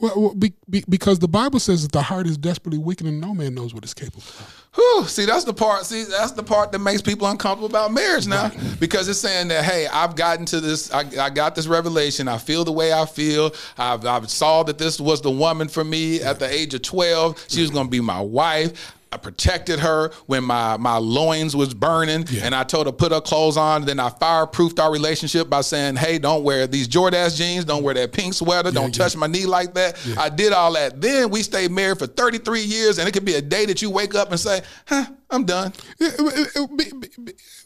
Well, 0.00 0.34
be, 0.34 0.54
be, 0.70 0.84
because 0.88 1.18
the 1.18 1.28
Bible 1.28 1.58
says 1.58 1.82
that 1.82 1.92
the 1.92 2.02
heart 2.02 2.26
is 2.26 2.38
desperately 2.38 2.78
wicked 2.78 3.06
and 3.06 3.20
no 3.20 3.34
man 3.34 3.54
knows 3.54 3.74
what 3.74 3.82
it's 3.82 3.94
capable 3.94 4.22
of. 4.22 4.66
Whew, 4.74 5.04
see, 5.06 5.24
that's 5.24 5.44
the 5.44 5.52
part. 5.52 5.86
See, 5.86 6.04
that's 6.04 6.32
the 6.32 6.42
part 6.42 6.70
that 6.70 6.78
makes 6.78 7.02
people 7.02 7.26
uncomfortable 7.26 7.66
about 7.66 7.92
marriage 7.92 8.28
now, 8.28 8.52
because 8.78 9.08
it's 9.08 9.18
saying 9.18 9.48
that, 9.48 9.64
hey, 9.64 9.88
I've 9.88 10.14
gotten 10.14 10.44
to 10.46 10.60
this. 10.60 10.92
I, 10.92 11.00
I 11.20 11.30
got 11.30 11.56
this 11.56 11.66
revelation. 11.66 12.28
I 12.28 12.38
feel 12.38 12.64
the 12.64 12.70
way 12.70 12.92
I 12.92 13.06
feel. 13.06 13.52
I've, 13.76 14.06
I've 14.06 14.30
saw 14.30 14.62
that 14.64 14.78
this 14.78 15.00
was 15.00 15.20
the 15.20 15.30
woman 15.32 15.66
for 15.66 15.82
me 15.82 16.20
at 16.22 16.38
the 16.38 16.48
age 16.48 16.74
of 16.74 16.82
twelve. 16.82 17.44
She 17.48 17.62
was 17.62 17.70
going 17.70 17.86
to 17.86 17.90
be 17.90 18.00
my 18.00 18.20
wife. 18.20 18.94
I 19.10 19.16
protected 19.16 19.78
her 19.80 20.10
when 20.26 20.44
my 20.44 20.76
my 20.76 20.98
loins 20.98 21.56
was 21.56 21.72
burning, 21.72 22.26
and 22.42 22.54
I 22.54 22.62
told 22.64 22.86
her 22.86 22.92
put 22.92 23.10
her 23.10 23.20
clothes 23.22 23.56
on. 23.56 23.86
Then 23.86 23.98
I 23.98 24.10
fireproofed 24.10 24.78
our 24.78 24.92
relationship 24.92 25.48
by 25.48 25.62
saying, 25.62 25.96
"Hey, 25.96 26.18
don't 26.18 26.44
wear 26.44 26.66
these 26.66 26.86
Jordache 26.88 27.34
jeans. 27.36 27.64
Don't 27.64 27.82
wear 27.82 27.94
that 27.94 28.12
pink 28.12 28.34
sweater. 28.34 28.70
don't 28.70 28.94
touch 28.94 29.16
my 29.16 29.26
knee 29.26 29.46
like 29.46 29.72
that." 29.74 29.96
I 30.18 30.28
did 30.28 30.52
all 30.52 30.72
that. 30.74 31.00
Then 31.00 31.30
we 31.30 31.42
stayed 31.42 31.70
married 31.70 31.98
for 31.98 32.06
33 32.06 32.60
years, 32.60 32.98
and 32.98 33.08
it 33.08 33.12
could 33.12 33.24
be 33.24 33.34
a 33.34 33.42
day 33.42 33.64
that 33.66 33.80
you 33.80 33.88
wake 33.90 34.14
up 34.14 34.30
and 34.30 34.38
say, 34.38 34.60
"Huh, 34.86 35.06
I'm 35.30 35.44
done." 35.44 35.72
Yeah, 35.98 36.10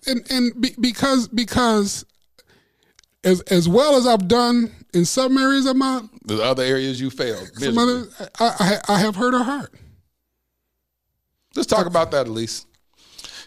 and 0.06 0.24
and 0.30 0.74
because 0.80 1.28
because 1.28 2.04
as 3.24 3.40
as 3.42 3.68
well 3.68 3.96
as 3.96 4.06
I've 4.06 4.28
done 4.28 4.70
in 4.94 5.04
some 5.04 5.38
areas 5.38 5.66
of 5.66 5.76
my 5.76 6.02
The 6.24 6.42
other 6.42 6.62
areas 6.62 7.00
you 7.00 7.10
failed. 7.10 7.50
some 7.58 7.78
other, 7.78 8.04
I, 8.38 8.78
I 8.88 8.94
I 8.94 8.98
have 9.00 9.16
hurt 9.16 9.32
her 9.34 9.44
heart. 9.44 9.72
Let's 11.54 11.66
talk 11.68 11.86
about 11.86 12.10
that, 12.12 12.26
Elise. 12.26 12.66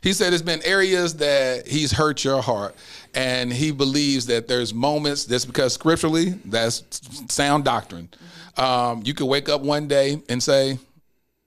He 0.01 0.13
said 0.13 0.33
it's 0.33 0.43
been 0.43 0.61
areas 0.63 1.15
that 1.17 1.67
he's 1.67 1.91
hurt 1.91 2.23
your 2.23 2.41
heart, 2.41 2.75
and 3.15 3.51
he 3.51 3.71
believes 3.71 4.27
that 4.27 4.47
there's 4.47 4.73
moments. 4.73 5.25
That's 5.25 5.45
because 5.45 5.73
scripturally, 5.73 6.31
that's 6.45 6.83
sound 7.29 7.65
doctrine. 7.65 8.09
Um, 8.57 9.01
you 9.03 9.13
could 9.15 9.25
wake 9.25 9.49
up 9.49 9.61
one 9.61 9.87
day 9.87 10.21
and 10.29 10.41
say, 10.43 10.77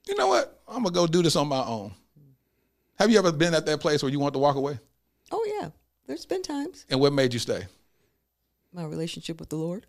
"You 0.07 0.15
know 0.15 0.27
what? 0.27 0.59
I'm 0.67 0.83
gonna 0.83 0.93
go 0.93 1.07
do 1.07 1.23
this 1.23 1.35
on 1.37 1.47
my 1.47 1.63
own." 1.63 1.93
Have 2.97 3.09
you 3.09 3.17
ever 3.17 3.31
been 3.31 3.53
at 3.53 3.65
that 3.67 3.79
place 3.79 4.03
where 4.03 4.11
you 4.11 4.19
want 4.19 4.33
to 4.33 4.39
walk 4.39 4.57
away? 4.57 4.77
Oh 5.31 5.45
yeah, 5.61 5.69
there's 6.05 6.25
been 6.25 6.41
times 6.43 6.85
And 6.89 6.99
what 6.99 7.13
made 7.13 7.33
you 7.33 7.39
stay? 7.39 7.65
my 8.73 8.83
relationship 8.83 9.39
with 9.39 9.49
the 9.49 9.55
Lord. 9.55 9.85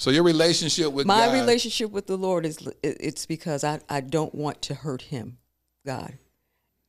So 0.00 0.10
your 0.10 0.22
relationship 0.22 0.92
with 0.92 1.06
my 1.06 1.26
God, 1.26 1.34
relationship 1.34 1.90
with 1.90 2.06
the 2.06 2.16
Lord 2.16 2.44
is 2.44 2.58
it's 2.82 3.26
because 3.26 3.64
I 3.64 3.80
I 3.88 4.00
don't 4.00 4.34
want 4.34 4.60
to 4.62 4.74
hurt 4.74 5.02
him, 5.02 5.38
God, 5.86 6.18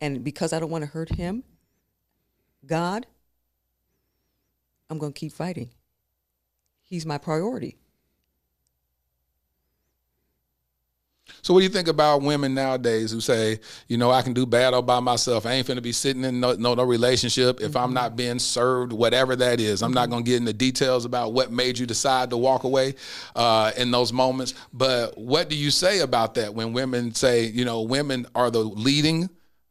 and 0.02 0.24
because 0.24 0.54
I 0.54 0.60
don't 0.60 0.72
want 0.72 0.84
to 0.84 0.90
hurt 0.90 1.10
him, 1.10 1.44
God, 2.66 3.06
I'm 4.90 4.98
going 4.98 5.14
to 5.14 5.20
keep 5.20 5.34
fighting. 5.34 5.70
He's 6.84 7.06
my 7.06 7.18
priority. 7.18 7.78
So 11.46 11.54
what 11.54 11.60
do 11.60 11.66
you 11.66 11.70
think 11.70 11.88
about 11.88 12.24
women 12.24 12.56
nowadays 12.56 13.12
who 13.12 13.22
say, 13.22 13.60
you 13.88 13.98
know, 13.98 14.10
I 14.10 14.24
can 14.24 14.34
do 14.34 14.48
bad 14.48 14.74
all 14.74 14.82
by 14.82 15.00
myself. 15.00 15.46
I 15.46 15.52
ain't 15.52 15.68
finna 15.68 15.84
be 15.84 15.92
sitting 15.92 16.24
in 16.24 16.40
no 16.40 16.54
no, 16.54 16.74
no 16.74 16.84
relationship 16.84 17.62
if 17.62 17.76
I'm 17.76 17.94
not 17.94 18.16
being 18.16 18.40
served, 18.40 18.92
whatever 18.92 19.36
that 19.36 19.60
is. 19.60 19.84
I'm 19.84 19.94
not 19.94 20.10
gonna 20.10 20.24
get 20.24 20.38
into 20.38 20.54
details 20.54 21.06
about 21.06 21.34
what 21.34 21.52
made 21.52 21.78
you 21.78 21.86
decide 21.86 22.32
to 22.32 22.38
walk 22.38 22.64
away 22.64 22.96
uh, 23.36 23.72
in 23.78 23.92
those 23.92 24.12
moments. 24.12 24.56
But 24.74 25.20
what 25.20 25.48
do 25.48 25.56
you 25.56 25.70
say 25.70 26.00
about 26.00 26.34
that 26.34 26.56
when 26.56 26.74
women 26.74 27.14
say, 27.14 27.46
you 27.46 27.64
know, 27.64 27.84
women 27.84 28.26
are 28.34 28.50
the 28.50 28.64
leading 28.64 29.30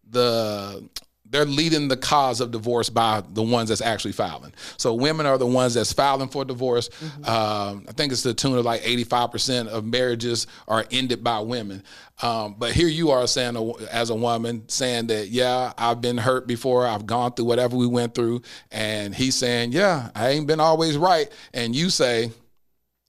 the 0.09 0.89
they're 1.35 1.45
leading 1.45 1.89
the 1.89 1.97
cause 1.97 2.41
of 2.41 2.53
divorce 2.53 2.89
by 2.89 3.21
the 3.33 3.43
ones 3.43 3.69
that's 3.69 3.81
actually 3.81 4.13
filing. 4.13 4.53
So 4.77 4.95
women 4.95 5.27
are 5.27 5.37
the 5.37 5.49
ones 5.49 5.75
that's 5.75 5.93
filing 5.93 6.29
for 6.29 6.45
divorce. 6.45 6.89
Um, 7.25 7.87
I 7.89 7.93
think 7.97 8.13
it's 8.13 8.23
the 8.23 8.33
tune 8.33 8.57
of 8.57 8.65
like 8.65 8.83
85% 8.83 9.67
of 9.67 9.85
marriages 9.85 10.47
are 10.69 10.87
ended 10.93 11.25
by 11.25 11.41
women. 11.41 11.83
Um, 12.23 12.55
but 12.57 12.71
here 12.71 12.87
you 12.87 13.11
are 13.11 13.27
saying, 13.27 13.57
as 13.91 14.11
a 14.11 14.15
woman, 14.15 14.69
saying 14.69 15.09
that, 15.09 15.27
yeah, 15.27 15.73
I've 15.77 16.01
been 16.01 16.19
hurt 16.19 16.47
before. 16.47 16.87
I've 16.87 17.05
gone 17.05 17.33
through 17.33 17.47
whatever 17.47 17.77
we 17.77 17.89
went 17.89 18.15
through. 18.15 18.43
And 18.71 19.13
he's 19.13 19.35
saying, 19.35 19.73
yeah, 19.73 20.11
I 20.15 20.29
ain't 20.29 20.47
been 20.47 20.61
always 20.61 20.97
right. 20.97 21.33
And 21.53 21.75
you 21.75 21.91
say, 21.91 22.31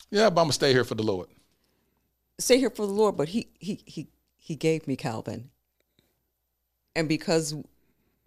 yeah, 0.10 0.32
but 0.32 0.42
I'm 0.42 0.46
going 0.46 0.48
to 0.48 0.54
stay 0.54 0.72
here 0.72 0.84
for 0.84 0.96
the 0.96 1.04
Lord. 1.04 1.28
Stay 2.40 2.58
here 2.58 2.72
for 2.72 2.88
the 2.88 2.92
Lord, 2.92 3.18
but 3.18 3.30
he 3.30 3.50
he 3.60 3.82
he 3.86 4.08
he 4.36 4.56
gave 4.56 4.88
me 4.88 4.96
Calvin, 4.96 5.52
and 6.96 7.08
because 7.08 7.56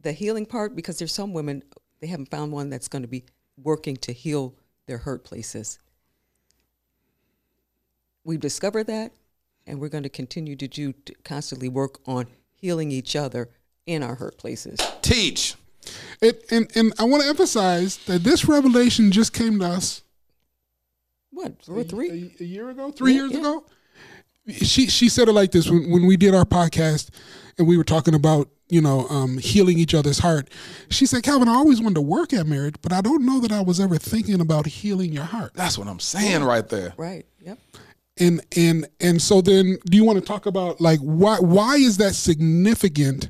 the 0.01 0.13
healing 0.13 0.47
part, 0.47 0.77
because 0.77 0.99
there's 0.99 1.15
some 1.15 1.33
women 1.33 1.63
they 2.01 2.07
haven't 2.07 2.31
found 2.31 2.53
one 2.53 2.71
that's 2.71 2.89
going 2.89 3.03
to 3.03 3.09
be 3.09 3.25
working 3.63 3.97
to 3.97 4.13
heal 4.13 4.55
their 4.87 4.99
hurt 4.99 5.25
places. 5.25 5.79
We've 8.25 8.41
discovered 8.41 8.87
that, 8.87 9.13
and 9.67 9.81
we're 9.81 9.89
going 9.89 10.05
to 10.05 10.09
continue 10.09 10.55
to 10.57 10.69
do 10.69 10.93
to 10.93 11.15
constantly 11.25 11.69
work 11.69 11.99
on 12.07 12.27
healing 12.55 12.91
each 12.91 13.17
other 13.17 13.49
in 13.87 14.03
our 14.03 14.15
hurt 14.17 14.37
places. 14.39 14.79
Teach. 15.03 15.55
It, 16.21 16.45
and 16.51 16.71
and 16.77 16.93
I 16.99 17.05
want 17.05 17.23
to 17.23 17.29
emphasize 17.29 17.97
that 18.07 18.23
this 18.23 18.45
revelation 18.45 19.11
just 19.11 19.33
came 19.33 19.59
to 19.61 19.65
us 19.65 20.03
What 21.31 21.63
two 21.63 21.79
or 21.79 21.85
three 21.85 22.35
a, 22.39 22.45
year 22.45 22.69
ago, 22.69 22.91
three 22.91 23.15
years 23.15 23.35
ago. 23.35 23.65
She 24.49 24.89
she 24.89 25.09
said 25.09 25.29
it 25.29 25.33
like 25.33 25.53
this 25.53 25.71
when 25.71 25.91
when 25.91 26.07
we 26.07 26.17
did 26.17 26.35
our 26.35 26.45
podcast 26.45 27.11
and 27.57 27.67
we 27.67 27.79
were 27.79 27.85
talking 27.85 28.15
about 28.15 28.51
you 28.69 28.81
know 28.81 29.07
um, 29.09 29.39
healing 29.39 29.79
each 29.79 29.95
other's 29.95 30.19
heart. 30.19 30.51
She 30.91 31.07
said, 31.07 31.23
Calvin, 31.23 31.49
I 31.49 31.55
always 31.55 31.81
wanted 31.81 31.97
to 31.97 32.03
work 32.03 32.33
at 32.33 32.47
marriage, 32.47 32.77
but 32.83 32.93
I 32.93 33.01
don't 33.01 33.25
know 33.25 33.41
that 33.41 33.53
I 33.53 33.61
was 33.61 33.81
ever 33.81 33.97
thinking 33.97 34.41
about 34.41 34.67
healing 34.67 35.13
your 35.13 35.25
heart. 35.25 35.53
That's 35.55 35.79
what 35.79 35.89
I'm 35.89 36.01
saying 36.01 36.45
right 36.45 36.69
there. 36.69 36.95
Right. 36.97 37.27
Yep. 37.41 37.59
And 38.21 38.41
and 38.57 38.89
and 39.01 39.23
so 39.23 39.41
then, 39.41 39.79
do 39.87 39.97
you 39.97 40.05
want 40.05 40.19
to 40.19 40.25
talk 40.25 40.47
about 40.47 40.81
like 40.81 41.01
why 41.01 41.39
why 41.39 41.77
is 41.77 41.99
that 41.99 42.15
significant 42.15 43.29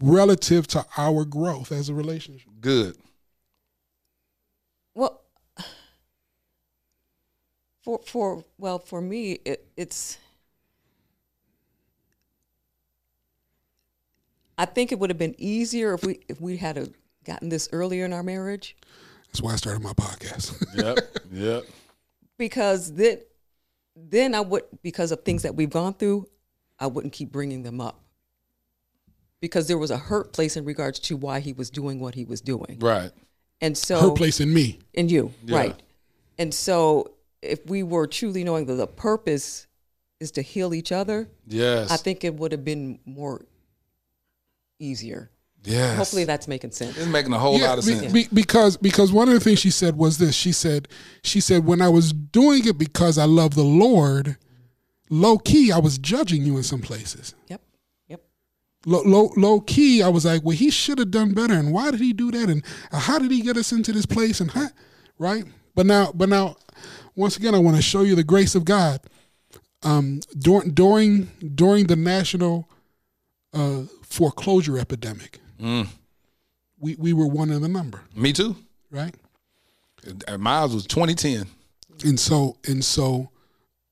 relative 0.00 0.66
to 0.68 0.84
our 0.96 1.24
growth 1.24 1.72
as 1.72 1.88
a 1.88 1.94
relationship? 1.94 2.50
Good. 2.60 2.96
Well, 4.94 5.22
for 7.82 8.00
for 8.06 8.44
well 8.58 8.78
for 8.78 9.00
me 9.00 9.40
it, 9.44 9.66
it's. 9.76 10.18
I 14.58 14.64
think 14.66 14.92
it 14.92 14.98
would 14.98 15.10
have 15.10 15.18
been 15.18 15.34
easier 15.38 15.94
if 15.94 16.04
we 16.04 16.20
if 16.28 16.40
we 16.40 16.56
had 16.56 16.78
a, 16.78 16.88
gotten 17.24 17.48
this 17.48 17.68
earlier 17.72 18.04
in 18.04 18.12
our 18.12 18.22
marriage 18.22 18.76
That's 19.28 19.40
why 19.42 19.52
I 19.52 19.56
started 19.56 19.82
my 19.82 19.92
podcast. 19.92 20.54
Yep. 20.76 20.98
yep. 21.32 21.64
because 22.38 22.92
then 22.94 23.18
then 23.96 24.34
I 24.34 24.40
would 24.40 24.62
because 24.82 25.12
of 25.12 25.22
things 25.22 25.42
that 25.42 25.54
we've 25.54 25.70
gone 25.70 25.94
through, 25.94 26.26
I 26.78 26.86
wouldn't 26.88 27.12
keep 27.12 27.30
bringing 27.32 27.62
them 27.62 27.80
up. 27.80 28.00
Because 29.40 29.68
there 29.68 29.78
was 29.78 29.90
a 29.90 29.98
hurt 29.98 30.32
place 30.32 30.56
in 30.56 30.64
regards 30.64 30.98
to 31.00 31.16
why 31.16 31.40
he 31.40 31.52
was 31.52 31.68
doing 31.70 32.00
what 32.00 32.14
he 32.14 32.24
was 32.24 32.40
doing. 32.40 32.78
Right. 32.80 33.10
And 33.60 33.76
so 33.76 34.00
Her 34.00 34.10
place 34.10 34.40
in 34.40 34.52
me. 34.52 34.78
in 34.94 35.08
you, 35.08 35.32
Yeah. 35.44 35.56
right? 35.56 35.82
And 36.38 36.52
so, 36.52 37.12
if 37.42 37.64
we 37.66 37.82
were 37.82 38.06
truly 38.06 38.42
knowing 38.42 38.66
that 38.66 38.74
the 38.74 38.86
purpose 38.86 39.66
is 40.18 40.30
to 40.32 40.42
heal 40.42 40.74
each 40.74 40.90
other, 40.92 41.28
Yes. 41.46 41.90
I 41.90 41.96
think 41.98 42.24
it 42.24 42.34
would 42.34 42.52
have 42.52 42.64
been 42.64 42.98
more 43.04 43.44
easier. 44.78 45.30
Yes. 45.64 45.96
Hopefully, 45.96 46.24
that's 46.24 46.46
making 46.46 46.72
sense. 46.72 46.96
It's 46.98 47.06
making 47.06 47.32
a 47.32 47.38
whole 47.38 47.58
lot 47.58 47.78
of 47.78 47.86
be- 47.86 47.94
sense. 47.94 48.12
be- 48.12 48.28
because 48.32 48.76
because 48.76 49.12
one 49.12 49.28
of 49.28 49.34
the 49.34 49.40
things 49.40 49.58
she 49.60 49.70
said 49.70 49.96
was 49.96 50.18
this. 50.18 50.34
She 50.34 50.52
said 50.52 50.88
she 51.22 51.40
said 51.40 51.64
when 51.64 51.80
I 51.80 51.88
was 51.88 52.12
doing 52.12 52.66
it 52.66 52.76
because 52.76 53.16
I 53.16 53.24
love 53.24 53.54
the 53.54 53.62
Lord, 53.62 54.36
low 55.08 55.38
key 55.38 55.72
I 55.72 55.78
was 55.78 55.96
judging 55.96 56.44
you 56.44 56.58
in 56.58 56.62
some 56.64 56.82
places. 56.82 57.34
Yep. 57.48 57.62
Yep. 58.08 58.20
Low, 58.84 59.02
low, 59.04 59.30
low 59.38 59.60
key, 59.60 60.02
I 60.02 60.08
was 60.08 60.26
like, 60.26 60.42
well, 60.44 60.54
he 60.56 60.70
should 60.70 60.98
have 60.98 61.10
done 61.10 61.32
better. 61.32 61.54
And 61.54 61.72
why 61.72 61.90
did 61.90 62.00
he 62.00 62.12
do 62.12 62.30
that? 62.32 62.50
And 62.50 62.62
how 62.92 63.18
did 63.18 63.30
he 63.30 63.40
get 63.40 63.56
us 63.56 63.72
into 63.72 63.90
this 63.92 64.04
place? 64.04 64.40
And 64.42 64.50
how, 64.50 64.66
right? 65.18 65.44
But 65.74 65.86
now, 65.86 66.12
but 66.14 66.28
now, 66.28 66.56
once 67.16 67.38
again, 67.38 67.54
I 67.54 67.58
want 67.58 67.76
to 67.76 67.82
show 67.82 68.02
you 68.02 68.14
the 68.14 68.22
grace 68.24 68.54
of 68.54 68.66
God. 68.66 69.00
um, 69.82 70.20
during 70.38 70.70
during 70.72 71.28
during 71.54 71.86
the 71.86 71.96
national 71.96 72.68
uh, 73.54 73.82
foreclosure 74.02 74.78
epidemic, 74.78 75.40
Mm. 75.60 75.86
we 76.78 76.94
we 76.96 77.12
were 77.12 77.26
one 77.26 77.50
in 77.50 77.62
the 77.62 77.68
number, 77.68 78.02
Me 78.14 78.32
too. 78.32 78.56
right? 78.90 79.14
Uh, 80.28 80.36
Miles 80.36 80.74
was 80.74 80.86
2010. 80.86 81.46
and 82.04 82.18
so 82.20 82.56
and 82.68 82.84
so 82.84 83.30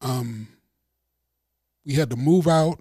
um 0.03 0.49
we 1.87 1.95
had 1.95 2.11
to 2.11 2.17
move 2.17 2.47
out 2.49 2.79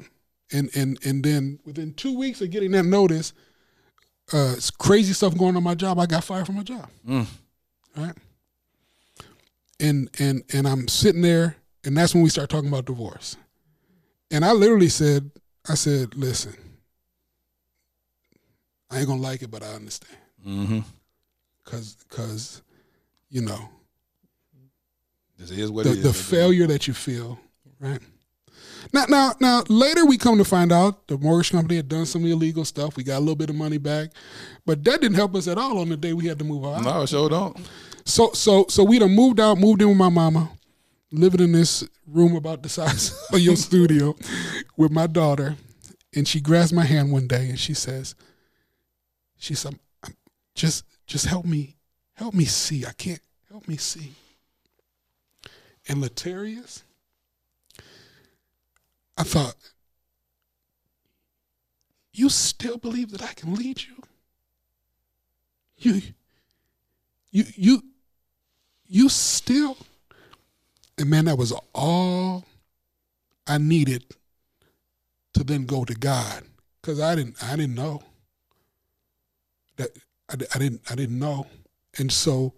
and 0.51 0.69
and 0.75 0.97
and 1.05 1.23
then 1.23 1.59
within 1.65 1.93
two 1.93 2.17
weeks 2.17 2.41
of 2.41 2.49
getting 2.49 2.71
that 2.71 2.83
notice 2.83 3.31
uh 4.33 4.53
it's 4.57 4.71
crazy 4.71 5.13
stuff 5.13 5.37
going 5.37 5.55
on 5.55 5.61
my 5.63 5.75
job 5.75 5.99
i 5.99 6.05
got 6.07 6.23
fired 6.23 6.45
from 6.47 6.55
my 6.55 6.63
job 6.63 6.89
Mm. 7.07 7.27
right 7.95 8.15
and 9.79 10.09
and 10.19 10.43
and 10.53 10.67
i'm 10.67 10.87
sitting 10.87 11.21
there 11.21 11.55
and 11.85 11.95
that's 11.95 12.13
when 12.13 12.23
we 12.23 12.29
start 12.29 12.49
talking 12.49 12.67
about 12.69 12.85
divorce 12.85 13.37
and 14.31 14.43
i 14.43 14.51
literally 14.51 14.89
said 14.89 15.29
i 15.69 15.75
said 15.75 16.15
listen 16.15 16.55
i 18.91 18.99
ain't 18.99 19.07
gonna 19.07 19.21
like 19.21 19.41
it 19.41 19.49
but 19.51 19.63
i 19.63 19.67
understand 19.73 20.17
Mm-hmm. 20.47 20.79
because 21.63 21.95
because 22.09 22.61
you 23.29 23.41
know 23.41 23.69
This 25.37 25.51
is 25.51 25.69
what 25.71 25.85
the, 25.85 25.91
it 25.91 25.97
is. 25.99 26.03
the 26.03 26.13
failure 26.13 26.67
that 26.67 26.87
you 26.87 26.93
feel, 26.93 27.39
right? 27.79 27.99
Now, 28.93 29.05
now, 29.07 29.33
now, 29.39 29.63
later 29.69 30.05
we 30.05 30.17
come 30.17 30.37
to 30.39 30.43
find 30.43 30.71
out 30.71 31.07
the 31.07 31.17
mortgage 31.17 31.51
company 31.51 31.75
had 31.75 31.87
done 31.87 32.05
some 32.07 32.25
illegal 32.25 32.65
stuff. 32.65 32.95
We 32.97 33.03
got 33.03 33.17
a 33.17 33.19
little 33.19 33.35
bit 33.35 33.49
of 33.51 33.55
money 33.55 33.77
back, 33.77 34.09
but 34.65 34.83
that 34.83 35.01
didn't 35.01 35.15
help 35.15 35.35
us 35.35 35.47
at 35.47 35.57
all 35.59 35.77
on 35.79 35.89
the 35.89 35.97
day 35.97 36.13
we 36.13 36.25
had 36.27 36.39
to 36.39 36.45
move 36.45 36.65
out. 36.65 36.83
No, 36.83 37.05
sure 37.05 37.29
don't. 37.29 37.55
So, 38.05 38.31
so, 38.33 38.65
so 38.69 38.83
we 38.83 38.97
done 38.99 39.11
moved 39.15 39.39
out, 39.39 39.59
moved 39.59 39.81
in 39.83 39.87
with 39.89 39.97
my 39.97 40.09
mama, 40.09 40.49
living 41.11 41.41
in 41.41 41.51
this 41.51 41.83
room 42.07 42.35
about 42.35 42.63
the 42.63 42.69
size 42.69 43.13
of 43.31 43.39
your 43.39 43.55
studio 43.55 44.15
with 44.77 44.91
my 44.91 45.05
daughter, 45.07 45.55
and 46.15 46.27
she 46.27 46.41
grabs 46.41 46.73
my 46.73 46.83
hand 46.85 47.11
one 47.11 47.27
day 47.27 47.47
and 47.49 47.59
she 47.59 47.75
says, 47.75 48.15
"She 49.41 49.55
said, 49.55 49.79
just, 50.53 50.85
just 51.07 51.25
help 51.25 51.45
me, 51.45 51.75
help 52.13 52.35
me 52.35 52.45
see. 52.45 52.85
I 52.85 52.91
can't 52.91 53.21
help 53.49 53.67
me 53.67 53.75
see." 53.75 54.13
And 55.87 55.97
Latarius, 56.01 56.83
I 59.17 59.23
thought, 59.23 59.55
you 62.13 62.29
still 62.29 62.77
believe 62.77 63.09
that 63.11 63.23
I 63.23 63.33
can 63.33 63.55
lead 63.55 63.81
you? 63.81 63.95
You, 65.77 66.01
you, 67.31 67.45
you, 67.55 67.83
you 68.85 69.09
still, 69.09 69.75
and 70.99 71.09
man, 71.09 71.25
that 71.25 71.39
was 71.39 71.51
all 71.73 72.45
I 73.47 73.57
needed 73.57 74.05
to 75.33 75.43
then 75.43 75.65
go 75.65 75.83
to 75.83 75.95
God, 75.95 76.43
because 76.79 76.99
I 76.99 77.15
didn't, 77.15 77.43
I 77.43 77.55
didn't 77.55 77.73
know 77.73 78.03
that 79.81 79.97
I, 80.29 80.55
I 80.55 80.59
didn't, 80.59 80.81
I 80.89 80.95
didn't 80.95 81.19
know, 81.19 81.47
and 81.97 82.11
so 82.11 82.53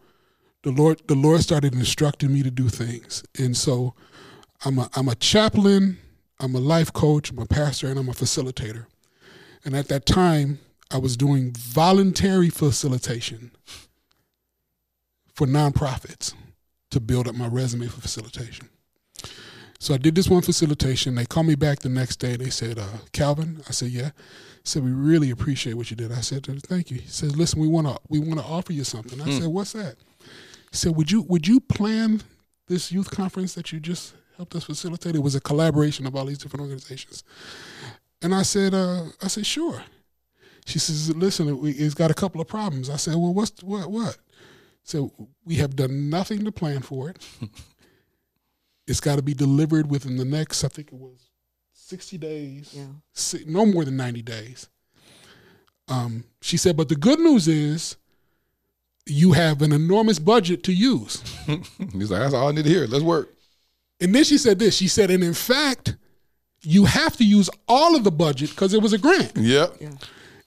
the 0.63 0.71
Lord 0.71 1.01
the 1.07 1.15
Lord 1.15 1.41
started 1.41 1.73
instructing 1.73 2.33
me 2.33 2.43
to 2.43 2.51
do 2.51 2.69
things. 2.69 3.23
And 3.37 3.55
so 3.55 3.93
I'm 4.65 4.79
a 4.79 4.89
I'm 4.95 5.07
a 5.09 5.15
chaplain, 5.15 5.97
I'm 6.39 6.55
a 6.55 6.59
life 6.59 6.91
coach, 6.91 7.31
I'm 7.31 7.39
a 7.39 7.45
pastor, 7.45 7.87
and 7.87 7.99
I'm 7.99 8.09
a 8.09 8.13
facilitator. 8.13 8.85
And 9.65 9.75
at 9.75 9.87
that 9.87 10.05
time, 10.05 10.59
I 10.91 10.97
was 10.97 11.15
doing 11.15 11.53
voluntary 11.57 12.49
facilitation 12.49 13.51
for 15.33 15.47
nonprofits 15.47 16.33
to 16.91 16.99
build 16.99 17.27
up 17.27 17.35
my 17.35 17.47
resume 17.47 17.87
for 17.87 18.01
facilitation. 18.01 18.69
So 19.79 19.93
I 19.93 19.97
did 19.97 20.15
this 20.15 20.29
one 20.29 20.43
facilitation. 20.43 21.15
They 21.15 21.25
called 21.25 21.47
me 21.47 21.55
back 21.55 21.79
the 21.79 21.89
next 21.89 22.17
day. 22.17 22.37
They 22.37 22.49
said, 22.49 22.79
uh, 22.79 22.99
Calvin, 23.11 23.63
I 23.67 23.71
said, 23.71 23.89
yeah. 23.89 24.11
Said, 24.65 24.83
we 24.83 24.91
really 24.91 25.29
appreciate 25.29 25.73
what 25.73 25.89
you 25.91 25.97
did. 25.97 26.11
I 26.11 26.21
said, 26.21 26.45
thank 26.63 26.89
you. 26.89 26.97
He 26.99 27.07
says, 27.09 27.35
listen, 27.35 27.59
we 27.59 27.67
want 27.67 27.85
to 27.87 27.97
we 28.07 28.19
want 28.19 28.39
to 28.39 28.45
offer 28.45 28.71
you 28.71 28.83
something. 28.85 29.19
I 29.19 29.25
Hmm. 29.25 29.31
said, 29.39 29.47
what's 29.47 29.73
that? 29.73 29.95
He 30.71 30.77
said, 30.77 30.95
"Would 30.95 31.11
you 31.11 31.21
would 31.23 31.45
you 31.47 31.59
plan 31.59 32.21
this 32.67 32.91
youth 32.91 33.11
conference 33.11 33.53
that 33.55 33.71
you 33.71 33.79
just 33.79 34.15
helped 34.37 34.55
us 34.55 34.63
facilitate? 34.63 35.15
It 35.15 35.21
was 35.21 35.35
a 35.35 35.41
collaboration 35.41 36.07
of 36.07 36.15
all 36.15 36.25
these 36.25 36.39
different 36.39 36.61
organizations." 36.61 37.23
And 38.23 38.33
I 38.33 38.41
said, 38.43 38.73
uh, 38.73 39.03
"I 39.21 39.27
said 39.27 39.45
sure." 39.45 39.83
She 40.65 40.79
says, 40.79 41.13
"Listen, 41.15 41.59
we, 41.59 41.71
it's 41.73 41.93
got 41.93 42.09
a 42.09 42.13
couple 42.15 42.41
of 42.41 42.47
problems." 42.47 42.89
I 42.89 42.95
said, 42.95 43.15
"Well, 43.15 43.33
what's 43.35 43.61
what 43.61 43.91
what?" 43.91 44.17
So 44.83 45.11
we 45.45 45.55
have 45.57 45.75
done 45.75 46.09
nothing 46.09 46.43
to 46.45 46.51
plan 46.51 46.81
for 46.81 47.09
it. 47.09 47.17
it's 48.87 48.99
got 48.99 49.17
to 49.17 49.21
be 49.21 49.33
delivered 49.33 49.89
within 49.91 50.17
the 50.17 50.25
next, 50.25 50.63
I 50.63 50.67
think 50.69 50.87
it 50.87 50.97
was 50.97 51.29
sixty 51.83 52.17
days. 52.17 52.73
Yeah. 52.75 52.85
Si- 53.13 53.45
no 53.47 53.65
more 53.65 53.85
than 53.85 53.97
ninety 53.97 54.21
days. 54.21 54.67
Um, 55.87 56.23
she 56.41 56.57
said, 56.57 56.77
"But 56.77 56.89
the 56.89 56.95
good 56.95 57.19
news 57.19 57.47
is." 57.47 57.97
you 59.05 59.33
have 59.33 59.61
an 59.61 59.71
enormous 59.71 60.19
budget 60.19 60.63
to 60.63 60.73
use. 60.73 61.21
He's 61.45 62.11
like, 62.11 62.21
that's 62.21 62.33
all 62.33 62.47
I 62.47 62.51
need 62.51 62.63
to 62.63 62.69
hear. 62.69 62.87
Let's 62.87 63.03
work. 63.03 63.33
And 63.99 64.13
then 64.13 64.23
she 64.23 64.37
said 64.37 64.59
this. 64.59 64.75
She 64.75 64.87
said, 64.87 65.11
and 65.11 65.23
in 65.23 65.33
fact, 65.33 65.95
you 66.61 66.85
have 66.85 67.17
to 67.17 67.25
use 67.25 67.49
all 67.67 67.95
of 67.95 68.03
the 68.03 68.11
budget 68.11 68.49
because 68.51 68.73
it 68.73 68.81
was 68.81 68.93
a 68.93 68.97
grant. 68.97 69.33
Yep. 69.35 69.81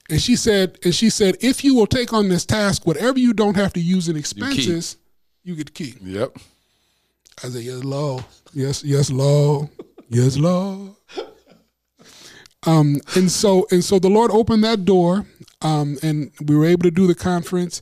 And 0.09 0.21
she 0.21 0.35
said, 0.35 0.77
and 0.83 0.93
she 0.93 1.09
said, 1.09 1.37
if 1.41 1.63
you 1.63 1.75
will 1.75 1.87
take 1.87 2.13
on 2.13 2.29
this 2.29 2.45
task, 2.45 2.87
whatever 2.87 3.19
you 3.19 3.33
don't 3.33 3.55
have 3.55 3.73
to 3.73 3.79
use 3.79 4.09
in 4.09 4.15
expenses, 4.15 4.97
you, 5.43 5.55
get 5.55 5.67
to 5.67 5.73
keep. 5.73 5.97
Yep. 6.01 6.37
I 7.43 7.49
said, 7.49 7.61
yes, 7.61 7.83
Lord. 7.83 8.25
Yes, 8.53 8.83
yes, 8.83 9.11
Lord. 9.11 9.69
Yes, 10.09 10.37
Lord. 10.37 10.95
Um, 12.65 12.99
and 13.15 13.31
so 13.31 13.65
and 13.71 13.83
so 13.83 13.99
the 13.99 14.09
Lord 14.09 14.31
opened 14.31 14.63
that 14.63 14.83
door, 14.83 15.25
um, 15.61 15.97
and 16.01 16.31
we 16.45 16.55
were 16.55 16.65
able 16.65 16.83
to 16.83 16.91
do 16.91 17.07
the 17.07 17.15
conference, 17.15 17.81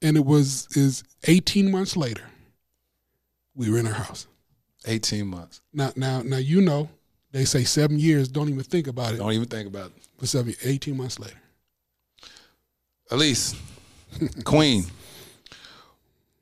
and 0.00 0.16
it 0.16 0.24
was 0.24 0.68
is 0.76 1.04
eighteen 1.24 1.70
months 1.70 1.96
later. 1.96 2.24
We 3.54 3.70
were 3.70 3.78
in 3.78 3.86
our 3.86 3.92
house. 3.92 4.26
18 4.86 5.26
months. 5.26 5.60
Now, 5.72 5.92
now, 5.96 6.22
now, 6.22 6.38
you 6.38 6.60
know, 6.60 6.88
they 7.32 7.44
say 7.44 7.64
seven 7.64 7.98
years. 7.98 8.28
Don't 8.28 8.48
even 8.48 8.62
think 8.62 8.86
about 8.86 9.14
it. 9.14 9.18
Don't 9.18 9.32
even 9.32 9.48
think 9.48 9.68
about 9.68 9.86
it. 9.86 10.02
For 10.18 10.26
seven, 10.26 10.54
18 10.64 10.96
months 10.96 11.18
later. 11.18 11.36
Elise, 13.10 13.54
Queen, 14.44 14.84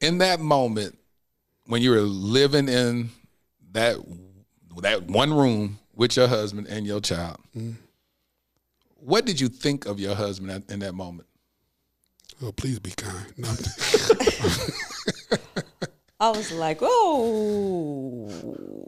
in 0.00 0.18
that 0.18 0.40
moment 0.40 0.96
when 1.66 1.82
you 1.82 1.90
were 1.90 2.00
living 2.00 2.68
in 2.68 3.10
that 3.72 3.96
that 4.82 5.02
one 5.04 5.32
room 5.34 5.78
with 5.94 6.16
your 6.16 6.28
husband 6.28 6.66
and 6.68 6.86
your 6.86 7.00
child, 7.00 7.38
Mm. 7.56 7.76
what 8.96 9.24
did 9.26 9.40
you 9.40 9.48
think 9.48 9.86
of 9.86 9.98
your 10.00 10.14
husband 10.14 10.50
at- 10.50 10.70
in 10.70 10.78
that 10.80 10.94
moment? 10.94 11.28
Oh, 12.42 12.52
please 12.52 12.78
be 12.78 12.90
kind. 12.92 13.26
No, 13.36 13.48
I'm- 13.48 13.58
was 16.36 16.52
like, 16.52 16.78
oh, 16.80 18.86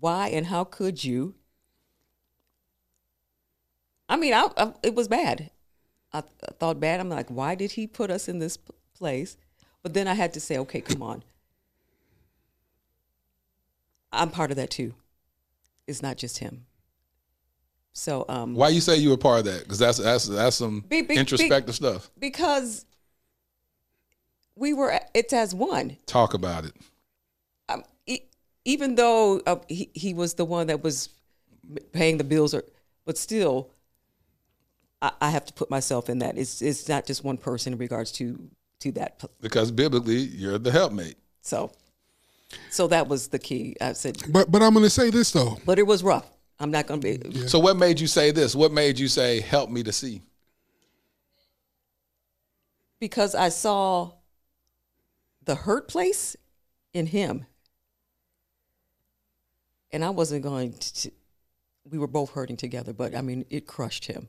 why 0.00 0.28
and 0.28 0.46
how 0.46 0.64
could 0.64 1.02
you? 1.02 1.34
I 4.08 4.16
mean, 4.16 4.34
I, 4.34 4.48
I, 4.56 4.72
it 4.82 4.94
was 4.94 5.08
bad. 5.08 5.50
I, 6.12 6.20
th- 6.20 6.32
I 6.48 6.52
thought 6.60 6.78
bad. 6.78 7.00
I'm 7.00 7.08
like, 7.08 7.28
why 7.30 7.54
did 7.54 7.72
he 7.72 7.86
put 7.86 8.10
us 8.10 8.28
in 8.28 8.38
this 8.38 8.56
p- 8.56 8.72
place? 8.96 9.36
But 9.82 9.94
then 9.94 10.06
I 10.06 10.14
had 10.14 10.32
to 10.34 10.40
say, 10.40 10.58
okay, 10.58 10.80
come 10.80 11.02
on. 11.02 11.24
I'm 14.14 14.30
part 14.30 14.50
of 14.50 14.56
that 14.56 14.70
too. 14.70 14.94
It's 15.86 16.02
not 16.02 16.16
just 16.16 16.38
him. 16.38 16.66
So, 17.92 18.24
um, 18.28 18.54
Why 18.54 18.70
you 18.70 18.80
say 18.80 18.96
you 18.96 19.10
were 19.10 19.16
part 19.16 19.40
of 19.40 19.44
that? 19.46 19.62
Because 19.62 19.78
that's 19.78 19.98
that's 19.98 20.26
that's 20.26 20.56
some 20.56 20.80
Be- 20.88 21.02
be- 21.02 21.08
be- 21.08 21.14
introspective 21.16 21.74
stuff. 21.74 22.10
because 22.18 22.86
we 24.56 24.72
were, 24.72 24.98
it's 25.14 25.32
as 25.32 25.54
one. 25.54 25.96
Talk 26.06 26.34
about 26.34 26.64
it. 26.64 26.74
um, 27.68 27.82
e- 28.06 28.22
even 28.64 28.94
though 28.94 29.40
uh, 29.46 29.56
he, 29.68 29.90
he 29.94 30.14
was 30.14 30.34
the 30.34 30.44
one 30.44 30.66
that 30.68 30.82
was 30.82 31.08
paying 31.92 32.18
the 32.18 32.24
bills, 32.24 32.54
or 32.54 32.64
but 33.04 33.16
still, 33.18 33.70
I, 35.02 35.12
I 35.20 35.30
have 35.30 35.44
to 35.46 35.52
put 35.52 35.70
myself 35.70 36.08
in 36.08 36.18
that. 36.20 36.36
It's 36.38 36.62
it's 36.62 36.88
not 36.88 37.06
just 37.06 37.22
one 37.24 37.36
person 37.36 37.72
in 37.74 37.78
regards 37.78 38.10
to 38.12 38.48
to 38.80 38.92
that. 38.92 39.22
Because 39.40 39.70
biblically, 39.70 40.16
you're 40.18 40.58
the 40.58 40.70
helpmate. 40.72 41.16
So, 41.42 41.70
so 42.70 42.86
that 42.88 43.08
was 43.08 43.28
the 43.28 43.38
key. 43.38 43.76
I 43.80 43.92
said, 43.92 44.22
but 44.30 44.50
but 44.50 44.62
I'm 44.62 44.72
going 44.74 44.84
to 44.84 44.90
say 44.90 45.10
this 45.10 45.30
though. 45.30 45.58
but 45.64 45.78
it 45.78 45.86
was 45.86 46.02
rough. 46.02 46.28
I'm 46.60 46.70
not 46.70 46.86
going 46.86 47.00
to 47.00 47.18
be. 47.18 47.48
So 47.48 47.58
what 47.58 47.76
made 47.76 47.98
you 48.00 48.06
say 48.06 48.30
this? 48.30 48.54
What 48.54 48.72
made 48.72 48.98
you 48.98 49.08
say, 49.08 49.40
"Help 49.40 49.70
me 49.70 49.82
to 49.82 49.92
see"? 49.92 50.22
because 53.00 53.34
I 53.34 53.50
saw 53.50 54.12
the 55.44 55.54
hurt 55.54 55.88
place 55.88 56.36
in 56.94 57.06
him. 57.06 57.44
And 59.92 60.02
I 60.02 60.08
wasn't 60.08 60.42
going 60.42 60.72
to, 60.72 61.10
we 61.90 61.98
were 61.98 62.06
both 62.06 62.30
hurting 62.30 62.56
together, 62.56 62.94
but 62.94 63.14
I 63.14 63.20
mean, 63.20 63.44
it 63.50 63.66
crushed 63.66 64.06
him, 64.06 64.28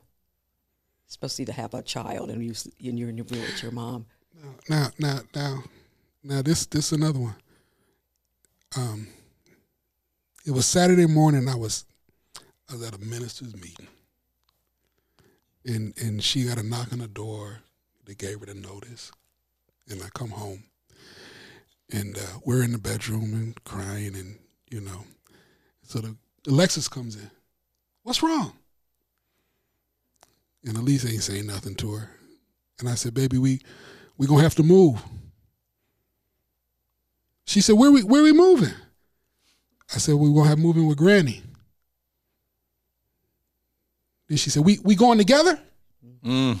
especially 1.08 1.46
to 1.46 1.52
have 1.52 1.72
a 1.72 1.80
child 1.82 2.28
and, 2.30 2.44
you, 2.44 2.52
and 2.86 2.98
you're 2.98 3.08
in 3.08 3.16
your 3.16 3.26
room 3.30 3.40
with 3.40 3.62
your 3.62 3.72
mom. 3.72 4.04
Now, 4.68 4.90
now, 4.98 5.20
now, 5.34 5.62
now, 6.22 6.42
this 6.42 6.66
this 6.66 6.92
another 6.92 7.18
one. 7.18 7.36
Um, 8.76 9.08
it 10.44 10.50
was 10.50 10.66
Saturday 10.66 11.06
morning. 11.06 11.48
I 11.48 11.54
was 11.54 11.86
I 12.68 12.74
was 12.74 12.82
at 12.82 12.94
a 12.94 12.98
minister's 12.98 13.54
meeting, 13.54 13.86
and 15.64 15.94
and 15.98 16.22
she 16.22 16.44
got 16.44 16.58
a 16.58 16.62
knock 16.62 16.92
on 16.92 16.98
the 16.98 17.08
door. 17.08 17.60
They 18.04 18.14
gave 18.14 18.40
her 18.40 18.46
the 18.46 18.54
notice, 18.54 19.12
and 19.88 20.02
I 20.02 20.08
come 20.14 20.28
home, 20.28 20.64
and 21.90 22.18
uh, 22.18 22.38
we're 22.44 22.62
in 22.62 22.72
the 22.72 22.78
bedroom 22.78 23.32
and 23.32 23.64
crying, 23.64 24.14
and 24.14 24.38
you 24.70 24.82
know, 24.82 25.04
so 25.82 26.00
the 26.00 26.14
Alexis 26.46 26.86
comes 26.86 27.16
in. 27.16 27.30
What's 28.02 28.22
wrong? 28.22 28.52
And 30.66 30.76
Elise 30.76 31.06
ain't 31.10 31.22
saying 31.22 31.46
nothing 31.46 31.76
to 31.76 31.94
her, 31.94 32.10
and 32.78 32.90
I 32.90 32.94
said, 32.94 33.14
"Baby, 33.14 33.38
we 33.38 33.62
we 34.18 34.26
gonna 34.26 34.42
have 34.42 34.54
to 34.56 34.62
move." 34.62 35.02
She 37.46 37.60
said, 37.60 37.74
"Where 37.74 37.90
we 37.90 38.02
where 38.02 38.22
we 38.22 38.32
moving?" 38.32 38.74
I 39.94 39.98
said, 39.98 40.14
"We 40.16 40.32
gonna 40.32 40.48
have 40.48 40.58
moving 40.58 40.86
with 40.86 40.98
Granny." 40.98 41.42
Then 44.28 44.36
she 44.36 44.50
said, 44.50 44.64
"We 44.64 44.78
we 44.82 44.94
going 44.96 45.18
together?" 45.18 45.58
Mm. 46.24 46.58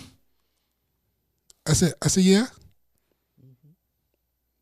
I 1.66 1.72
said, 1.72 1.94
"I 2.00 2.08
said, 2.08 2.22
yeah." 2.22 2.46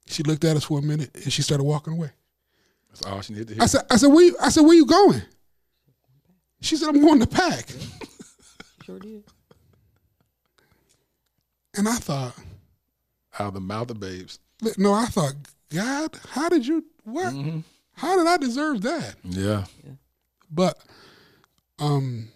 She 0.06 0.22
looked 0.22 0.44
at 0.44 0.56
us 0.56 0.64
for 0.64 0.78
a 0.78 0.82
minute 0.82 1.10
and 1.14 1.32
she 1.32 1.42
started 1.42 1.64
walking 1.64 1.94
away. 1.94 2.10
That's 2.88 3.02
all 3.02 3.20
she 3.20 3.32
needed 3.32 3.48
to 3.48 3.54
hear. 3.54 3.62
I 3.62 3.66
said, 3.66 3.82
"I 3.90 3.96
said, 3.96 4.08
where 4.08 4.24
you?" 4.24 4.36
I 4.40 4.48
said, 4.48 4.62
"Where 4.62 4.74
you 4.74 4.86
going?" 4.86 5.22
She 6.60 6.76
said, 6.76 6.88
"I'm 6.88 7.00
going 7.00 7.20
to 7.20 7.26
pack." 7.26 7.68
Sure 8.84 8.98
did. 8.98 9.24
And 11.74 11.88
I 11.88 11.94
thought, 11.96 12.34
out 13.38 13.48
of 13.48 13.54
the 13.54 13.60
mouth 13.60 13.90
of 13.90 13.98
babes. 13.98 14.40
no, 14.76 14.92
I 14.92 15.06
thought, 15.06 15.32
God, 15.74 16.18
how 16.30 16.48
did 16.48 16.66
you 16.66 16.84
what? 17.02 17.34
How 17.94 18.16
did 18.16 18.26
I 18.26 18.36
deserve 18.36 18.82
that? 18.82 19.16
Yeah. 19.24 19.64
But 20.50 20.78
um 21.78 22.28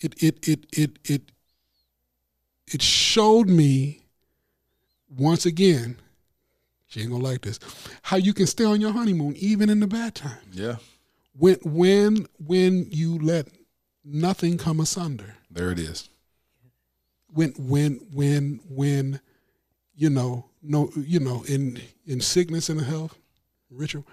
it 0.00 0.22
it 0.22 0.48
it 0.48 0.66
it 0.72 0.98
it 1.04 1.22
it 2.66 2.82
showed 2.82 3.48
me 3.48 4.02
once 5.16 5.46
again, 5.46 5.96
she 6.86 7.00
ain't 7.00 7.10
gonna 7.10 7.24
like 7.24 7.42
this, 7.42 7.58
how 8.02 8.16
you 8.16 8.34
can 8.34 8.46
stay 8.46 8.64
on 8.64 8.80
your 8.80 8.92
honeymoon 8.92 9.34
even 9.36 9.70
in 9.70 9.80
the 9.80 9.86
bad 9.86 10.14
times. 10.14 10.44
Yeah. 10.52 10.76
When 11.36 11.56
when 11.64 12.26
when 12.44 12.88
you 12.90 13.18
let 13.18 13.48
nothing 14.04 14.58
come 14.58 14.80
asunder. 14.80 15.36
There 15.50 15.70
it 15.70 15.78
is. 15.78 16.08
When 17.32 17.50
when 17.52 18.00
when 18.12 18.60
when 18.68 19.20
you 19.98 20.08
know 20.08 20.46
no 20.62 20.90
you 20.96 21.20
know 21.20 21.44
in 21.48 21.80
in 22.06 22.20
sickness 22.20 22.70
and 22.70 22.80
in 22.80 22.86
health, 22.86 23.18
Richard. 23.70 24.04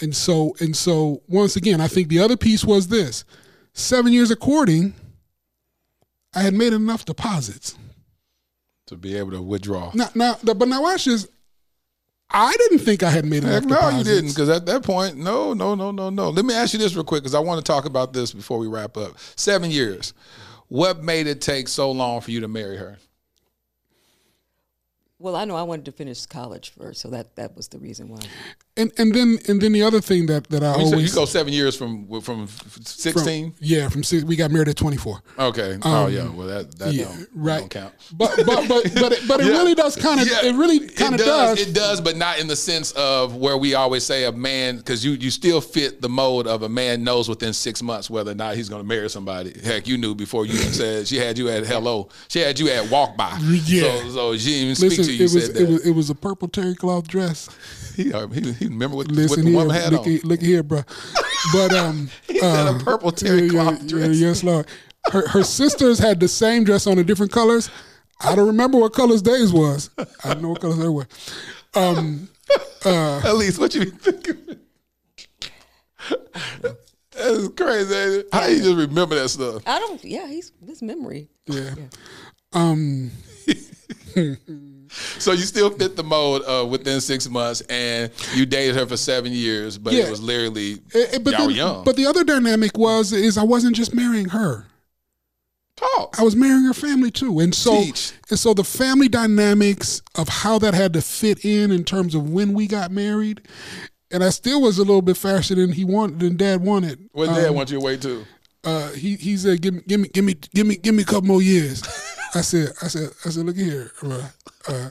And 0.00 0.16
so 0.16 0.54
and 0.60 0.74
so 0.74 1.20
once 1.28 1.56
again, 1.56 1.80
I 1.80 1.88
think 1.88 2.08
the 2.08 2.20
other 2.20 2.36
piece 2.36 2.64
was 2.64 2.88
this: 2.88 3.24
seven 3.74 4.12
years 4.12 4.30
of 4.30 4.40
courting, 4.40 4.94
I 6.34 6.40
had 6.40 6.54
made 6.54 6.72
enough 6.72 7.04
deposits. 7.04 7.76
To 8.86 8.96
be 8.96 9.16
able 9.16 9.30
to 9.30 9.42
withdraw. 9.42 9.92
Now, 9.94 10.08
now, 10.16 10.36
but 10.42 10.66
now 10.66 10.82
watch 10.82 11.04
this. 11.04 11.28
I 12.28 12.52
didn't 12.58 12.80
think 12.80 13.04
I 13.04 13.10
had 13.10 13.24
made 13.24 13.44
enough 13.44 13.62
Heck 13.62 13.64
no, 13.64 13.76
deposits. 13.76 13.98
you 13.98 14.14
didn't. 14.14 14.30
Because 14.30 14.48
at 14.48 14.66
that 14.66 14.82
point, 14.82 15.16
no, 15.16 15.52
no, 15.54 15.76
no, 15.76 15.92
no, 15.92 16.10
no. 16.10 16.30
Let 16.30 16.44
me 16.44 16.54
ask 16.54 16.72
you 16.72 16.80
this 16.80 16.96
real 16.96 17.04
quick, 17.04 17.22
because 17.22 17.36
I 17.36 17.38
want 17.38 17.64
to 17.64 17.72
talk 17.72 17.84
about 17.84 18.12
this 18.12 18.32
before 18.32 18.58
we 18.58 18.66
wrap 18.66 18.96
up. 18.96 19.16
Seven 19.36 19.70
years. 19.70 20.12
What 20.66 21.04
made 21.04 21.28
it 21.28 21.40
take 21.40 21.68
so 21.68 21.92
long 21.92 22.20
for 22.20 22.32
you 22.32 22.40
to 22.40 22.48
marry 22.48 22.76
her? 22.78 22.98
Well, 25.20 25.36
I 25.36 25.44
know 25.44 25.54
I 25.54 25.62
wanted 25.62 25.84
to 25.84 25.92
finish 25.92 26.24
college 26.24 26.70
first, 26.70 27.02
so 27.02 27.08
that 27.10 27.36
that 27.36 27.54
was 27.54 27.68
the 27.68 27.78
reason 27.78 28.08
why. 28.08 28.20
And 28.76 28.92
and 28.98 29.12
then 29.12 29.38
and 29.48 29.60
then 29.60 29.72
the 29.72 29.82
other 29.82 30.00
thing 30.00 30.26
that 30.26 30.48
that 30.50 30.62
I 30.62 30.76
You, 30.78 30.84
said 30.84 30.94
always 30.94 31.10
you 31.10 31.14
go 31.14 31.24
seven 31.24 31.52
years 31.52 31.76
from 31.76 32.06
from 32.20 32.46
sixteen. 32.84 33.52
yeah 33.60 33.88
from 33.88 34.04
six, 34.04 34.22
we 34.24 34.36
got 34.36 34.50
married 34.52 34.68
at 34.68 34.76
twenty 34.76 34.96
four. 34.96 35.20
Okay. 35.38 35.76
oh 35.82 36.04
Um, 36.06 36.12
yeah. 36.12 36.28
Well, 36.28 36.46
that 36.46 36.78
that 36.78 36.94
yeah, 36.94 37.04
don't, 37.06 37.28
right. 37.34 37.58
don't 37.60 37.68
count. 37.70 37.94
But 38.12 38.36
but 38.46 38.68
but 38.68 38.94
but 38.94 39.12
it, 39.12 39.28
but 39.28 39.40
it 39.40 39.46
Yeah. 39.50 39.52
really 39.58 39.74
does 39.74 39.96
kind 39.96 40.20
of 40.20 40.28
Yeah. 40.28 40.44
it 40.44 40.54
really 40.54 40.88
kind 40.88 41.14
of 41.14 41.20
does, 41.20 41.58
does. 41.58 41.66
It 41.68 41.74
does, 41.74 42.00
but 42.00 42.16
not 42.16 42.38
in 42.38 42.46
the 42.46 42.54
sense 42.56 42.92
of 42.92 43.34
where 43.34 43.56
we 43.58 43.74
always 43.74 44.04
say 44.04 44.24
a 44.24 44.32
man, 44.32 44.76
because 44.76 45.04
you 45.04 45.12
you 45.12 45.30
still 45.30 45.60
fit 45.60 46.00
the 46.00 46.08
mode 46.08 46.46
of 46.46 46.62
a 46.62 46.68
man 46.68 47.02
knows 47.02 47.28
within 47.28 47.52
six 47.52 47.82
months 47.82 48.08
whether 48.08 48.30
or 48.30 48.34
not 48.36 48.54
he's 48.54 48.68
going 48.68 48.82
to 48.82 48.88
marry 48.88 49.10
somebody. 49.10 49.52
Heck, 49.64 49.88
you 49.88 49.98
knew 49.98 50.14
before 50.14 50.46
you 50.46 50.54
said 50.54 51.08
she 51.08 51.16
had 51.16 51.36
you 51.38 51.48
at 51.50 51.66
hello. 51.66 52.08
She 52.28 52.38
had 52.38 52.58
you 52.58 52.68
at 52.70 52.88
walk 52.88 53.16
by. 53.16 53.36
Yeah. 53.66 53.82
So, 53.82 54.10
so 54.10 54.36
she 54.38 54.50
didn't 54.50 54.62
even 54.62 54.74
speak 54.76 55.06
to 55.06 55.12
you. 55.12 55.24
it 55.26 55.34
was 55.34 55.46
said 55.46 55.56
it 55.56 55.58
that. 55.58 55.68
was 55.68 55.86
it 55.86 55.90
was 55.90 56.08
a 56.10 56.14
purple 56.14 56.46
terry 56.48 56.74
cloth 56.76 57.08
dress. 57.08 57.48
he, 57.96 58.04
he, 58.32 58.52
he 58.52 58.68
remember 58.70 58.96
what, 58.96 59.06
what 59.08 59.16
Listen 59.16 59.44
the 59.44 59.50
here, 59.50 59.58
woman 59.58 59.74
had 59.74 59.92
look, 59.92 60.06
on. 60.06 60.14
at- 60.14 60.24
look 60.24 60.40
here, 60.40 60.62
bro. 60.62 60.82
But 61.52 61.72
um, 61.74 62.08
He 62.28 62.38
said 62.38 62.66
a 62.66 62.70
uh, 62.70 62.78
purple 62.84 63.12
terry 63.12 63.42
yeah, 63.42 63.48
cloth 63.50 63.82
yeah, 63.82 63.88
dress. 63.88 64.16
Yeah, 64.18 64.26
yes, 64.28 64.42
Lord. 64.44 64.66
Her 65.12 65.26
her 65.28 65.42
sisters 65.42 65.98
had 65.98 66.20
the 66.20 66.28
same 66.28 66.64
dress 66.64 66.86
on 66.86 66.98
in 66.98 67.06
different 67.06 67.32
colors. 67.32 67.70
I 68.20 68.34
don't 68.34 68.46
remember 68.48 68.78
what 68.78 68.92
colors 68.92 69.22
theirs 69.22 69.52
was. 69.52 69.88
I 69.98 70.34
don't 70.34 70.42
know 70.42 70.50
what 70.50 70.60
colors 70.60 70.78
they 70.78 70.88
were. 70.88 71.06
Um, 71.74 72.28
uh, 72.84 73.18
At 73.24 73.36
least 73.36 73.58
what 73.58 73.74
you 73.74 73.86
be 73.86 73.90
thinking. 73.92 74.56
That's 77.12 77.48
crazy. 77.56 77.94
ain't 77.94 78.12
it? 78.20 78.28
How 78.32 78.46
you 78.46 78.58
just 78.62 78.76
remember 78.76 79.14
that 79.16 79.28
stuff? 79.28 79.62
I 79.66 79.78
don't. 79.78 80.02
Yeah, 80.04 80.26
he's 80.26 80.52
his 80.66 80.82
memory. 80.82 81.28
yeah. 81.46 81.74
Um, 82.52 83.10
So 85.18 85.30
you 85.30 85.42
still 85.42 85.70
fit 85.70 85.94
the 85.94 86.02
mold 86.02 86.42
uh, 86.48 86.66
within 86.66 87.00
six 87.00 87.28
months, 87.28 87.60
and 87.70 88.10
you 88.34 88.44
dated 88.44 88.74
her 88.74 88.86
for 88.86 88.96
seven 88.96 89.30
years, 89.30 89.78
but 89.78 89.92
Yeah. 89.92 90.06
it 90.06 90.10
was 90.10 90.20
literally 90.20 90.80
eh, 90.92 91.06
eh, 91.12 91.18
but 91.22 91.32
y'all 91.34 91.46
then- 91.46 91.56
young. 91.56 91.84
But 91.84 91.94
the 91.94 92.06
other 92.06 92.24
dynamic 92.24 92.76
was 92.76 93.12
is 93.12 93.38
I 93.38 93.44
wasn't 93.44 93.76
just 93.76 93.94
marrying 93.94 94.30
her. 94.30 94.66
Talk. 95.76 96.16
I 96.18 96.24
was 96.24 96.34
marrying 96.34 96.64
her 96.64 96.74
family 96.74 97.12
too, 97.12 97.38
and 97.38 97.54
so 97.54 97.80
Teach. 97.84 98.12
and 98.30 98.38
so 98.38 98.52
the 98.52 98.64
family 98.64 99.08
dynamics 99.08 100.02
of 100.16 100.28
how 100.28 100.58
that 100.58 100.74
had 100.74 100.92
to 100.94 101.00
fit 101.02 101.44
in 101.44 101.70
in 101.70 101.84
terms 101.84 102.16
of 102.16 102.28
when 102.30 102.52
we 102.52 102.66
got 102.66 102.90
married, 102.90 103.42
and 104.10 104.24
I 104.24 104.30
still 104.30 104.60
was 104.60 104.78
a 104.78 104.82
little 104.82 105.02
bit 105.02 105.16
faster 105.16 105.54
than 105.54 105.70
he 105.72 105.84
wanted 105.84 106.18
than 106.18 106.36
Dad 106.36 106.62
wanted. 106.62 107.08
What 107.12 107.26
dad 107.26 107.46
Um, 107.50 107.54
want 107.54 107.70
you 107.70 107.78
to 107.78 107.84
wait 107.84 108.02
to? 108.02 108.26
uh, 108.64 108.90
he 108.90 109.14
he 109.14 109.36
said, 109.36 109.62
"Give 109.62 109.72
me, 109.74 109.82
give 109.86 110.00
me, 110.00 110.08
give 110.12 110.24
me, 110.24 110.34
give 110.52 110.66
me, 110.66 110.76
give 110.76 110.94
me 110.96 111.02
a 111.02 111.06
couple 111.06 111.28
more 111.28 111.42
years." 111.42 111.82
I 112.34 112.40
said, 112.42 112.72
I 112.82 112.88
said, 112.88 113.10
I 113.24 113.30
said, 113.30 113.44
look 113.46 113.56
here, 113.56 113.90
bro. 114.00 114.20
uh, 114.68 114.88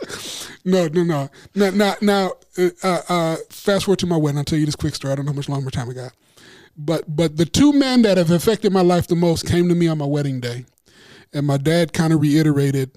no, 0.65 0.87
no, 0.87 1.03
no, 1.03 1.29
now, 1.55 1.69
now, 1.71 1.95
now 2.01 2.31
uh, 2.57 2.69
uh, 2.83 3.01
uh, 3.09 3.35
fast 3.49 3.85
forward 3.85 3.99
to 3.99 4.07
my 4.07 4.17
wedding. 4.17 4.37
I'll 4.37 4.43
tell 4.43 4.59
you 4.59 4.65
this 4.65 4.75
quick 4.75 4.95
story. 4.95 5.13
I 5.13 5.15
don't 5.15 5.25
know 5.25 5.31
how 5.31 5.35
much 5.37 5.49
longer 5.49 5.69
time 5.69 5.89
I 5.89 5.93
got, 5.93 6.13
but 6.77 7.03
but 7.15 7.37
the 7.37 7.45
two 7.45 7.73
men 7.73 8.01
that 8.01 8.17
have 8.17 8.31
affected 8.31 8.73
my 8.73 8.81
life 8.81 9.07
the 9.07 9.15
most 9.15 9.47
came 9.47 9.69
to 9.69 9.75
me 9.75 9.87
on 9.87 9.97
my 9.97 10.05
wedding 10.05 10.39
day, 10.39 10.65
and 11.33 11.47
my 11.47 11.57
dad 11.57 11.93
kind 11.93 12.13
of 12.13 12.21
reiterated 12.21 12.91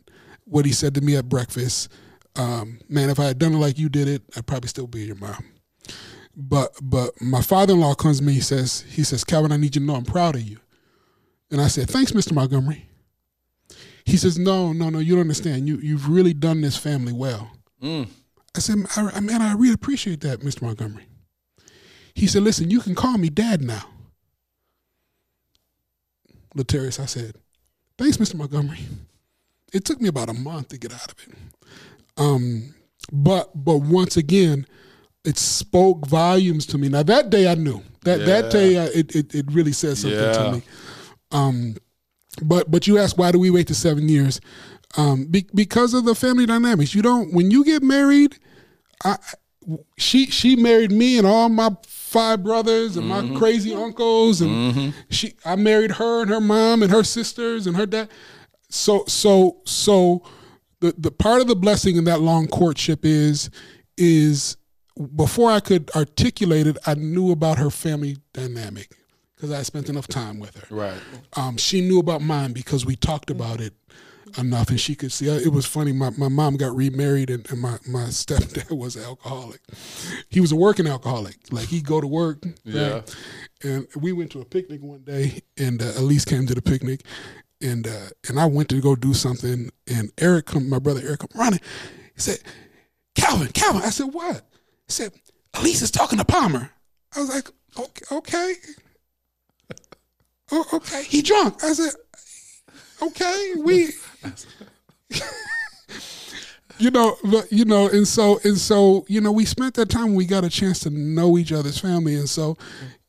what 0.45 0.65
he 0.65 0.73
said 0.73 0.95
to 0.97 1.01
me 1.01 1.17
at 1.17 1.29
breakfast. 1.29 1.89
Um, 2.35 2.81
man, 2.89 3.11
if 3.11 3.21
I 3.21 3.25
had 3.25 3.39
done 3.39 3.53
it 3.55 3.59
like 3.59 3.79
you 3.79 3.89
did 3.89 4.09
it, 4.09 4.23
I'd 4.37 4.47
probably 4.47 4.69
still 4.69 4.87
be 4.87 5.05
your 5.05 5.17
mom. 5.17 5.45
But 6.35 6.73
but 6.83 7.21
my 7.21 7.43
father 7.43 7.75
in 7.75 7.81
law 7.81 7.95
comes 7.95 8.19
to 8.19 8.25
me. 8.25 8.33
He 8.33 8.41
says 8.41 8.85
he 8.89 9.05
says 9.05 9.25
Calvin, 9.25 9.53
I 9.53 9.57
need 9.57 9.75
you 9.75 9.81
to 9.81 9.87
know 9.87 9.95
I'm 9.95 10.05
proud 10.05 10.35
of 10.35 10.43
you. 10.43 10.59
And 11.51 11.61
I 11.61 11.69
said, 11.69 11.91
Thanks, 11.91 12.13
Mr. 12.13 12.33
Montgomery. 12.33 12.89
He 14.05 14.17
says, 14.17 14.39
No, 14.39 14.73
no, 14.73 14.91
no, 14.91 14.99
you 14.99 15.13
don't 15.15 15.23
understand. 15.23 15.67
You 15.69 15.77
you've 15.79 16.09
really 16.09 16.35
done 16.35 16.61
this 16.61 16.77
family 16.77 17.13
well. 17.13 17.51
Mm. 17.83 18.09
I 18.55 18.59
said, 18.61 18.79
I, 18.97 19.11
I- 19.15 19.21
man, 19.21 19.41
I 19.43 19.53
really 19.55 19.75
appreciate 19.75 20.21
that, 20.23 20.41
Mr. 20.41 20.63
Montgomery. 20.63 21.07
He 22.15 22.27
said, 22.27 22.43
Listen, 22.43 22.71
you 22.71 22.81
can 22.81 22.95
call 22.95 23.17
me 23.19 23.29
dad 23.31 23.63
now. 23.63 23.85
Latarius, 26.57 27.01
I 27.01 27.07
said, 27.07 27.37
Thanks, 27.99 28.17
Mr. 28.17 28.35
Montgomery. 28.35 28.81
It 29.73 29.85
took 29.85 30.01
me 30.01 30.09
about 30.09 30.29
a 30.29 30.35
month 30.35 30.69
to 30.69 30.79
get 30.79 30.93
out 30.93 31.11
of 31.13 31.17
it. 31.27 31.35
Um, 32.19 32.75
but 33.11 33.51
but 33.65 33.79
once 33.79 34.17
again, 34.17 34.67
it 35.25 35.39
spoke 35.39 36.07
volumes 36.07 36.67
to 36.67 36.79
me. 36.79 36.89
Now 36.89 37.03
that 37.05 37.31
day 37.31 37.51
I 37.51 37.55
knew. 37.55 37.83
That 38.05 38.21
Yeah. 38.21 38.27
that 38.27 38.53
day 38.53 38.79
I, 38.79 38.85
it, 38.87 39.17
it 39.17 39.35
it 39.35 39.47
really 39.51 39.73
said 39.73 39.97
something 39.97 40.19
Yeah. 40.19 40.33
to 40.33 40.53
me. 40.53 40.63
Um, 41.31 41.77
but 42.43 42.71
but 42.71 42.87
you 42.87 42.99
ask 42.99 43.19
why 43.19 43.33
do 43.33 43.39
we 43.39 43.51
wait 43.51 43.67
to 43.69 43.75
seven 43.75 44.09
years? 44.09 44.41
Um, 44.97 45.25
be, 45.27 45.47
because 45.55 45.95
of 45.95 46.05
the 46.05 46.15
family 46.15 46.47
dynamics. 46.47 46.95
You 46.95 47.03
don't 47.03 47.33
when 47.35 47.51
you 47.51 47.65
get 47.65 47.83
married. 47.83 48.39
I 49.05 49.17
she 49.97 50.27
she 50.27 50.57
married 50.57 50.91
me 50.93 51.19
and 51.19 51.27
all 51.27 51.49
my 51.49 51.71
five 51.87 52.43
brothers 52.43 52.97
and 52.97 53.11
Mm-hmm. 53.11 53.33
my 53.35 53.39
crazy 53.39 53.75
uncles 53.75 54.41
and 54.41 54.93
she 55.11 55.35
I 55.45 55.57
married 55.57 55.93
her 55.93 56.23
and 56.23 56.31
her 56.31 56.41
mom 56.41 56.83
and 56.83 56.91
her 56.91 57.05
sisters 57.05 57.67
and 57.67 57.77
her 57.77 57.87
dad. 57.87 58.09
So 58.71 59.05
so 59.07 59.59
so 59.65 60.23
the 60.81 60.95
the 60.99 61.11
part 61.11 61.41
of 61.41 61.47
the 61.47 61.57
blessing 61.57 61.97
in 61.97 62.05
that 62.05 62.21
long 62.21 62.49
courtship 62.49 63.05
is 63.05 63.51
is 63.97 64.57
before 65.17 65.51
I 65.51 65.61
could 65.61 65.91
articulate 65.97 66.67
it, 66.67 66.77
I 66.87 66.95
knew 66.95 67.31
about 67.31 67.59
her 67.59 67.71
family 67.71 68.19
dynamic 68.35 68.95
because 69.43 69.59
I 69.59 69.63
spent 69.65 69.89
enough 69.89 70.07
time 70.07 70.39
with 70.39 70.57
her. 70.57 70.73
Right. 70.75 71.01
Um, 71.37 71.57
she 71.57 71.81
knew 71.81 71.99
about 71.99 72.23
mine 72.23 72.53
because 72.53 72.87
we 72.87 72.95
talked 72.95 73.29
about 73.29 73.61
it 73.61 73.75
enough, 74.39 74.69
and 74.69 74.79
she 74.79 74.95
could 74.95 75.11
see. 75.11 75.29
uh, 75.29 75.35
It 75.35 75.49
was 75.53 75.67
funny. 75.67 75.91
My, 75.91 76.11
my 76.11 76.29
mom 76.29 76.57
got 76.57 76.77
remarried, 76.77 77.29
and, 77.29 77.45
and 77.51 77.61
my 77.61 77.79
my 77.89 78.05
stepdad 78.05 78.71
was 78.77 78.95
an 78.95 79.03
alcoholic. 79.03 79.61
He 80.29 80.41
was 80.41 80.53
a 80.53 80.57
working 80.57 80.87
alcoholic. 80.87 81.35
Like 81.51 81.67
he'd 81.69 81.85
go 81.85 82.01
to 82.01 82.07
work. 82.07 82.39
right? 82.45 82.55
Yeah. 82.65 83.03
And 83.65 83.89
we 83.97 84.13
went 84.13 84.31
to 84.33 84.41
a 84.41 84.45
picnic 84.45 84.81
one 84.81 85.03
day, 85.03 85.41
and 85.59 85.83
uh, 85.83 85.91
Elise 85.97 86.25
came 86.25 86.47
to 86.47 86.55
the 86.55 86.63
picnic, 86.63 87.01
and 87.61 87.85
uh, 87.89 88.11
and 88.29 88.39
I 88.39 88.47
went 88.47 88.69
to 88.69 88.81
go 88.81 88.95
do 88.95 89.13
something, 89.13 89.71
and 89.89 90.13
Eric, 90.19 90.47
come, 90.47 90.71
my 90.71 90.79
brother 90.79 91.01
Eric, 91.05 91.19
come 91.21 91.31
running. 91.35 91.61
He 92.15 92.21
said, 92.21 92.39
"Calvin, 93.17 93.49
Calvin." 93.49 93.83
I 93.83 93.91
said, 93.91 94.15
"What?" 94.15 94.37
He 94.87 94.93
said, 94.93 95.13
"Elise 95.55 95.83
is 95.83 95.91
talking 95.91 96.19
to 96.21 96.25
Palmer." 96.25 96.71
I 97.17 97.21
was 97.21 97.29
like, 97.29 97.51
"Okay, 97.77 98.05
okay, 98.17 98.55
oh, 100.53 100.67
okay." 100.75 101.03
He 101.05 101.23
drunk. 101.23 101.65
I 101.65 101.73
said, 101.73 101.95
"Okay, 103.03 103.55
we." 103.59 103.89
you 106.79 106.91
know, 106.91 107.17
but, 107.25 107.51
you 107.53 107.65
know, 107.65 107.89
and 107.89 108.07
so 108.07 108.41
and 108.45 108.59
so, 108.59 109.05
you 109.09 109.21
know, 109.21 109.33
we 109.33 109.45
spent 109.45 109.75
that 109.75 109.89
time. 109.89 110.15
We 110.15 110.27
got 110.27 110.45
a 110.45 110.51
chance 110.51 110.81
to 110.81 110.91
know 110.91 111.39
each 111.39 111.53
other's 111.53 111.79
family, 111.79 112.15
and 112.15 112.29
so, 112.29 112.57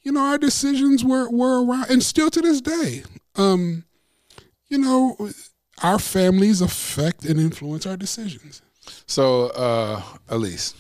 you 0.01 0.11
know, 0.11 0.21
our 0.21 0.37
decisions 0.37 1.03
were 1.03 1.29
were 1.29 1.63
around, 1.63 1.89
and 1.89 2.03
still 2.03 2.29
to 2.29 2.41
this 2.41 2.61
day, 2.61 3.03
um, 3.35 3.85
you 4.67 4.77
know, 4.77 5.29
our 5.81 5.99
families 5.99 6.61
affect 6.61 7.25
and 7.25 7.39
influence 7.39 7.85
our 7.85 7.97
decisions. 7.97 8.61
So, 9.05 9.47
uh, 9.47 10.01
Elise, 10.29 10.73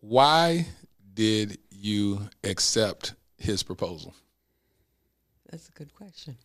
why 0.00 0.66
did 1.14 1.58
you 1.70 2.28
accept 2.44 3.14
his 3.36 3.62
proposal? 3.62 4.14
That's 5.52 5.68
a 5.68 5.72
good 5.72 5.94
question. 5.94 6.38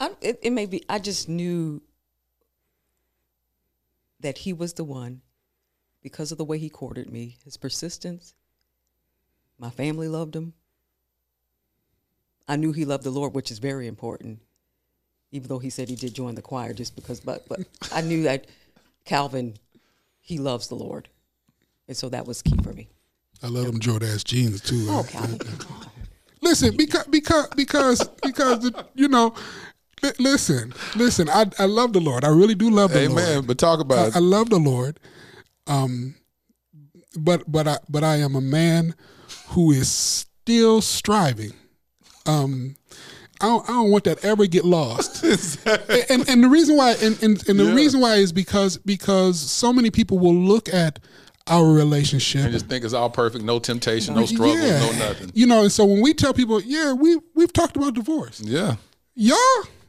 I, 0.00 0.10
it, 0.20 0.40
it 0.42 0.50
may 0.50 0.66
be. 0.66 0.84
I 0.88 0.98
just 0.98 1.28
knew 1.28 1.80
that 4.18 4.38
he 4.38 4.52
was 4.52 4.72
the 4.72 4.82
one 4.82 5.22
because 6.02 6.32
of 6.32 6.38
the 6.38 6.44
way 6.44 6.58
he 6.58 6.68
courted 6.68 7.10
me, 7.10 7.36
his 7.44 7.56
persistence. 7.56 8.34
My 9.56 9.70
family 9.70 10.08
loved 10.08 10.34
him. 10.34 10.52
I 12.48 12.56
knew 12.56 12.72
he 12.72 12.84
loved 12.84 13.04
the 13.04 13.10
Lord, 13.10 13.32
which 13.32 13.52
is 13.52 13.60
very 13.60 13.86
important. 13.86 14.40
Even 15.30 15.46
though 15.46 15.60
he 15.60 15.70
said 15.70 15.88
he 15.88 15.94
did 15.94 16.12
join 16.12 16.34
the 16.34 16.42
choir, 16.42 16.74
just 16.74 16.96
because, 16.96 17.20
but 17.20 17.48
but 17.48 17.60
I 17.92 18.00
knew 18.00 18.24
that 18.24 18.48
Calvin, 19.04 19.54
he 20.20 20.38
loves 20.38 20.66
the 20.66 20.74
Lord, 20.74 21.08
and 21.86 21.96
so 21.96 22.08
that 22.08 22.26
was 22.26 22.42
key 22.42 22.56
for 22.64 22.72
me. 22.72 22.88
I 23.42 23.48
love 23.48 23.66
them 23.66 23.80
Jordache 23.80 24.24
jeans 24.24 24.60
too. 24.60 24.86
Oh, 24.88 25.04
Calvin, 25.08 25.38
Listen, 26.40 26.76
because 26.76 27.06
because 27.06 27.48
because 27.56 28.08
because 28.22 28.60
the, 28.60 28.86
you 28.94 29.08
know, 29.08 29.34
li- 30.02 30.10
listen, 30.18 30.74
listen. 30.96 31.28
I 31.28 31.46
I 31.58 31.66
love 31.66 31.92
the 31.92 32.00
Lord. 32.00 32.24
I 32.24 32.28
really 32.28 32.54
do 32.54 32.70
love 32.70 32.92
the 32.92 33.00
Amen. 33.00 33.10
Lord. 33.16 33.28
Amen. 33.28 33.44
But 33.46 33.58
talk 33.58 33.80
about 33.80 33.98
I, 33.98 34.06
it. 34.08 34.16
I 34.16 34.18
love 34.18 34.50
the 34.50 34.58
Lord. 34.58 34.98
Um, 35.66 36.14
but 37.18 37.50
but 37.50 37.68
I 37.68 37.78
but 37.88 38.02
I 38.04 38.16
am 38.16 38.34
a 38.34 38.40
man 38.40 38.94
who 39.48 39.70
is 39.70 39.88
still 39.88 40.80
striving. 40.80 41.52
Um, 42.26 42.76
I 43.40 43.46
don't, 43.46 43.64
I 43.68 43.72
don't 43.72 43.90
want 43.90 44.04
that 44.04 44.24
ever 44.24 44.46
get 44.46 44.64
lost. 44.64 45.22
and 46.10 46.28
and 46.28 46.44
the 46.44 46.48
reason 46.48 46.76
why 46.76 46.92
and 47.02 47.20
and, 47.22 47.48
and 47.48 47.58
the 47.58 47.64
Yeah. 47.64 47.74
reason 47.74 48.00
why 48.00 48.14
is 48.16 48.32
because 48.32 48.78
because 48.78 49.38
so 49.40 49.72
many 49.72 49.90
people 49.90 50.18
will 50.18 50.34
look 50.34 50.72
at 50.72 50.98
our 51.48 51.72
relationship 51.72 52.42
and 52.44 52.52
just 52.52 52.66
think 52.66 52.84
it's 52.84 52.94
all 52.94 53.10
perfect, 53.10 53.44
no 53.44 53.58
temptation, 53.58 54.14
no 54.14 54.26
struggle, 54.26 54.56
Yeah. 54.56 54.78
no 54.78 54.92
nothing. 54.92 55.30
You 55.34 55.46
know, 55.46 55.62
and 55.62 55.72
so 55.72 55.84
when 55.84 56.00
we 56.02 56.14
tell 56.14 56.32
people, 56.32 56.60
yeah, 56.62 56.92
we 56.92 57.18
we've 57.34 57.52
talked 57.52 57.76
about 57.76 57.94
divorce. 57.94 58.40
Yeah. 58.40 58.76
Y'all? 59.14 59.36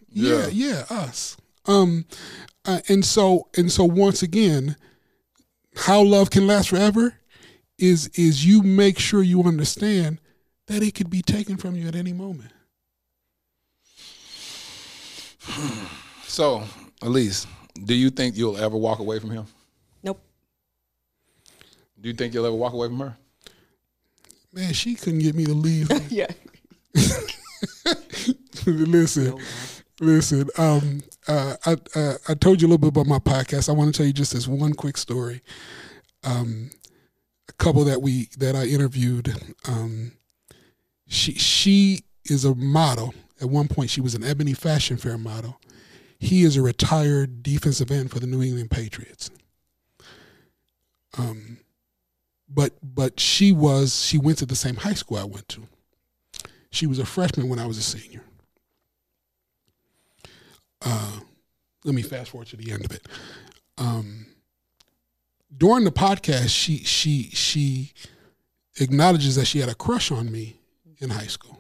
Yeah. 0.10 0.48
Yeah, 0.48 0.48
yeah, 0.48 0.86
us. 0.90 1.38
Um 1.66 2.06
uh, 2.66 2.80
and 2.90 3.04
so 3.06 3.48
and 3.58 3.72
so 3.72 3.84
once 3.84 4.22
again, 4.24 4.76
how 5.76 6.02
love 6.02 6.30
can 6.30 6.48
last 6.48 6.70
forever 6.70 7.16
is 7.78 8.08
is 8.16 8.46
you 8.46 8.62
make 8.62 8.98
sure 9.00 9.22
you 9.24 9.44
understand 9.44 10.20
that 10.68 10.82
it 10.82 10.96
could 10.96 11.10
be 11.10 11.22
taken 11.22 11.58
from 11.58 11.76
you 11.76 11.88
at 11.88 11.96
any 11.96 12.14
moment. 12.14 12.52
So, 16.26 16.64
Elise, 17.04 17.46
do 17.86 17.94
you 17.94 18.10
think 18.10 18.36
you'll 18.36 18.58
ever 18.58 18.76
walk 18.76 18.98
away 18.98 19.20
from 19.20 19.30
him? 19.30 19.46
Nope. 22.04 22.08
Do 22.08 22.10
you 22.10 22.16
think 22.16 22.34
you'll 22.34 22.46
ever 22.46 22.56
walk 22.56 22.74
away 22.74 22.88
from 22.88 23.00
her? 23.00 23.18
Man, 24.52 24.74
she 24.74 24.96
couldn't 24.96 25.20
get 25.20 25.36
me 25.36 25.46
to 25.46 25.54
leave. 25.54 25.90
yeah. 26.12 26.28
listen, 28.66 29.38
listen. 30.02 30.50
Um, 30.58 31.02
uh, 31.30 31.56
I 31.66 31.78
uh, 31.96 32.16
I 32.28 32.34
told 32.34 32.62
you 32.62 32.68
a 32.68 32.70
little 32.70 32.78
bit 32.78 32.90
about 32.90 33.08
my 33.08 33.20
podcast. 33.20 33.70
I 33.70 33.72
want 33.72 33.94
to 33.94 33.98
tell 33.98 34.06
you 34.06 34.12
just 34.12 34.34
this 34.34 34.50
one 34.50 34.74
quick 34.74 34.98
story. 34.98 35.42
Um, 36.26 36.72
a 37.48 37.54
couple 37.54 37.86
that 37.86 38.02
we 38.02 38.28
that 38.38 38.54
I 38.56 38.66
interviewed. 38.66 39.34
Um, 39.66 40.12
she 41.08 41.36
she 41.36 42.02
is 42.26 42.44
a 42.44 42.54
model. 42.54 43.14
At 43.42 43.50
one 43.50 43.70
point, 43.70 43.90
she 43.90 44.02
was 44.02 44.14
an 44.14 44.26
Ebony 44.26 44.54
Fashion 44.54 44.98
Fair 44.98 45.18
model. 45.18 45.60
He 46.20 46.44
is 46.44 46.58
a 46.58 46.62
retired 46.62 47.44
defensive 47.44 47.92
end 47.92 48.12
for 48.12 48.20
the 48.20 48.28
New 48.28 48.42
England 48.42 48.72
Patriots. 48.72 49.32
Um, 51.18 51.60
but 52.54 52.74
but 52.82 53.20
she 53.20 53.52
was 53.52 54.06
she 54.06 54.18
went 54.18 54.38
to 54.40 54.46
the 54.46 54.56
same 54.56 54.76
high 54.76 54.94
school 54.94 55.18
I 55.18 55.24
went 55.24 55.48
to. 55.50 55.64
She 56.70 56.88
was 56.88 57.00
a 57.00 57.06
freshman 57.06 57.50
when 57.50 57.60
I 57.60 57.66
was 57.66 57.78
a 57.78 57.84
senior. 57.84 58.22
Uh, 60.82 61.20
let 61.86 61.96
me 61.96 62.02
fast 62.02 62.32
forward 62.32 62.48
to 62.48 62.58
the 62.58 62.72
end 62.72 62.84
of 62.86 62.92
it. 62.92 63.08
Um, 63.78 64.26
during 65.56 65.84
the 65.84 65.92
podcast, 65.92 66.50
she 66.50 66.80
she 66.80 67.30
she 67.32 67.94
acknowledges 68.80 69.36
that 69.36 69.46
she 69.46 69.60
had 69.60 69.70
a 69.70 69.76
crush 69.76 70.12
on 70.12 70.32
me 70.32 70.60
in 71.00 71.10
high 71.12 71.28
school 71.28 71.58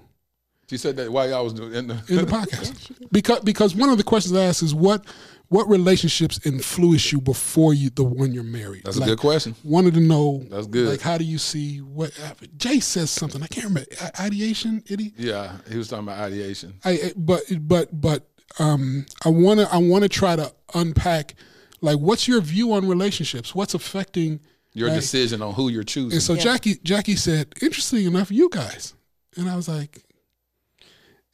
She 0.70 0.78
said 0.78 0.96
that 0.98 1.12
while 1.12 1.30
y'all 1.30 1.44
was 1.44 1.54
doing 1.54 1.74
in 1.74 1.88
the, 1.88 2.04
in 2.08 2.16
the 2.18 2.24
podcast 2.24 2.92
because 3.12 3.40
because 3.42 3.76
one 3.76 3.90
of 3.90 3.98
the 3.98 4.04
questions 4.04 4.36
I 4.36 4.46
asked 4.46 4.64
is 4.64 4.74
what 4.74 5.06
what 5.50 5.68
relationships 5.70 6.40
influence 6.46 7.12
you 7.12 7.22
before 7.22 7.74
you 7.74 7.90
the 7.92 8.04
one 8.04 8.34
you're 8.34 8.44
married. 8.44 8.84
That's 8.86 8.98
a 8.98 9.02
good 9.02 9.20
question. 9.20 9.56
Wanted 9.64 9.94
to 9.96 10.00
know. 10.00 10.44
That's 10.50 10.66
good. 10.68 10.90
Like 10.90 11.02
how 11.02 11.18
do 11.18 11.24
you 11.24 11.38
see 11.38 11.78
what 11.80 12.12
Jay 12.58 12.80
says 12.80 13.12
something 13.12 13.42
I 13.44 13.48
can't 13.48 13.68
remember 13.68 13.90
ideation. 14.20 14.84
Idiot. 14.90 15.14
Yeah, 15.18 15.58
he 15.70 15.78
was 15.78 15.88
talking 15.90 16.08
about 16.08 16.20
ideation. 16.20 16.74
I 16.84 16.92
I- 16.92 17.14
but 17.16 17.44
but 17.62 18.02
but 18.02 18.28
um 18.60 19.06
I 19.26 19.30
want 19.30 19.60
to 19.60 19.72
I 19.72 19.78
want 19.78 20.04
to 20.04 20.10
try 20.10 20.36
to 20.36 20.52
unpack 20.74 21.36
like 21.82 22.00
what's 22.00 22.28
your 22.28 22.42
view 22.42 22.74
on 22.74 22.88
relationships? 22.88 23.54
What's 23.54 23.74
affecting 23.76 24.40
Your 24.74 24.90
like- 24.90 25.00
decision 25.00 25.42
on 25.44 25.54
who 25.54 25.70
you're 25.70 25.84
choosing. 25.84 26.14
And 26.14 26.22
so 26.24 26.36
Jackie 26.36 26.76
Jackie 26.84 27.16
said, 27.16 27.54
"Interesting 27.62 28.06
enough, 28.06 28.32
you 28.32 28.50
guys." 28.50 28.96
And 29.38 29.50
I 29.50 29.56
was 29.56 29.68
like, 29.68 30.04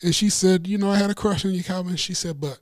and 0.02 0.14
she 0.16 0.30
said, 0.30 0.68
"You 0.68 0.78
know, 0.78 0.90
I 0.90 0.98
had 0.98 1.10
a 1.10 1.16
crush 1.16 1.46
on 1.46 1.52
you, 1.54 1.64
Calvin." 1.64 1.96
She 1.96 2.14
said, 2.14 2.40
"But 2.40 2.60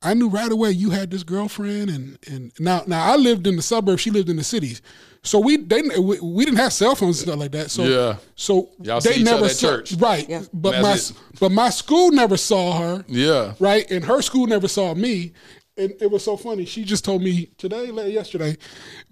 I 0.00 0.14
knew 0.14 0.28
right 0.28 0.50
away 0.50 0.70
you 0.70 0.90
had 0.90 1.10
this 1.10 1.22
girlfriend, 1.24 1.90
and 1.90 2.18
and 2.28 2.52
now 2.60 2.82
now 2.86 3.04
I 3.12 3.16
lived 3.16 3.46
in 3.46 3.56
the 3.56 3.62
suburbs, 3.62 4.00
she 4.00 4.10
lived 4.10 4.28
in 4.28 4.36
the 4.36 4.44
cities, 4.44 4.80
so 5.22 5.40
we 5.40 5.56
they 5.56 5.82
we, 5.98 6.20
we 6.20 6.44
didn't 6.44 6.58
have 6.58 6.72
cell 6.72 6.94
phones 6.94 7.18
and 7.20 7.28
stuff 7.28 7.40
like 7.40 7.50
that. 7.52 7.70
So 7.70 7.82
Yeah. 7.84 8.16
so 8.36 8.70
Y'all 8.80 9.00
they 9.00 9.14
see 9.14 9.20
each 9.20 9.24
never 9.24 9.38
other 9.38 9.46
at 9.46 9.52
saw, 9.56 9.68
church. 9.68 9.92
right? 9.94 10.48
But 10.52 10.80
my 10.82 10.94
it. 10.94 11.12
but 11.40 11.50
my 11.50 11.70
school 11.70 12.12
never 12.12 12.36
saw 12.36 12.78
her, 12.78 13.04
Yeah. 13.08 13.54
right? 13.58 13.90
And 13.90 14.04
her 14.04 14.22
school 14.22 14.46
never 14.46 14.68
saw 14.68 14.94
me. 14.94 15.32
And 15.76 15.92
it 16.00 16.10
was 16.10 16.24
so 16.24 16.36
funny. 16.36 16.64
She 16.64 16.82
just 16.84 17.04
told 17.04 17.22
me 17.22 17.50
today, 17.56 17.90
like 17.92 18.12
yesterday, 18.12 18.56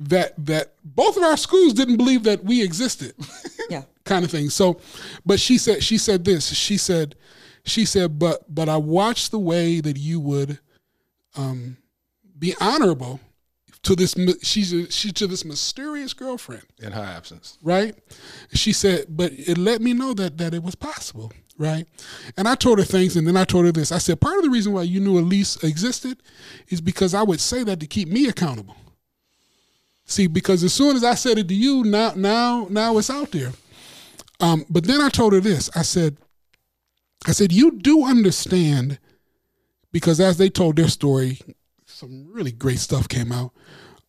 that 0.00 0.34
that 0.46 0.74
both 0.84 1.16
of 1.16 1.22
our 1.24 1.36
schools 1.36 1.72
didn't 1.72 1.96
believe 1.96 2.22
that 2.24 2.44
we 2.44 2.62
existed. 2.62 3.14
Yeah. 3.68 3.82
kind 4.04 4.24
of 4.24 4.30
thing. 4.30 4.48
So, 4.50 4.80
but 5.24 5.40
she 5.40 5.58
said 5.58 5.82
she 5.82 5.98
said 5.98 6.24
this. 6.24 6.54
She 6.54 6.76
said 6.76 7.16
she 7.64 7.84
said, 7.84 8.16
but 8.20 8.44
but 8.54 8.68
I 8.68 8.76
watched 8.76 9.32
the 9.32 9.40
way 9.40 9.80
that 9.80 9.96
you 9.98 10.20
would 10.20 10.60
um, 11.36 11.76
be 12.38 12.54
honorable 12.60 13.20
to 13.82 13.94
this. 13.94 14.14
She's 14.42 14.72
a, 14.72 14.90
she's 14.90 15.12
to 15.14 15.26
this 15.26 15.44
mysterious 15.44 16.12
girlfriend 16.12 16.64
in 16.80 16.92
her 16.92 17.02
absence. 17.02 17.58
right? 17.62 17.94
She 18.52 18.72
said, 18.72 19.06
but 19.08 19.32
it 19.32 19.58
let 19.58 19.80
me 19.80 19.92
know 19.92 20.14
that 20.14 20.38
that 20.38 20.54
it 20.54 20.62
was 20.62 20.74
possible, 20.74 21.32
right? 21.58 21.86
And 22.36 22.48
I 22.48 22.54
told 22.54 22.78
her 22.78 22.84
things, 22.84 23.16
and 23.16 23.26
then 23.26 23.36
I 23.36 23.44
told 23.44 23.64
her 23.64 23.72
this. 23.72 23.92
I 23.92 23.98
said, 23.98 24.20
part 24.20 24.36
of 24.38 24.44
the 24.44 24.50
reason 24.50 24.72
why 24.72 24.82
you 24.82 25.00
knew 25.00 25.18
Elise 25.18 25.62
existed 25.62 26.22
is 26.68 26.80
because 26.80 27.14
I 27.14 27.22
would 27.22 27.40
say 27.40 27.62
that 27.64 27.80
to 27.80 27.86
keep 27.86 28.08
me 28.08 28.28
accountable. 28.28 28.76
See, 30.04 30.26
because 30.28 30.62
as 30.62 30.72
soon 30.72 30.94
as 30.96 31.02
I 31.02 31.14
said 31.14 31.38
it 31.38 31.48
to 31.48 31.54
you, 31.54 31.82
now 31.84 32.12
now 32.14 32.66
now 32.70 32.96
it's 32.98 33.10
out 33.10 33.32
there. 33.32 33.52
Um, 34.40 34.64
but 34.68 34.84
then 34.84 35.00
I 35.00 35.08
told 35.08 35.32
her 35.32 35.40
this. 35.40 35.70
I 35.74 35.82
said, 35.82 36.16
I 37.26 37.32
said, 37.32 37.52
you 37.52 37.72
do 37.72 38.04
understand, 38.04 38.98
because 39.96 40.20
as 40.20 40.36
they 40.36 40.50
told 40.50 40.76
their 40.76 40.88
story, 40.88 41.38
some 41.86 42.30
really 42.30 42.52
great 42.52 42.78
stuff 42.78 43.08
came 43.08 43.32
out. 43.32 43.52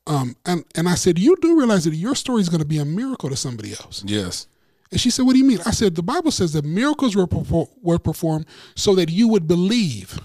Um, 0.06 0.36
and, 0.46 0.66
and 0.76 0.90
I 0.90 0.96
said, 0.96 1.18
you 1.18 1.38
do 1.38 1.58
realize 1.58 1.86
that 1.86 1.96
your 1.96 2.14
story 2.14 2.42
is 2.42 2.50
going 2.50 2.60
to 2.60 2.68
be 2.68 2.80
a 2.80 2.84
miracle 2.84 3.30
to 3.30 3.38
somebody 3.38 3.72
else. 3.72 4.04
Yes. 4.06 4.48
And 4.92 5.00
she 5.00 5.10
said, 5.10 5.26
What 5.26 5.32
do 5.32 5.40
you 5.40 5.46
mean? 5.46 5.60
I 5.66 5.72
said, 5.72 5.96
The 5.96 6.04
Bible 6.04 6.32
says 6.32 6.52
that 6.52 6.66
miracles 6.66 7.16
were, 7.16 7.26
perfor- 7.26 7.70
were 7.82 8.00
performed 8.00 8.48
so 8.76 8.96
that 8.96 9.10
you 9.10 9.30
would 9.30 9.48
believe. 9.48 10.20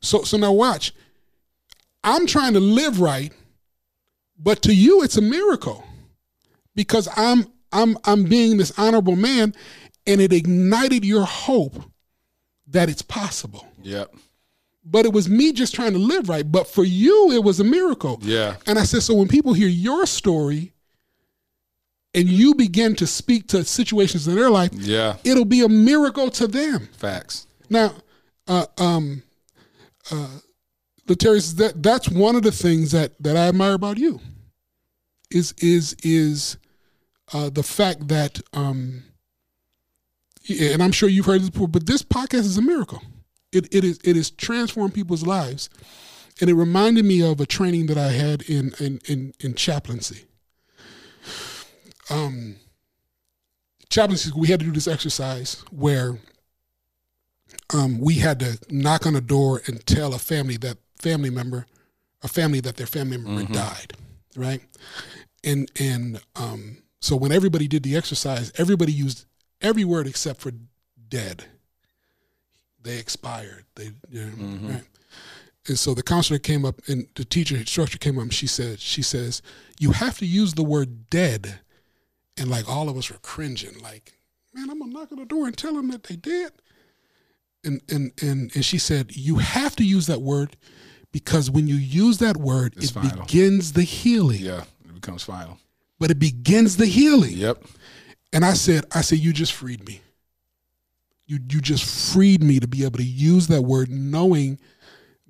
So, 0.00 0.22
so 0.22 0.38
now 0.38 0.52
watch. 0.52 0.94
I'm 2.02 2.26
trying 2.26 2.54
to 2.54 2.60
live 2.60 3.02
right, 3.02 3.34
but 4.38 4.62
to 4.62 4.74
you 4.74 5.02
it's 5.02 5.18
a 5.18 5.22
miracle 5.22 5.84
because 6.74 7.06
I'm 7.16 7.52
I'm 7.70 7.98
I'm 8.04 8.24
being 8.24 8.56
this 8.56 8.72
honorable 8.78 9.16
man 9.16 9.54
and 10.06 10.22
it 10.22 10.32
ignited 10.32 11.04
your 11.04 11.26
hope 11.26 11.82
that 12.68 12.88
it's 12.88 13.02
possible. 13.02 13.66
Yep. 13.82 14.14
But 14.90 15.04
it 15.04 15.12
was 15.12 15.28
me 15.28 15.52
just 15.52 15.74
trying 15.74 15.92
to 15.92 15.98
live 15.98 16.28
right. 16.28 16.50
But 16.50 16.66
for 16.66 16.84
you, 16.84 17.30
it 17.32 17.44
was 17.44 17.60
a 17.60 17.64
miracle. 17.64 18.18
Yeah. 18.22 18.56
And 18.66 18.78
I 18.78 18.84
said, 18.84 19.02
so 19.02 19.14
when 19.14 19.28
people 19.28 19.52
hear 19.52 19.68
your 19.68 20.06
story 20.06 20.72
and 22.14 22.26
you 22.28 22.54
begin 22.54 22.94
to 22.96 23.06
speak 23.06 23.48
to 23.48 23.64
situations 23.64 24.26
in 24.26 24.34
their 24.34 24.48
life, 24.50 24.70
Yeah. 24.72 25.16
it'll 25.24 25.44
be 25.44 25.60
a 25.62 25.68
miracle 25.68 26.30
to 26.30 26.46
them. 26.46 26.88
Facts. 26.96 27.46
Now, 27.68 27.94
uh, 28.46 28.64
um, 28.78 29.22
uh, 30.10 30.38
Latarius, 31.06 31.56
that 31.56 31.82
that's 31.82 32.08
one 32.08 32.34
of 32.36 32.42
the 32.42 32.52
things 32.52 32.92
that 32.92 33.12
that 33.22 33.36
I 33.36 33.48
admire 33.48 33.74
about 33.74 33.98
you. 33.98 34.20
Is 35.30 35.52
is 35.58 35.94
is 36.02 36.56
uh, 37.34 37.50
the 37.50 37.62
fact 37.62 38.08
that, 38.08 38.40
um, 38.54 39.04
and 40.48 40.82
I'm 40.82 40.92
sure 40.92 41.08
you've 41.10 41.26
heard 41.26 41.42
this 41.42 41.50
before, 41.50 41.68
but 41.68 41.84
this 41.86 42.02
podcast 42.02 42.44
is 42.46 42.56
a 42.56 42.62
miracle. 42.62 43.02
It 43.52 43.72
it 43.74 43.84
is 43.84 43.98
it 44.04 44.16
has 44.16 44.30
transformed 44.30 44.94
people's 44.94 45.22
lives, 45.26 45.70
and 46.40 46.50
it 46.50 46.54
reminded 46.54 47.04
me 47.04 47.22
of 47.22 47.40
a 47.40 47.46
training 47.46 47.86
that 47.86 47.98
I 47.98 48.12
had 48.12 48.42
in 48.42 48.74
in 48.78 49.00
in, 49.06 49.32
in 49.40 49.54
chaplaincy. 49.54 50.24
Um, 52.10 52.56
chaplaincy, 53.90 54.30
we 54.36 54.48
had 54.48 54.60
to 54.60 54.66
do 54.66 54.72
this 54.72 54.88
exercise 54.88 55.62
where 55.70 56.18
um, 57.72 57.98
we 58.00 58.14
had 58.14 58.40
to 58.40 58.58
knock 58.70 59.06
on 59.06 59.14
a 59.16 59.20
door 59.20 59.62
and 59.66 59.84
tell 59.86 60.14
a 60.14 60.18
family 60.18 60.56
that 60.58 60.78
family 61.00 61.30
member, 61.30 61.66
a 62.22 62.28
family 62.28 62.60
that 62.60 62.76
their 62.76 62.86
family 62.86 63.18
member 63.18 63.44
Mhm. 63.44 63.52
died, 63.52 63.92
right? 64.36 64.62
And 65.44 65.70
and 65.78 66.20
um, 66.36 66.82
so 67.00 67.16
when 67.16 67.32
everybody 67.32 67.68
did 67.68 67.82
the 67.82 67.96
exercise, 67.96 68.52
everybody 68.56 68.92
used 68.92 69.24
every 69.60 69.84
word 69.84 70.06
except 70.06 70.40
for 70.40 70.52
dead. 71.08 71.44
They 72.82 72.98
expired. 72.98 73.64
They, 73.74 73.92
you 74.10 74.24
know, 74.26 74.32
Mhm. 74.36 74.68
right? 74.74 74.84
And 75.66 75.78
so 75.78 75.92
the 75.94 76.02
counselor 76.02 76.38
came 76.38 76.64
up 76.64 76.80
and 76.88 77.06
the 77.14 77.24
teacher 77.24 77.56
instructor 77.56 77.98
came 77.98 78.16
up 78.18 78.22
and 78.22 78.32
she 78.34 78.46
said, 78.46 78.80
she 78.80 79.02
says, 79.02 79.42
you 79.78 79.92
have 79.92 80.16
to 80.18 80.26
use 80.26 80.54
the 80.54 80.62
word 80.62 81.10
dead. 81.10 81.60
And 82.38 82.48
like 82.50 82.68
all 82.68 82.88
of 82.88 82.96
us 82.96 83.10
were 83.10 83.18
cringing, 83.18 83.78
like, 83.82 84.14
man, 84.54 84.70
I'm 84.70 84.78
gonna 84.78 84.92
knock 84.92 85.12
on 85.12 85.18
the 85.18 85.24
door 85.26 85.46
and 85.46 85.56
tell 85.56 85.74
them 85.74 85.88
that 85.90 86.04
they 86.04 86.16
did. 86.16 86.52
And 87.64 87.82
and 87.90 88.12
and 88.22 88.54
and 88.54 88.64
she 88.64 88.78
said, 88.78 89.14
you 89.16 89.36
have 89.38 89.74
to 89.76 89.84
use 89.84 90.06
that 90.06 90.22
word 90.22 90.56
because 91.12 91.50
when 91.50 91.66
you 91.66 91.74
use 91.74 92.18
that 92.18 92.36
word, 92.36 92.74
It's 92.76 92.86
it 92.90 92.94
final. 92.94 93.24
begins 93.26 93.72
the 93.72 93.82
healing. 93.82 94.40
Yeah. 94.40 94.62
It 94.86 94.94
becomes 94.94 95.24
final. 95.24 95.58
But 95.98 96.10
it 96.12 96.18
begins 96.18 96.76
the 96.76 96.86
healing. 96.86 97.32
Yep. 97.36 97.64
And 98.32 98.44
I 98.44 98.52
said, 98.54 98.84
I 98.94 99.00
said, 99.00 99.18
you 99.18 99.32
just 99.32 99.52
freed 99.52 99.84
me. 99.86 100.00
You 101.28 101.38
you 101.48 101.60
just 101.60 101.84
freed 102.12 102.42
me 102.42 102.58
to 102.58 102.66
be 102.66 102.84
able 102.84 102.98
to 102.98 103.04
use 103.04 103.46
that 103.46 103.62
word, 103.62 103.90
knowing 103.90 104.58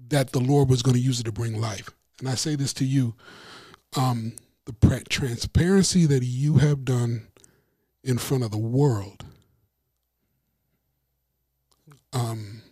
that 0.08 0.30
the 0.30 0.40
Lord 0.40 0.70
was 0.70 0.82
going 0.82 0.94
to 0.94 1.02
use 1.02 1.20
it 1.20 1.24
to 1.24 1.32
bring 1.32 1.60
life. 1.60 1.90
And 2.20 2.28
I 2.28 2.34
say 2.34 2.54
this 2.54 2.72
to 2.74 2.84
you, 2.84 3.14
um, 3.96 4.32
the 4.64 5.04
transparency 5.08 6.06
that 6.06 6.22
you 6.22 6.58
have 6.58 6.84
done 6.84 7.26
in 8.04 8.16
front 8.18 8.44
of 8.44 8.50
the 8.50 8.58
world. 8.58 9.24
Um, 12.12 12.62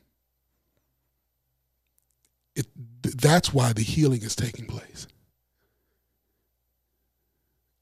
it 2.54 2.66
th- 3.02 3.16
that's 3.16 3.52
why 3.52 3.72
the 3.72 3.82
healing 3.82 4.22
is 4.22 4.34
taking 4.34 4.66
place. 4.66 5.06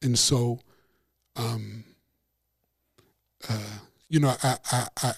And 0.03 0.19
so, 0.19 0.61
um, 1.37 1.85
uh, 3.49 3.79
you 4.09 4.21
know, 4.21 4.35
I, 4.43 4.57
I, 4.71 4.89
I, 5.03 5.13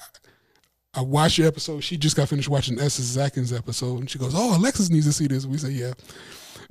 I 0.94 1.00
watched 1.02 1.38
your 1.38 1.46
episode. 1.46 1.80
She 1.80 1.96
just 1.96 2.16
got 2.16 2.28
finished 2.28 2.48
watching 2.48 2.80
Essence 2.80 3.16
Atkins 3.16 3.52
episode, 3.52 4.00
and 4.00 4.10
she 4.10 4.18
goes, 4.18 4.32
"Oh, 4.34 4.56
Alexis 4.56 4.90
needs 4.90 5.06
to 5.06 5.12
see 5.12 5.26
this." 5.26 5.44
We 5.44 5.58
say, 5.58 5.70
"Yeah," 5.70 5.92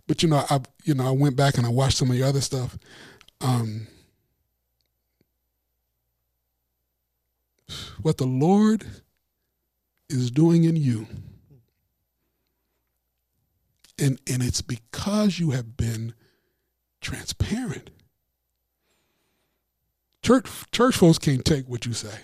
but 0.07 0.23
you 0.23 0.29
know, 0.29 0.43
I, 0.49 0.61
you 0.83 0.95
know, 0.95 1.07
I 1.07 1.11
went 1.11 1.35
back 1.35 1.57
and 1.57 1.65
I 1.65 1.69
watched 1.69 1.97
some 1.97 2.09
of 2.09 2.17
your 2.17 2.27
other 2.27 2.41
stuff. 2.41 2.77
Um, 3.41 3.87
what 8.01 8.17
the 8.17 8.25
Lord 8.25 8.85
is 10.09 10.31
doing 10.31 10.63
in 10.63 10.75
you, 10.75 11.07
and 13.99 14.19
and 14.27 14.41
it's 14.41 14.61
because 14.61 15.39
you 15.39 15.51
have 15.51 15.77
been 15.77 16.13
transparent. 17.01 17.91
Church 20.25 20.47
church 20.71 20.95
folks 20.95 21.19
can't 21.19 21.45
take 21.45 21.69
what 21.69 21.85
you 21.85 21.93
say. 21.93 22.17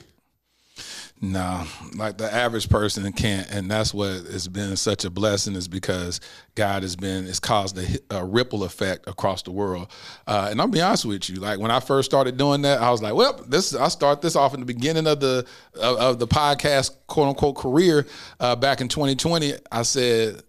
No, 1.22 1.66
like 1.96 2.18
the 2.18 2.34
average 2.34 2.68
person 2.68 3.14
can't, 3.14 3.48
and 3.52 3.70
that's 3.70 3.94
what 3.94 4.10
has 4.10 4.48
been 4.48 4.76
such 4.76 5.06
a 5.06 5.12
blessing 5.12 5.56
is 5.56 5.68
because 5.68 6.20
God 6.56 6.82
has 6.82 6.96
been 6.96 7.28
it's 7.28 7.40
caused 7.40 7.78
a, 7.78 8.00
a 8.10 8.26
ripple 8.26 8.64
effect 8.64 9.08
across 9.08 9.44
the 9.44 9.52
world. 9.52 9.88
Uh, 10.26 10.48
and 10.50 10.60
I'll 10.60 10.68
be 10.68 10.82
honest 10.82 11.06
with 11.06 11.30
you, 11.30 11.36
like 11.36 11.60
when 11.60 11.70
I 11.70 11.80
first 11.80 12.10
started 12.10 12.38
doing 12.38 12.64
that, 12.64 12.82
I 12.82 12.90
was 12.90 13.04
like, 13.04 13.14
well, 13.14 13.40
this 13.48 13.76
I 13.76 13.88
start 13.90 14.24
this 14.24 14.36
off 14.36 14.56
in 14.56 14.62
the 14.62 14.66
beginning 14.66 15.06
of 15.06 15.20
the 15.20 15.46
of, 15.76 15.98
of 15.98 16.18
the 16.18 16.28
podcast 16.28 16.96
quote 17.06 17.28
unquote 17.28 17.56
career 17.56 18.08
uh, 18.40 18.56
back 18.56 18.82
in 18.82 18.88
2020. 18.88 19.54
I 19.72 19.84
said 19.84 20.42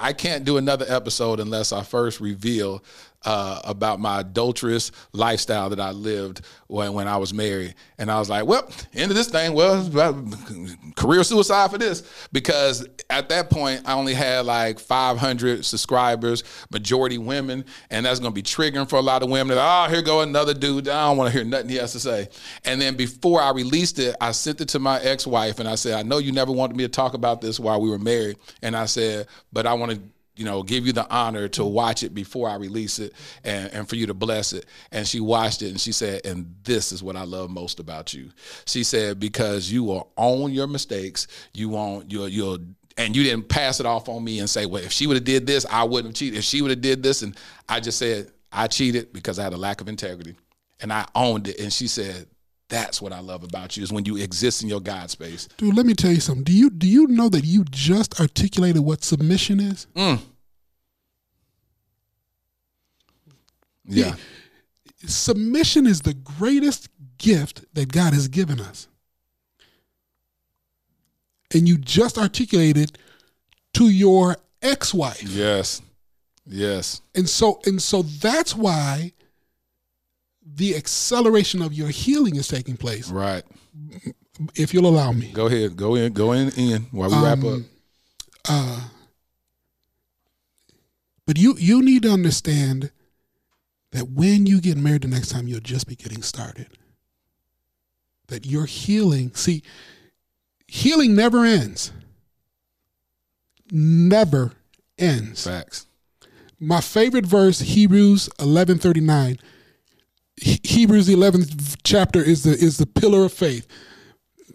I 0.00 0.12
can't 0.12 0.44
do 0.44 0.56
another 0.56 0.86
episode 0.88 1.40
unless 1.40 1.72
I 1.72 1.82
first 1.82 2.20
reveal 2.20 2.82
uh, 3.24 3.60
about 3.64 4.00
my 4.00 4.20
adulterous 4.20 4.92
lifestyle 5.12 5.70
that 5.70 5.80
I 5.80 5.90
lived 5.90 6.42
when, 6.68 6.92
when 6.92 7.08
I 7.08 7.16
was 7.16 7.34
married. 7.34 7.74
And 7.98 8.10
I 8.10 8.18
was 8.18 8.30
like, 8.30 8.46
well, 8.46 8.70
end 8.94 9.10
of 9.10 9.16
this 9.16 9.28
thing, 9.28 9.54
well, 9.54 9.90
career 10.96 11.24
suicide 11.24 11.70
for 11.70 11.78
this. 11.78 12.02
Because 12.32 12.86
at 13.10 13.28
that 13.30 13.50
point, 13.50 13.82
I 13.86 13.94
only 13.94 14.14
had 14.14 14.46
like 14.46 14.78
500 14.78 15.64
subscribers, 15.64 16.44
majority 16.70 17.18
women. 17.18 17.64
And 17.90 18.06
that's 18.06 18.20
going 18.20 18.32
to 18.32 18.34
be 18.34 18.42
triggering 18.42 18.88
for 18.88 18.96
a 18.96 19.02
lot 19.02 19.22
of 19.22 19.30
women. 19.30 19.56
That, 19.56 19.86
oh, 19.88 19.90
here 19.90 20.02
go 20.02 20.20
another 20.20 20.54
dude. 20.54 20.88
I 20.88 21.08
don't 21.08 21.16
want 21.16 21.32
to 21.32 21.36
hear 21.36 21.44
nothing 21.44 21.70
he 21.70 21.76
has 21.76 21.92
to 21.92 22.00
say. 22.00 22.28
And 22.64 22.80
then 22.80 22.96
before 22.96 23.42
I 23.42 23.50
released 23.50 23.98
it, 23.98 24.14
I 24.20 24.30
sent 24.30 24.60
it 24.60 24.68
to 24.70 24.78
my 24.78 25.00
ex 25.00 25.26
wife 25.26 25.58
and 25.58 25.68
I 25.68 25.74
said, 25.74 25.94
I 25.94 26.02
know 26.02 26.18
you 26.18 26.32
never 26.32 26.52
wanted 26.52 26.76
me 26.76 26.84
to 26.84 26.88
talk 26.88 27.14
about 27.14 27.40
this 27.40 27.58
while 27.58 27.80
we 27.80 27.90
were 27.90 27.98
married. 27.98 28.36
And 28.62 28.76
I 28.76 28.86
said, 28.86 29.26
but 29.52 29.66
I 29.66 29.74
want 29.74 29.92
to 29.92 30.00
you 30.38 30.44
know, 30.44 30.62
give 30.62 30.86
you 30.86 30.92
the 30.92 31.08
honor 31.10 31.48
to 31.48 31.62
mm-hmm. 31.62 31.72
watch 31.72 32.02
it 32.02 32.14
before 32.14 32.48
I 32.48 32.54
release 32.54 32.98
it 32.98 33.12
and, 33.44 33.72
and 33.72 33.88
for 33.88 33.96
you 33.96 34.06
to 34.06 34.14
bless 34.14 34.52
it. 34.52 34.66
And 34.92 35.06
she 35.06 35.20
watched 35.20 35.62
it 35.62 35.70
and 35.70 35.80
she 35.80 35.92
said, 35.92 36.24
and 36.24 36.54
this 36.62 36.92
is 36.92 37.02
what 37.02 37.16
I 37.16 37.24
love 37.24 37.50
most 37.50 37.80
about 37.80 38.14
you. 38.14 38.30
She 38.66 38.84
said, 38.84 39.18
because 39.18 39.70
you 39.70 39.84
will 39.84 40.12
own 40.16 40.52
your 40.52 40.66
mistakes, 40.66 41.26
you 41.54 41.68
won't, 41.68 42.12
you'll, 42.12 42.28
you'll, 42.28 42.58
and 42.96 43.16
you 43.16 43.24
didn't 43.24 43.48
pass 43.48 43.80
it 43.80 43.86
off 43.86 44.08
on 44.08 44.22
me 44.22 44.38
and 44.38 44.48
say, 44.48 44.66
well, 44.66 44.82
if 44.82 44.92
she 44.92 45.06
would 45.06 45.16
have 45.16 45.24
did 45.24 45.46
this, 45.46 45.66
I 45.70 45.84
wouldn't 45.84 46.08
have 46.08 46.16
cheated. 46.16 46.38
If 46.38 46.44
she 46.44 46.62
would 46.62 46.70
have 46.70 46.80
did 46.80 47.02
this, 47.02 47.22
and 47.22 47.36
I 47.68 47.80
just 47.80 47.98
said, 47.98 48.30
I 48.52 48.66
cheated 48.66 49.12
because 49.12 49.38
I 49.38 49.44
had 49.44 49.52
a 49.52 49.58
lack 49.58 49.80
of 49.80 49.88
integrity 49.88 50.36
and 50.80 50.92
I 50.92 51.06
owned 51.14 51.48
it. 51.48 51.60
And 51.60 51.72
she 51.72 51.86
said, 51.86 52.26
that's 52.68 53.00
what 53.00 53.12
I 53.12 53.20
love 53.20 53.44
about 53.44 53.76
you 53.76 53.82
is 53.82 53.92
when 53.92 54.04
you 54.04 54.16
exist 54.16 54.62
in 54.62 54.68
your 54.68 54.80
God 54.80 55.10
space. 55.10 55.48
Dude, 55.56 55.74
let 55.76 55.86
me 55.86 55.94
tell 55.94 56.12
you 56.12 56.20
something. 56.20 56.44
Do 56.44 56.52
you 56.52 56.70
do 56.70 56.86
you 56.86 57.06
know 57.06 57.28
that 57.28 57.44
you 57.44 57.64
just 57.70 58.20
articulated 58.20 58.82
what 58.82 59.02
submission 59.02 59.60
is? 59.60 59.86
Mm. 59.94 60.20
Yeah. 63.84 64.14
Submission 65.06 65.86
is 65.86 66.02
the 66.02 66.14
greatest 66.14 66.88
gift 67.16 67.64
that 67.74 67.90
God 67.90 68.12
has 68.12 68.28
given 68.28 68.60
us. 68.60 68.88
And 71.54 71.66
you 71.66 71.78
just 71.78 72.18
articulated 72.18 72.98
to 73.74 73.88
your 73.88 74.36
ex-wife. 74.60 75.22
Yes. 75.22 75.80
Yes. 76.46 77.00
And 77.14 77.28
so 77.28 77.60
and 77.64 77.80
so 77.80 78.02
that's 78.02 78.54
why 78.54 79.12
the 80.54 80.76
acceleration 80.76 81.62
of 81.62 81.72
your 81.72 81.88
healing 81.88 82.36
is 82.36 82.48
taking 82.48 82.76
place. 82.76 83.10
Right. 83.10 83.44
If 84.54 84.72
you'll 84.72 84.86
allow 84.86 85.12
me. 85.12 85.30
Go 85.32 85.46
ahead. 85.46 85.76
Go 85.76 85.94
in. 85.94 86.12
Go 86.12 86.32
in. 86.32 86.50
In 86.56 86.82
while 86.92 87.10
we 87.10 87.16
wrap 87.16 87.38
up. 87.38 87.44
Um, 87.44 87.66
Uh, 88.48 88.80
but 91.26 91.36
you 91.38 91.54
you 91.58 91.82
need 91.82 92.02
to 92.04 92.10
understand 92.10 92.90
that 93.92 94.08
when 94.10 94.46
you 94.46 94.60
get 94.60 94.76
married 94.78 95.02
the 95.02 95.08
next 95.08 95.28
time, 95.28 95.46
you'll 95.48 95.60
just 95.60 95.86
be 95.86 95.94
getting 95.96 96.22
started. 96.22 96.68
That 98.28 98.46
your 98.46 98.66
healing, 98.66 99.32
see, 99.34 99.62
healing 100.66 101.14
never 101.14 101.44
ends. 101.44 101.92
Never 103.70 104.52
ends. 104.98 105.44
Facts. 105.44 105.86
My 106.58 106.80
favorite 106.80 107.26
verse, 107.26 107.60
Hebrews 107.60 108.28
eleven 108.38 108.78
thirty 108.78 109.00
nine. 109.00 109.38
He- 109.38 109.40
Hebrews 110.40 111.06
the 111.06 111.14
eleventh 111.14 111.76
chapter 111.82 112.22
is 112.22 112.42
the 112.42 112.52
is 112.52 112.78
the 112.78 112.86
pillar 112.86 113.24
of 113.24 113.32
faith. 113.32 113.66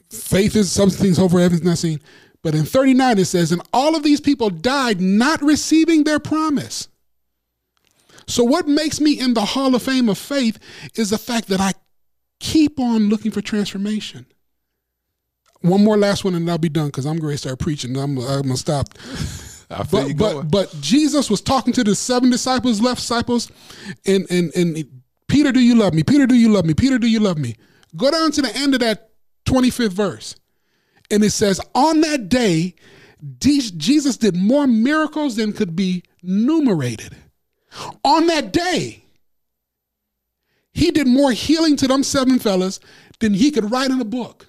Faith 0.09 0.55
is 0.55 0.71
some 0.71 0.89
things 0.89 1.17
over 1.17 1.39
evidence 1.39 1.63
not 1.63 1.77
seen. 1.77 1.99
But 2.43 2.55
in 2.55 2.65
39 2.65 3.19
it 3.19 3.25
says, 3.25 3.51
and 3.51 3.61
all 3.71 3.95
of 3.95 4.03
these 4.03 4.19
people 4.19 4.49
died 4.49 4.99
not 4.99 5.41
receiving 5.41 6.03
their 6.03 6.19
promise. 6.19 6.89
So 8.27 8.43
what 8.43 8.67
makes 8.67 9.01
me 9.01 9.19
in 9.19 9.33
the 9.33 9.45
Hall 9.45 9.73
of 9.75 9.83
Fame 9.83 10.09
of 10.09 10.17
faith 10.17 10.59
is 10.95 11.09
the 11.09 11.17
fact 11.17 11.47
that 11.47 11.61
I 11.61 11.73
keep 12.39 12.79
on 12.79 13.09
looking 13.09 13.31
for 13.31 13.41
transformation. 13.41 14.25
One 15.61 15.83
more 15.83 15.97
last 15.97 16.25
one 16.25 16.35
and 16.35 16.49
I'll 16.49 16.57
be 16.57 16.69
done 16.69 16.87
because 16.87 17.05
I'm 17.05 17.17
going 17.17 17.33
to 17.33 17.37
start 17.37 17.59
preaching. 17.59 17.95
I'm, 17.97 18.17
I'm 18.17 18.41
going 18.41 18.49
to 18.49 18.57
stop. 18.57 18.89
I 19.69 19.83
feel 19.83 20.13
But, 20.13 20.17
but, 20.17 20.51
but 20.51 20.75
Jesus 20.81 21.29
was 21.29 21.41
talking 21.41 21.73
to 21.73 21.83
the 21.83 21.95
seven 21.95 22.29
disciples, 22.29 22.81
left 22.81 22.99
disciples, 22.99 23.49
and, 24.05 24.29
and, 24.29 24.53
and 24.55 25.02
Peter, 25.27 25.51
do 25.51 25.59
you 25.59 25.75
love 25.75 25.93
me? 25.93 26.03
Peter, 26.03 26.27
do 26.27 26.35
you 26.35 26.49
love 26.49 26.65
me? 26.65 26.73
Peter, 26.73 26.97
do 26.97 27.07
you 27.07 27.19
love 27.19 27.37
me? 27.37 27.55
Go 27.95 28.11
down 28.11 28.31
to 28.31 28.41
the 28.41 28.55
end 28.55 28.73
of 28.73 28.79
that 28.81 29.11
25th 29.45 29.93
verse. 29.93 30.35
And 31.11 31.23
it 31.23 31.31
says, 31.31 31.59
On 31.75 32.01
that 32.01 32.29
day, 32.29 32.75
Jesus 33.37 34.17
did 34.17 34.35
more 34.35 34.67
miracles 34.67 35.35
than 35.35 35.53
could 35.53 35.75
be 35.75 36.03
numerated. 36.21 37.15
On 38.03 38.27
that 38.27 38.51
day, 38.51 39.03
he 40.73 40.91
did 40.91 41.07
more 41.07 41.31
healing 41.31 41.75
to 41.77 41.87
them 41.87 42.03
seven 42.03 42.39
fellas 42.39 42.79
than 43.19 43.33
he 43.33 43.51
could 43.51 43.71
write 43.71 43.91
in 43.91 44.01
a 44.01 44.05
book. 44.05 44.47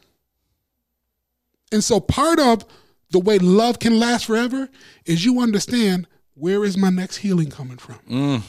And 1.70 1.85
so 1.85 2.01
part 2.01 2.41
of 2.41 2.64
the 3.11 3.18
way 3.18 3.39
love 3.39 3.79
can 3.79 3.99
last 3.99 4.27
forever 4.27 4.68
is 5.05 5.25
you 5.25 5.41
understand 5.41 6.07
where 6.35 6.64
is 6.64 6.77
my 6.77 6.91
next 6.91 7.18
healing 7.18 7.51
coming 7.51 7.77
from. 7.77 7.99
Mm. 8.09 8.43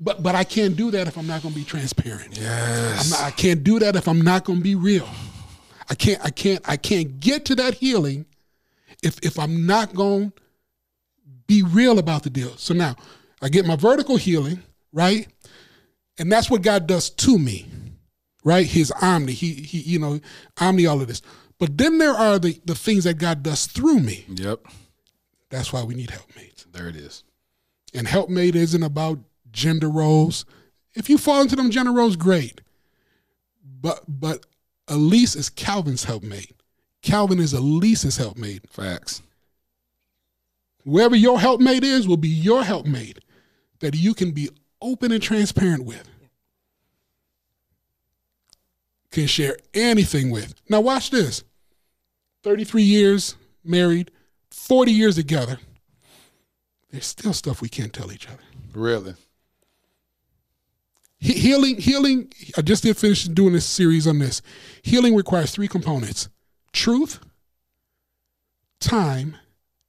But 0.00 0.22
but 0.22 0.34
I 0.34 0.44
can't 0.44 0.76
do 0.76 0.90
that 0.92 1.08
if 1.08 1.18
I'm 1.18 1.26
not 1.26 1.42
going 1.42 1.54
to 1.54 1.58
be 1.58 1.64
transparent. 1.64 2.38
Yes. 2.38 3.10
Not, 3.10 3.20
I 3.20 3.30
can't 3.30 3.64
do 3.64 3.78
that 3.80 3.96
if 3.96 4.06
I'm 4.06 4.20
not 4.20 4.44
going 4.44 4.58
to 4.58 4.62
be 4.62 4.74
real. 4.74 5.08
I 5.90 5.94
can't 5.94 6.24
I 6.24 6.30
can't 6.30 6.68
I 6.68 6.76
can't 6.76 7.18
get 7.18 7.44
to 7.46 7.56
that 7.56 7.74
healing 7.74 8.26
if 9.02 9.18
if 9.22 9.38
I'm 9.38 9.66
not 9.66 9.94
going 9.94 10.30
to 10.30 10.42
be 11.46 11.62
real 11.62 11.98
about 11.98 12.22
the 12.22 12.30
deal. 12.30 12.56
So 12.56 12.74
now 12.74 12.94
I 13.42 13.48
get 13.48 13.66
my 13.66 13.76
vertical 13.76 14.16
healing, 14.16 14.62
right? 14.92 15.26
And 16.18 16.30
that's 16.30 16.50
what 16.50 16.62
God 16.62 16.86
does 16.86 17.10
to 17.10 17.38
me. 17.38 17.66
Right? 18.44 18.66
His 18.66 18.92
omni, 19.02 19.32
he 19.32 19.52
he 19.54 19.80
you 19.80 19.98
know, 19.98 20.20
omni 20.60 20.86
all 20.86 21.00
of 21.00 21.08
this. 21.08 21.22
But 21.58 21.76
then 21.76 21.98
there 21.98 22.14
are 22.14 22.38
the 22.38 22.60
the 22.64 22.74
things 22.76 23.04
that 23.04 23.18
God 23.18 23.42
does 23.42 23.66
through 23.66 23.98
me. 24.00 24.24
Yep. 24.28 24.60
That's 25.50 25.72
why 25.72 25.82
we 25.82 25.94
need 25.94 26.10
helpmates. 26.10 26.66
There 26.72 26.88
it 26.88 26.96
is. 26.96 27.24
And 27.94 28.06
helpmate 28.06 28.54
isn't 28.54 28.82
about 28.82 29.18
gender 29.58 29.88
roles. 29.88 30.44
If 30.94 31.10
you 31.10 31.18
fall 31.18 31.42
into 31.42 31.56
them 31.56 31.70
gender 31.70 31.92
roles, 31.92 32.16
great. 32.16 32.60
But 33.62 34.04
but 34.08 34.46
Elise 34.86 35.36
is 35.36 35.50
Calvin's 35.50 36.04
helpmate. 36.04 36.54
Calvin 37.02 37.38
is 37.38 37.52
Elise's 37.52 38.16
helpmate. 38.16 38.68
Facts. 38.70 39.22
Whoever 40.84 41.16
your 41.16 41.38
helpmate 41.38 41.84
is 41.84 42.08
will 42.08 42.16
be 42.16 42.28
your 42.28 42.62
helpmate 42.64 43.18
that 43.80 43.94
you 43.94 44.14
can 44.14 44.30
be 44.30 44.48
open 44.80 45.12
and 45.12 45.22
transparent 45.22 45.84
with. 45.84 46.08
Can 49.10 49.26
share 49.26 49.56
anything 49.74 50.30
with. 50.30 50.54
Now 50.68 50.80
watch 50.80 51.10
this. 51.10 51.44
33 52.44 52.82
years 52.82 53.36
married, 53.64 54.10
40 54.50 54.92
years 54.92 55.16
together. 55.16 55.58
There's 56.90 57.06
still 57.06 57.32
stuff 57.32 57.60
we 57.60 57.68
can't 57.68 57.92
tell 57.92 58.12
each 58.12 58.28
other. 58.28 58.42
Really. 58.72 59.14
He- 61.18 61.32
healing 61.38 61.76
healing 61.78 62.32
i 62.56 62.62
just 62.62 62.82
did 62.82 62.96
finish 62.96 63.24
doing 63.24 63.52
this 63.52 63.66
series 63.66 64.06
on 64.06 64.18
this 64.18 64.40
healing 64.82 65.14
requires 65.14 65.50
three 65.50 65.68
components 65.68 66.28
truth 66.72 67.20
time 68.80 69.36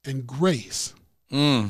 and 0.06 0.26
grace 0.26 0.94
Mm. 1.32 1.70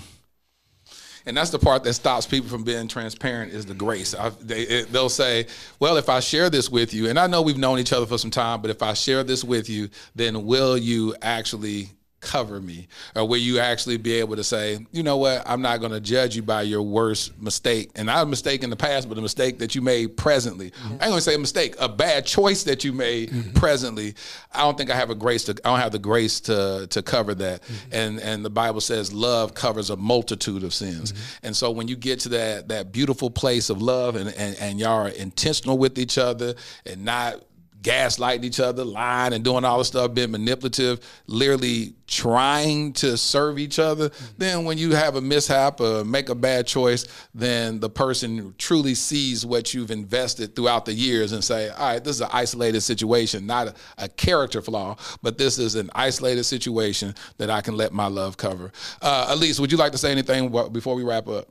And 1.26 1.36
that's 1.36 1.50
the 1.50 1.60
part 1.60 1.84
that 1.84 1.94
stops 1.94 2.26
people 2.26 2.50
from 2.50 2.64
being 2.64 2.88
transparent 2.88 3.52
is 3.54 3.66
the 3.66 3.74
grace. 3.74 4.16
I, 4.16 4.30
they, 4.42 4.62
it, 4.62 4.92
they'll 4.92 5.10
say, 5.10 5.48
"Well, 5.80 5.98
if 5.98 6.08
I 6.08 6.22
share 6.22 6.50
this 6.50 6.70
with 6.70 6.94
you, 6.94 7.10
and 7.10 7.20
I 7.20 7.28
know 7.28 7.42
we've 7.42 7.58
known 7.58 7.78
each 7.78 7.92
other 7.92 8.06
for 8.06 8.18
some 8.18 8.32
time, 8.32 8.62
but 8.62 8.72
if 8.72 8.82
I 8.82 8.94
share 8.94 9.24
this 9.24 9.44
with 9.44 9.70
you, 9.70 9.90
then 10.16 10.46
will 10.46 10.78
you 10.78 11.14
actually 11.22 11.90
cover 12.22 12.60
me, 12.60 12.88
or 13.16 13.28
will 13.28 13.38
you 13.38 13.60
actually 13.60 13.98
be 13.98 14.14
able 14.14 14.36
to 14.36 14.44
say, 14.44 14.86
you 14.92 15.04
know 15.04 15.18
what, 15.18 15.44
I'm 15.46 15.62
not 15.62 15.80
going 15.80 15.92
to 15.92 16.00
judge 16.00 16.36
you 16.36 16.42
by 16.42 16.64
your 16.64 16.82
worst 16.82 17.40
mistake, 17.42 17.92
and 17.96 18.08
not 18.08 18.24
a 18.24 18.26
mistake 18.26 18.64
in 18.64 18.70
the 18.70 18.76
past, 18.76 19.08
but 19.08 19.18
a 19.18 19.22
mistake 19.22 19.60
that 19.60 19.76
you 19.76 19.82
made 19.82 20.18
presently. 20.18 20.72
I 20.84 20.92
ain't 20.92 21.00
going 21.00 21.14
to 21.16 21.22
say 21.22 21.36
a 21.36 21.40
mistake, 21.40 21.76
a 21.80 21.90
bad 21.90 22.26
choice 22.26 22.64
that 22.64 22.84
you 22.84 22.94
made 22.94 23.30
mm-hmm. 23.30 23.54
presently. 23.54 24.16
I 24.54 24.62
don't 24.62 24.78
think 24.78 24.90
I 24.90 24.96
have 24.96 25.10
a 25.10 25.16
grace 25.16 25.46
to. 25.46 25.52
I 25.64 25.70
don't 25.70 25.80
have 25.80 25.92
the 25.92 26.00
grace 26.00 26.40
to 26.42 26.88
to 26.90 27.02
cover 27.02 27.36
that. 27.36 27.64
Mm-hmm. 27.64 27.90
And 27.92 28.20
and 28.20 28.46
the 28.46 28.50
Bible 28.50 28.82
says 28.82 29.14
love 29.14 29.54
covers 29.54 29.90
a 29.90 29.96
multitude 29.96 30.64
of 30.64 30.74
sins. 30.74 31.14
Mm-hmm. 31.14 31.48
And 31.48 31.56
so 31.56 31.72
when 31.72 31.88
you 31.88 31.96
get 31.96 32.20
to 32.22 32.30
that 32.30 32.68
that 32.70 32.92
beautiful 32.92 33.30
place 33.30 33.70
of 33.70 33.82
love, 33.82 34.16
and 34.16 34.30
and, 34.36 34.56
and 34.60 34.80
y'all 34.80 35.06
are 35.06 35.10
intentional 35.10 35.78
with 35.78 35.98
each 35.98 36.18
other, 36.18 36.56
and 36.86 37.06
not 37.06 37.44
gaslighting 37.82 38.44
each 38.44 38.60
other, 38.60 38.84
lying 38.84 39.34
and 39.34 39.44
doing 39.44 39.64
all 39.64 39.78
this 39.78 39.88
stuff, 39.88 40.14
being 40.14 40.32
manipulative, 40.32 41.00
literally 41.28 41.94
trying 42.08 42.92
to 42.92 43.16
serve 43.16 43.58
each 43.58 43.80
other, 43.80 44.10
then 44.38 44.66
when 44.66 44.78
you 44.78 44.92
have 44.92 45.16
a 45.16 45.22
mishap 45.22 45.80
or 45.80 46.04
make 46.04 46.30
a 46.30 46.36
bad 46.36 46.68
choice, 46.68 47.06
then 47.34 47.80
the 47.80 47.90
person 47.90 48.54
truly 48.58 48.96
sees 48.96 49.46
what 49.46 49.74
you've 49.74 49.92
invested 49.92 50.56
throughout 50.56 50.86
the 50.86 50.94
years 50.94 51.32
and 51.32 51.44
say, 51.44 51.70
all 51.70 51.94
right, 51.94 52.04
this 52.04 52.16
is 52.16 52.22
an 52.22 52.30
isolated 52.34 52.82
situation, 52.82 53.46
not 53.46 53.68
a, 53.68 53.76
a 53.98 54.10
character 54.10 54.62
flaw, 54.62 54.98
but 55.22 55.38
this 55.38 55.58
is 55.58 55.76
an 55.76 55.90
isolated 55.96 56.44
situation 56.44 57.16
that 57.38 57.50
I 57.50 57.62
can 57.62 57.78
let 57.78 57.94
my 57.94 58.08
love 58.08 58.36
cover. 58.36 58.72
Uh, 59.02 59.28
Elise, 59.30 59.60
would 59.60 59.72
you 59.72 59.78
like 59.78 59.92
to 59.94 59.98
say 59.98 60.12
anything 60.12 60.50
before 60.72 60.96
we 60.96 61.04
wrap 61.04 61.28
up? 61.28 61.48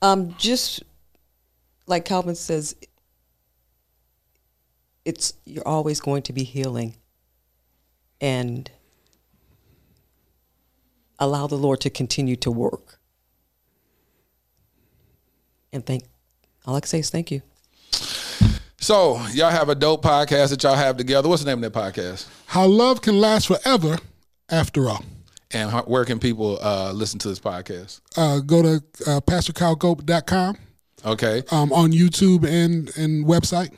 Um, 0.00 0.34
just 0.38 0.82
like 1.86 2.04
Calvin 2.04 2.34
says, 2.34 2.76
it's 5.08 5.32
you're 5.46 5.66
always 5.66 6.00
going 6.00 6.22
to 6.22 6.32
be 6.32 6.44
healing, 6.44 6.94
and 8.20 8.70
allow 11.18 11.46
the 11.46 11.56
Lord 11.56 11.80
to 11.80 11.90
continue 11.90 12.36
to 12.36 12.50
work. 12.50 12.98
And 15.72 15.84
thank, 15.84 16.04
all 16.66 16.76
I 16.76 16.80
can 16.80 16.88
say 16.88 16.98
is 17.00 17.10
thank 17.10 17.30
you. 17.30 17.42
So, 18.80 19.16
y'all 19.32 19.50
have 19.50 19.68
a 19.68 19.74
dope 19.74 20.02
podcast 20.04 20.50
that 20.50 20.62
y'all 20.62 20.76
have 20.76 20.96
together. 20.96 21.28
What's 21.28 21.42
the 21.42 21.50
name 21.54 21.62
of 21.64 21.72
that 21.72 21.78
podcast? 21.78 22.26
how 22.46 22.66
love 22.66 23.02
can 23.02 23.20
last 23.20 23.46
forever 23.48 23.98
after 24.50 24.88
all 24.88 25.04
And 25.50 25.70
how- 25.70 25.82
where 25.82 26.04
can 26.04 26.18
people 26.18 26.58
uh, 26.62 26.92
listen 26.92 27.18
to 27.20 27.28
this 27.28 27.40
podcast? 27.40 28.00
uh, 28.16 28.38
go 28.40 28.62
to 28.62 28.74
uh, 29.06 29.20
pastorkylegope.com 29.20 30.56
Okay. 31.04 31.42
um, 31.50 31.72
on 31.72 31.92
youtube 31.92 32.46
and 32.46 32.90
and 32.96 33.26
website 33.26 33.70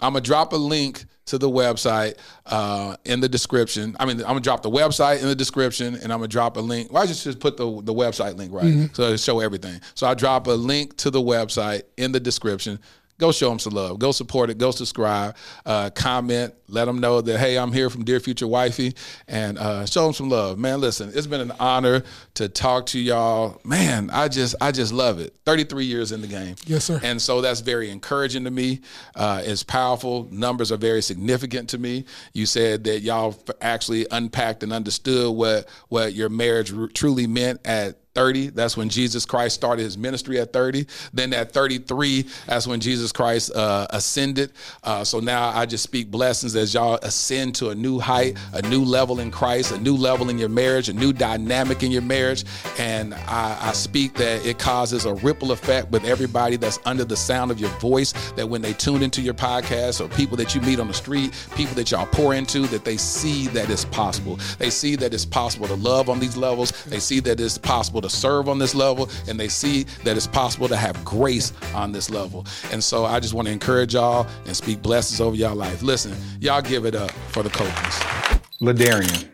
I'm 0.00 0.12
gonna 0.12 0.20
drop 0.22 0.52
a 0.52 0.56
link 0.56 1.04
to 1.26 1.38
the 1.38 1.48
website 1.50 2.14
uh, 2.46 2.96
in 3.04 3.20
the 3.20 3.28
description. 3.28 3.96
I 4.00 4.06
mean, 4.06 4.18
I'm 4.20 4.26
gonna 4.28 4.40
drop 4.40 4.62
the 4.62 4.70
website 4.70 5.20
in 5.20 5.28
the 5.28 5.34
description, 5.34 5.94
and 5.96 6.04
I'm 6.12 6.18
gonna 6.20 6.28
drop 6.28 6.56
a 6.56 6.60
link. 6.60 6.92
Why 6.92 7.06
just 7.06 7.24
just 7.24 7.40
put 7.40 7.56
the 7.56 7.64
the 7.82 7.92
website 7.94 8.36
link 8.36 8.52
right 8.52 8.64
Mhm. 8.64 8.96
so 8.96 9.04
it 9.12 9.18
show 9.20 9.40
everything. 9.40 9.80
So 9.94 10.06
I 10.06 10.14
drop 10.14 10.46
a 10.46 10.52
link 10.52 10.96
to 10.98 11.10
the 11.10 11.20
website 11.20 11.82
in 11.96 12.12
the 12.12 12.20
description. 12.20 12.78
Go 13.18 13.32
show 13.32 13.48
them 13.50 13.58
some 13.58 13.74
love. 13.74 13.98
Go 13.98 14.12
support 14.12 14.48
it. 14.48 14.58
Go 14.58 14.70
subscribe. 14.70 15.36
Uh, 15.66 15.90
comment. 15.90 16.54
Let 16.68 16.84
them 16.84 17.00
know 17.00 17.20
that 17.20 17.38
hey, 17.38 17.58
I'm 17.58 17.72
here 17.72 17.90
from 17.90 18.04
Dear 18.04 18.20
Future 18.20 18.46
Wifey, 18.46 18.94
and 19.26 19.58
uh, 19.58 19.86
show 19.86 20.04
them 20.04 20.12
some 20.12 20.28
love. 20.28 20.58
Man, 20.58 20.80
listen, 20.80 21.10
it's 21.14 21.26
been 21.26 21.40
an 21.40 21.52
honor 21.58 22.04
to 22.34 22.48
talk 22.48 22.86
to 22.86 23.00
y'all. 23.00 23.60
Man, 23.64 24.10
I 24.10 24.28
just 24.28 24.54
I 24.60 24.70
just 24.70 24.92
love 24.92 25.18
it. 25.18 25.34
33 25.46 25.86
years 25.86 26.12
in 26.12 26.20
the 26.20 26.26
game. 26.26 26.54
Yes, 26.66 26.84
sir. 26.84 27.00
And 27.02 27.20
so 27.20 27.40
that's 27.40 27.60
very 27.60 27.90
encouraging 27.90 28.44
to 28.44 28.50
me. 28.50 28.82
Uh, 29.16 29.42
it's 29.44 29.62
powerful. 29.62 30.28
Numbers 30.30 30.70
are 30.70 30.76
very 30.76 31.02
significant 31.02 31.70
to 31.70 31.78
me. 31.78 32.04
You 32.34 32.46
said 32.46 32.84
that 32.84 33.00
y'all 33.00 33.34
actually 33.60 34.06
unpacked 34.10 34.62
and 34.62 34.72
understood 34.72 35.34
what 35.34 35.68
what 35.88 36.12
your 36.12 36.28
marriage 36.28 36.72
r- 36.72 36.88
truly 36.88 37.26
meant 37.26 37.60
at 37.64 37.96
30. 38.18 38.48
That's 38.48 38.76
when 38.76 38.88
Jesus 38.88 39.24
Christ 39.24 39.54
started 39.54 39.84
his 39.84 39.96
ministry 39.96 40.40
at 40.40 40.52
30. 40.52 40.86
Then 41.12 41.32
at 41.32 41.52
33, 41.52 42.26
that's 42.48 42.66
when 42.66 42.80
Jesus 42.80 43.12
Christ 43.12 43.54
uh, 43.54 43.86
ascended. 43.90 44.50
Uh, 44.82 45.04
so 45.04 45.20
now 45.20 45.50
I 45.50 45.66
just 45.66 45.84
speak 45.84 46.10
blessings 46.10 46.56
as 46.56 46.74
y'all 46.74 46.98
ascend 47.02 47.54
to 47.56 47.70
a 47.70 47.76
new 47.76 48.00
height, 48.00 48.36
a 48.54 48.62
new 48.62 48.82
level 48.82 49.20
in 49.20 49.30
Christ, 49.30 49.70
a 49.70 49.78
new 49.78 49.94
level 49.94 50.30
in 50.30 50.36
your 50.36 50.48
marriage, 50.48 50.88
a 50.88 50.92
new 50.92 51.12
dynamic 51.12 51.84
in 51.84 51.92
your 51.92 52.02
marriage. 52.02 52.44
And 52.76 53.14
I, 53.14 53.56
I 53.60 53.72
speak 53.72 54.14
that 54.14 54.44
it 54.44 54.58
causes 54.58 55.04
a 55.04 55.14
ripple 55.14 55.52
effect 55.52 55.92
with 55.92 56.04
everybody 56.04 56.56
that's 56.56 56.80
under 56.86 57.04
the 57.04 57.16
sound 57.16 57.52
of 57.52 57.60
your 57.60 57.70
voice, 57.78 58.14
that 58.32 58.48
when 58.48 58.62
they 58.62 58.72
tune 58.72 59.04
into 59.04 59.22
your 59.22 59.34
podcast 59.34 60.04
or 60.04 60.08
people 60.16 60.36
that 60.38 60.56
you 60.56 60.60
meet 60.62 60.80
on 60.80 60.88
the 60.88 60.94
street, 60.94 61.32
people 61.54 61.76
that 61.76 61.92
y'all 61.92 62.06
pour 62.06 62.34
into, 62.34 62.66
that 62.66 62.84
they 62.84 62.96
see 62.96 63.46
that 63.48 63.70
it's 63.70 63.84
possible. 63.84 64.40
They 64.58 64.70
see 64.70 64.96
that 64.96 65.14
it's 65.14 65.24
possible 65.24 65.68
to 65.68 65.76
love 65.76 66.10
on 66.10 66.18
these 66.18 66.36
levels. 66.36 66.72
They 66.86 66.98
see 66.98 67.20
that 67.20 67.38
it's 67.38 67.58
possible 67.58 68.00
to 68.00 68.07
to 68.08 68.14
serve 68.14 68.48
on 68.48 68.58
this 68.58 68.74
level 68.74 69.08
and 69.28 69.38
they 69.38 69.48
see 69.48 69.84
that 70.04 70.16
it's 70.16 70.26
possible 70.26 70.68
to 70.68 70.76
have 70.76 71.04
grace 71.04 71.52
on 71.74 71.92
this 71.92 72.10
level. 72.10 72.46
And 72.72 72.82
so 72.82 73.04
I 73.04 73.20
just 73.20 73.34
want 73.34 73.46
to 73.46 73.52
encourage 73.52 73.94
y'all 73.94 74.26
and 74.46 74.56
speak 74.56 74.82
blessings 74.82 75.20
over 75.20 75.36
y'all 75.36 75.54
life. 75.54 75.82
Listen, 75.82 76.14
y'all 76.40 76.62
give 76.62 76.84
it 76.84 76.94
up 76.94 77.10
for 77.10 77.42
the 77.42 77.50
Copelands. 77.50 78.42
Ladarian, 78.60 79.28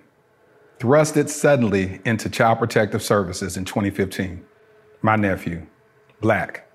thrusted 0.78 1.28
suddenly 1.28 2.00
into 2.04 2.28
Child 2.28 2.58
Protective 2.58 3.02
Services 3.02 3.56
in 3.56 3.64
2015. 3.64 4.44
My 5.02 5.16
nephew, 5.16 5.66
black, 6.20 6.68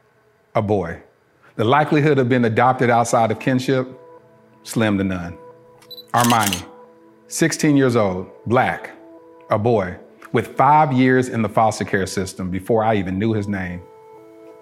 a 0.56 0.62
boy. 0.62 1.02
The 1.56 1.64
likelihood 1.66 2.20
of 2.20 2.30
being 2.30 2.46
adopted 2.46 2.90
outside 2.90 3.32
of 3.32 3.40
kinship, 3.40 3.88
slim 4.64 4.98
to 4.98 5.04
none. 5.04 5.38
Armani, 6.14 6.66
16 7.28 7.78
years 7.78 7.96
old, 7.96 8.28
black, 8.48 8.92
a 9.52 9.60
boy, 9.60 9.96
with 10.32 10.56
five 10.56 10.94
years 10.94 11.30
in 11.30 11.42
the 11.42 11.50
foster 11.50 11.86
care 11.86 12.06
system 12.06 12.50
before 12.50 12.84
I 12.84 12.96
even 12.96 13.18
knew 13.18 13.34
his 13.34 13.48
name. 13.48 13.82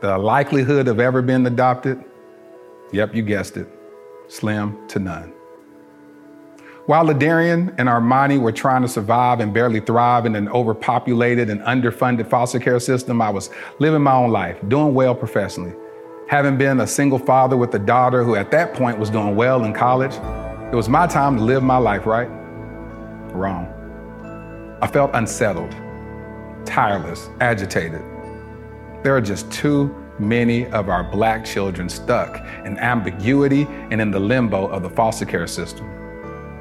The 0.02 0.18
likelihood 0.18 0.88
of 0.88 1.00
ever 1.00 1.22
being 1.22 1.46
adopted, 1.46 2.04
yep, 2.92 3.14
you 3.14 3.24
guessed 3.24 3.58
it, 3.58 3.68
slim 4.28 4.88
to 4.90 5.00
none. 5.00 5.34
While 6.86 7.08
Ladarian 7.08 7.76
and 7.78 7.90
Armani 7.90 8.40
were 8.40 8.54
trying 8.54 8.82
to 8.82 8.88
survive 8.88 9.42
and 9.42 9.54
barely 9.54 9.82
thrive 9.82 10.26
in 10.26 10.36
an 10.36 10.48
overpopulated 10.48 11.50
and 11.50 11.60
underfunded 11.62 12.30
foster 12.30 12.60
care 12.60 12.80
system, 12.80 13.22
I 13.22 13.30
was 13.30 13.50
living 13.80 14.02
my 14.02 14.14
own 14.14 14.32
life, 14.32 14.58
doing 14.70 14.94
well 14.94 15.14
professionally. 15.14 15.74
Having 16.30 16.58
been 16.58 16.80
a 16.80 16.88
single 16.88 17.20
father 17.20 17.58
with 17.58 17.74
a 17.74 17.80
daughter 17.80 18.24
who 18.24 18.36
at 18.36 18.52
that 18.52 18.74
point 18.74 19.00
was 19.00 19.10
doing 19.10 19.36
well 19.36 19.66
in 19.66 19.74
college, 19.74 20.14
it 20.72 20.76
was 20.76 20.88
my 20.88 21.08
time 21.08 21.36
to 21.38 21.44
live 21.44 21.62
my 21.62 21.78
life, 21.78 22.06
right? 22.06 22.30
Wrong. 23.34 23.77
I 24.80 24.86
felt 24.86 25.10
unsettled, 25.16 25.72
tireless, 26.64 27.30
agitated. 27.40 28.02
There 29.02 29.16
are 29.16 29.22
just 29.22 29.52
too 29.52 29.96
many 30.20 30.68
of 30.68 30.88
our 30.88 31.04
black 31.04 31.44
children 31.44 31.90
stuck 31.90 32.38
in 32.64 32.78
ambiguity 32.78 33.64
and 33.90 34.00
in 34.00 34.12
the 34.12 34.20
limbo 34.20 34.68
of 34.68 34.84
the 34.84 34.90
foster 34.92 35.26
care 35.26 35.48
system. 35.48 35.88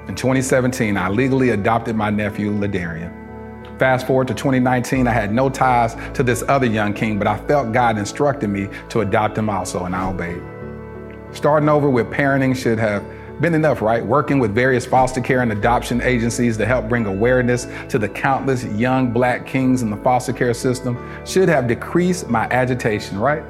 In 0.09 0.15
2017, 0.15 0.97
I 0.97 1.11
legally 1.11 1.51
adopted 1.51 1.95
my 1.95 2.09
nephew, 2.09 2.53
Ladarian. 2.53 3.13
Fast 3.79 4.07
forward 4.07 4.29
to 4.29 4.35
2019, 4.35 5.07
I 5.07 5.13
had 5.13 5.35
no 5.35 5.51
ties 5.51 5.95
to 6.15 6.23
this 6.23 6.43
other 6.49 6.67
young 6.67 6.95
king, 6.95 7.19
but 7.19 7.27
I 7.27 7.37
felt 7.47 7.73
God 7.73 7.99
instructed 7.99 8.49
me 8.49 8.71
to 8.89 9.03
adopt 9.03 9.37
him 9.37 9.51
also, 9.51 9.85
and 9.85 9.95
I 9.95 10.09
obeyed. 10.09 10.41
Starting 11.33 11.69
over 11.69 11.91
with 11.91 12.07
parenting 12.07 12.57
should 12.57 12.79
have 12.79 13.05
been 13.41 13.55
enough, 13.55 13.83
right? 13.83 14.05
Working 14.05 14.39
with 14.39 14.55
various 14.55 14.87
foster 14.87 15.21
care 15.21 15.43
and 15.43 15.53
adoption 15.53 16.01
agencies 16.01 16.57
to 16.57 16.67
help 16.67 16.89
bring 16.89 17.07
awareness 17.07 17.67
to 17.89 17.99
the 17.99 18.09
countless 18.09 18.65
young 18.65 19.13
black 19.13 19.47
kings 19.47 19.83
in 19.83 19.91
the 19.91 19.97
foster 19.99 20.33
care 20.33 20.55
system 20.55 20.99
should 21.27 21.49
have 21.49 21.67
decreased 21.67 22.29
my 22.29 22.47
agitation, 22.51 23.19
right? 23.19 23.43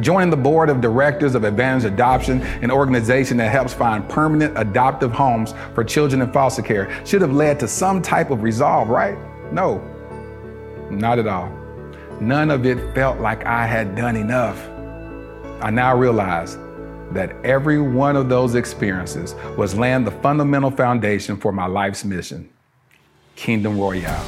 Joining 0.00 0.30
the 0.30 0.36
board 0.36 0.70
of 0.70 0.80
directors 0.80 1.34
of 1.34 1.42
Advantage 1.42 1.84
Adoption, 1.84 2.40
an 2.62 2.70
organization 2.70 3.36
that 3.38 3.50
helps 3.50 3.74
find 3.74 4.08
permanent 4.08 4.56
adoptive 4.56 5.10
homes 5.10 5.54
for 5.74 5.82
children 5.82 6.22
in 6.22 6.32
foster 6.32 6.62
care, 6.62 7.04
should 7.04 7.20
have 7.20 7.32
led 7.32 7.58
to 7.58 7.66
some 7.66 8.00
type 8.00 8.30
of 8.30 8.44
resolve, 8.44 8.88
right? 8.88 9.18
No, 9.52 9.78
not 10.90 11.18
at 11.18 11.26
all. 11.26 11.52
None 12.20 12.52
of 12.52 12.64
it 12.64 12.94
felt 12.94 13.18
like 13.18 13.44
I 13.44 13.66
had 13.66 13.96
done 13.96 14.14
enough. 14.14 14.68
I 15.60 15.70
now 15.70 15.96
realize 15.96 16.56
that 17.12 17.34
every 17.44 17.80
one 17.80 18.16
of 18.16 18.28
those 18.28 18.54
experiences 18.54 19.34
was 19.56 19.74
laying 19.74 20.04
the 20.04 20.10
fundamental 20.10 20.70
foundation 20.70 21.36
for 21.36 21.52
my 21.52 21.66
life's 21.66 22.04
mission 22.04 22.48
Kingdom 23.36 23.78
Royale. 23.78 24.26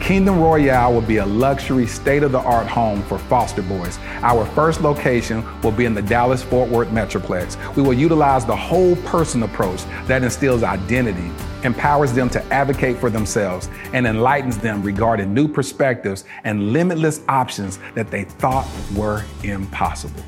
Kingdom 0.00 0.40
Royale 0.40 0.92
will 0.92 1.00
be 1.00 1.16
a 1.16 1.26
luxury, 1.26 1.86
state 1.86 2.22
of 2.22 2.30
the 2.30 2.38
art 2.38 2.66
home 2.66 3.02
for 3.04 3.18
foster 3.18 3.62
boys. 3.62 3.98
Our 4.22 4.46
first 4.46 4.80
location 4.80 5.44
will 5.62 5.72
be 5.72 5.84
in 5.84 5.94
the 5.94 6.02
Dallas 6.02 6.42
Fort 6.42 6.68
Worth 6.68 6.88
Metroplex. 6.90 7.56
We 7.74 7.82
will 7.82 7.92
utilize 7.92 8.44
the 8.44 8.54
whole 8.54 8.94
person 8.96 9.42
approach 9.42 9.84
that 10.06 10.22
instills 10.22 10.62
identity, 10.62 11.30
empowers 11.64 12.12
them 12.12 12.28
to 12.30 12.44
advocate 12.52 12.98
for 12.98 13.10
themselves, 13.10 13.68
and 13.92 14.06
enlightens 14.06 14.58
them 14.58 14.82
regarding 14.82 15.34
new 15.34 15.48
perspectives 15.48 16.24
and 16.44 16.72
limitless 16.72 17.22
options 17.28 17.80
that 17.94 18.10
they 18.10 18.24
thought 18.24 18.68
were 18.94 19.24
impossible. 19.42 20.22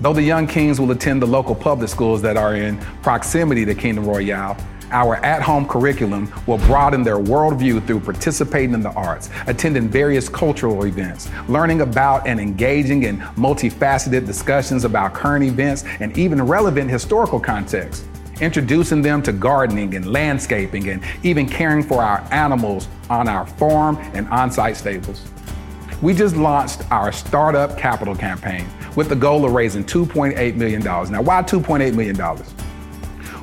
Though 0.00 0.12
the 0.12 0.22
young 0.22 0.46
kings 0.46 0.80
will 0.80 0.92
attend 0.92 1.20
the 1.20 1.26
local 1.26 1.56
public 1.56 1.88
schools 1.88 2.22
that 2.22 2.36
are 2.36 2.54
in 2.54 2.78
proximity 3.02 3.64
to 3.64 3.74
Kingdom 3.74 4.06
Royale, 4.06 4.56
our 4.92 5.16
at 5.16 5.42
home 5.42 5.66
curriculum 5.66 6.32
will 6.46 6.58
broaden 6.58 7.02
their 7.02 7.18
worldview 7.18 7.84
through 7.84 8.00
participating 8.00 8.74
in 8.74 8.80
the 8.80 8.92
arts, 8.92 9.28
attending 9.48 9.88
various 9.88 10.28
cultural 10.28 10.86
events, 10.86 11.28
learning 11.48 11.80
about 11.80 12.28
and 12.28 12.38
engaging 12.38 13.02
in 13.02 13.18
multifaceted 13.36 14.24
discussions 14.24 14.84
about 14.84 15.14
current 15.14 15.44
events 15.44 15.82
and 15.98 16.16
even 16.16 16.40
relevant 16.46 16.88
historical 16.88 17.40
contexts, 17.40 18.06
introducing 18.40 19.02
them 19.02 19.20
to 19.20 19.32
gardening 19.32 19.96
and 19.96 20.12
landscaping 20.12 20.90
and 20.90 21.02
even 21.24 21.46
caring 21.46 21.82
for 21.82 22.00
our 22.02 22.20
animals 22.30 22.86
on 23.10 23.28
our 23.28 23.46
farm 23.46 23.96
and 24.14 24.28
on 24.28 24.48
site 24.52 24.76
stables. 24.76 25.26
We 26.00 26.14
just 26.14 26.36
launched 26.36 26.88
our 26.92 27.10
Startup 27.10 27.76
Capital 27.76 28.14
campaign 28.14 28.64
with 28.98 29.08
the 29.08 29.14
goal 29.14 29.44
of 29.44 29.52
raising 29.52 29.84
$2.8 29.84 30.56
million. 30.56 30.82
Now, 30.82 31.22
why 31.22 31.40
$2.8 31.40 31.94
million? 31.94 32.16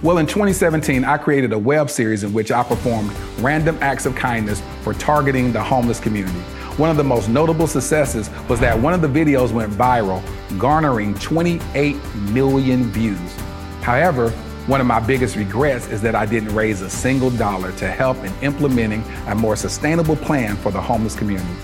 Well, 0.04 0.18
in 0.18 0.26
2017, 0.26 1.06
I 1.06 1.18
created 1.18 1.54
a 1.54 1.58
web 1.58 1.90
series 1.90 2.26
in 2.26 2.34
which 2.34 2.52
I 2.52 2.62
performed 2.62 3.10
random 3.40 3.78
acts 3.80 4.06
of 4.06 4.16
kindness 4.16 4.62
for 4.82 4.94
targeting 4.94 5.54
the 5.54 5.64
homeless 5.64 6.02
community. 6.02 6.38
One 6.76 6.90
of 6.90 6.98
the 6.98 7.06
most 7.06 7.30
notable 7.30 7.68
successes 7.68 8.30
was 8.50 8.60
that 8.60 8.78
one 8.78 8.94
of 8.94 9.00
the 9.00 9.08
videos 9.08 9.54
went 9.54 9.72
viral, 9.72 10.22
garnering 10.60 11.14
28 11.20 11.96
million 12.34 12.92
views. 12.92 13.34
However, 13.82 14.32
one 14.68 14.82
of 14.82 14.88
my 14.88 15.00
biggest 15.00 15.38
regrets 15.38 15.88
is 15.88 16.02
that 16.02 16.16
I 16.16 16.26
didn't 16.26 16.54
raise 16.54 16.82
a 16.82 16.90
single 16.90 17.30
dollar 17.30 17.72
to 17.78 17.88
help 17.90 18.18
in 18.26 18.34
implementing 18.42 19.06
a 19.28 19.36
more 19.36 19.56
sustainable 19.56 20.18
plan 20.18 20.58
for 20.58 20.74
the 20.74 20.82
homeless 20.82 21.16
community. 21.16 21.56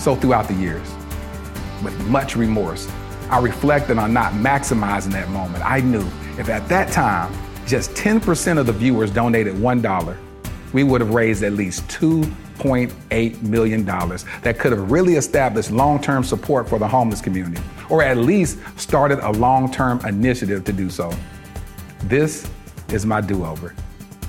So, 0.00 0.16
throughout 0.16 0.48
the 0.48 0.54
years, 0.54 0.92
with 1.82 1.98
much 2.08 2.36
remorse, 2.36 2.88
I 3.30 3.40
reflected 3.40 3.98
on 3.98 4.12
not 4.12 4.32
maximizing 4.34 5.12
that 5.12 5.28
moment. 5.30 5.64
I 5.64 5.80
knew 5.80 6.06
if 6.38 6.48
at 6.48 6.68
that 6.68 6.92
time 6.92 7.32
just 7.66 7.90
10% 7.92 8.58
of 8.58 8.66
the 8.66 8.72
viewers 8.72 9.10
donated 9.10 9.54
$1, 9.54 10.16
we 10.72 10.84
would 10.84 11.00
have 11.00 11.14
raised 11.14 11.42
at 11.42 11.52
least 11.52 11.86
$2.8 11.88 13.42
million 13.42 13.84
that 13.84 14.58
could 14.58 14.72
have 14.72 14.90
really 14.90 15.16
established 15.16 15.70
long 15.70 16.00
term 16.00 16.22
support 16.22 16.68
for 16.68 16.78
the 16.78 16.86
homeless 16.86 17.20
community, 17.20 17.60
or 17.90 18.02
at 18.02 18.16
least 18.16 18.58
started 18.76 19.18
a 19.20 19.30
long 19.32 19.70
term 19.72 20.04
initiative 20.06 20.64
to 20.64 20.72
do 20.72 20.88
so. 20.88 21.12
This 22.04 22.48
is 22.90 23.04
my 23.04 23.20
do 23.20 23.44
over. 23.44 23.74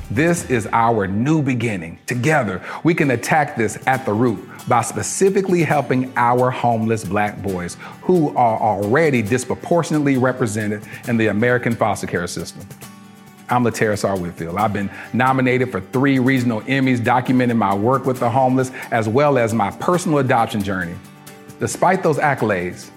This 0.09 0.49
is 0.49 0.69
our 0.71 1.05
new 1.05 1.41
beginning. 1.41 1.99
Together, 2.05 2.63
we 2.85 2.93
can 2.93 3.11
attack 3.11 3.57
this 3.57 3.77
at 3.87 4.05
the 4.05 4.13
root 4.13 4.39
by 4.65 4.81
specifically 4.81 5.63
helping 5.63 6.13
our 6.15 6.49
homeless 6.49 7.03
black 7.03 7.41
boys 7.43 7.75
who 8.03 8.29
are 8.37 8.57
already 8.57 9.21
disproportionately 9.21 10.17
represented 10.17 10.83
in 11.09 11.17
the 11.17 11.27
American 11.27 11.75
foster 11.75 12.07
care 12.07 12.25
system. 12.25 12.65
I'm 13.49 13.65
Latarius 13.65 14.07
R. 14.07 14.17
Whitfield. 14.17 14.55
I've 14.55 14.71
been 14.71 14.89
nominated 15.11 15.73
for 15.73 15.81
three 15.81 16.19
regional 16.19 16.61
Emmys 16.61 16.99
documenting 16.99 17.57
my 17.57 17.75
work 17.75 18.05
with 18.05 18.19
the 18.19 18.29
homeless 18.29 18.71
as 18.91 19.09
well 19.09 19.37
as 19.37 19.53
my 19.53 19.71
personal 19.71 20.19
adoption 20.19 20.63
journey. 20.63 20.95
Despite 21.59 22.01
those 22.01 22.17
accolades, 22.17 22.91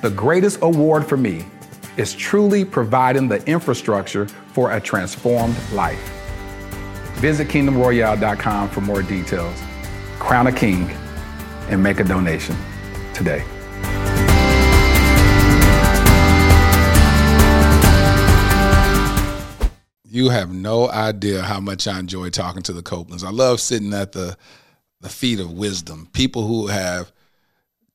the 0.00 0.10
greatest 0.10 0.60
award 0.62 1.06
for 1.06 1.18
me 1.18 1.44
is 1.98 2.14
truly 2.14 2.64
providing 2.64 3.28
the 3.28 3.46
infrastructure 3.46 4.26
for 4.26 4.72
a 4.72 4.80
transformed 4.80 5.56
life. 5.72 6.23
Visit 7.16 7.48
kingdomroyale.com 7.48 8.68
for 8.70 8.80
more 8.80 9.02
details. 9.02 9.62
Crown 10.18 10.46
a 10.46 10.52
king 10.52 10.90
and 11.68 11.82
make 11.82 12.00
a 12.00 12.04
donation 12.04 12.56
today. 13.14 13.44
You 20.04 20.28
have 20.28 20.52
no 20.52 20.88
idea 20.90 21.42
how 21.42 21.58
much 21.58 21.88
I 21.88 21.98
enjoy 21.98 22.30
talking 22.30 22.62
to 22.62 22.72
the 22.72 22.82
Copelands. 22.82 23.24
I 23.24 23.30
love 23.30 23.60
sitting 23.60 23.92
at 23.92 24.12
the 24.12 24.36
the 25.00 25.08
feet 25.10 25.38
of 25.38 25.52
wisdom, 25.52 26.08
people 26.12 26.46
who 26.46 26.68
have 26.68 27.12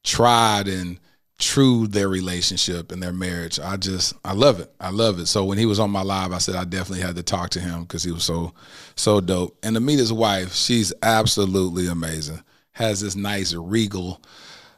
tried 0.04 0.68
and 0.68 1.00
true 1.40 1.88
their 1.88 2.10
relationship 2.10 2.92
and 2.92 3.02
their 3.02 3.14
marriage. 3.14 3.60
I 3.60 3.78
just 3.78 4.14
I 4.24 4.34
love 4.34 4.60
it. 4.60 4.72
I 4.80 4.92
love 4.92 5.20
it. 5.20 5.26
So 5.28 5.46
when 5.46 5.58
he 5.58 5.66
was 5.66 5.80
on 5.80 5.90
my 5.90 6.02
live, 6.02 6.34
I 6.34 6.38
said 6.38 6.56
I 6.56 6.66
definitely 6.66 7.04
had 7.04 7.16
to 7.16 7.24
talk 7.24 7.50
to 7.52 7.62
him 7.62 7.84
because 7.84 8.04
he 8.04 8.12
was 8.12 8.24
so 8.24 8.54
so 8.96 9.22
dope. 9.22 9.58
And 9.64 9.76
to 9.76 9.80
meet 9.80 10.00
his 10.00 10.14
wife, 10.14 10.54
she's 10.54 10.94
absolutely 11.02 11.88
amazing. 11.88 12.44
Has 12.74 13.02
this 13.02 13.16
nice 13.16 13.54
regal 13.54 14.22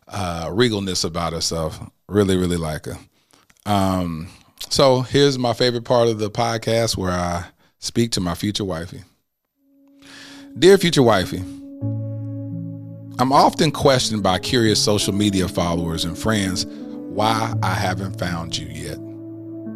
uh 0.07 0.47
regalness 0.47 1.03
about 1.03 1.33
herself. 1.33 1.79
Really, 2.07 2.37
really 2.37 2.57
like 2.57 2.85
her. 2.85 2.97
Um 3.65 4.29
so 4.69 5.01
here's 5.01 5.39
my 5.39 5.53
favorite 5.53 5.83
part 5.83 6.07
of 6.07 6.19
the 6.19 6.29
podcast 6.29 6.95
where 6.95 7.11
I 7.11 7.45
speak 7.79 8.11
to 8.11 8.21
my 8.21 8.35
future 8.35 8.63
wifey. 8.63 9.03
Dear 10.57 10.77
future 10.77 11.01
wifey, 11.01 11.43
I'm 13.21 13.31
often 13.31 13.69
questioned 13.69 14.23
by 14.23 14.39
curious 14.39 14.83
social 14.83 15.13
media 15.13 15.47
followers 15.47 16.05
and 16.05 16.17
friends 16.17 16.65
why 16.65 17.53
I 17.61 17.75
haven't 17.75 18.17
found 18.17 18.57
you 18.57 18.65
yet. 18.65 18.97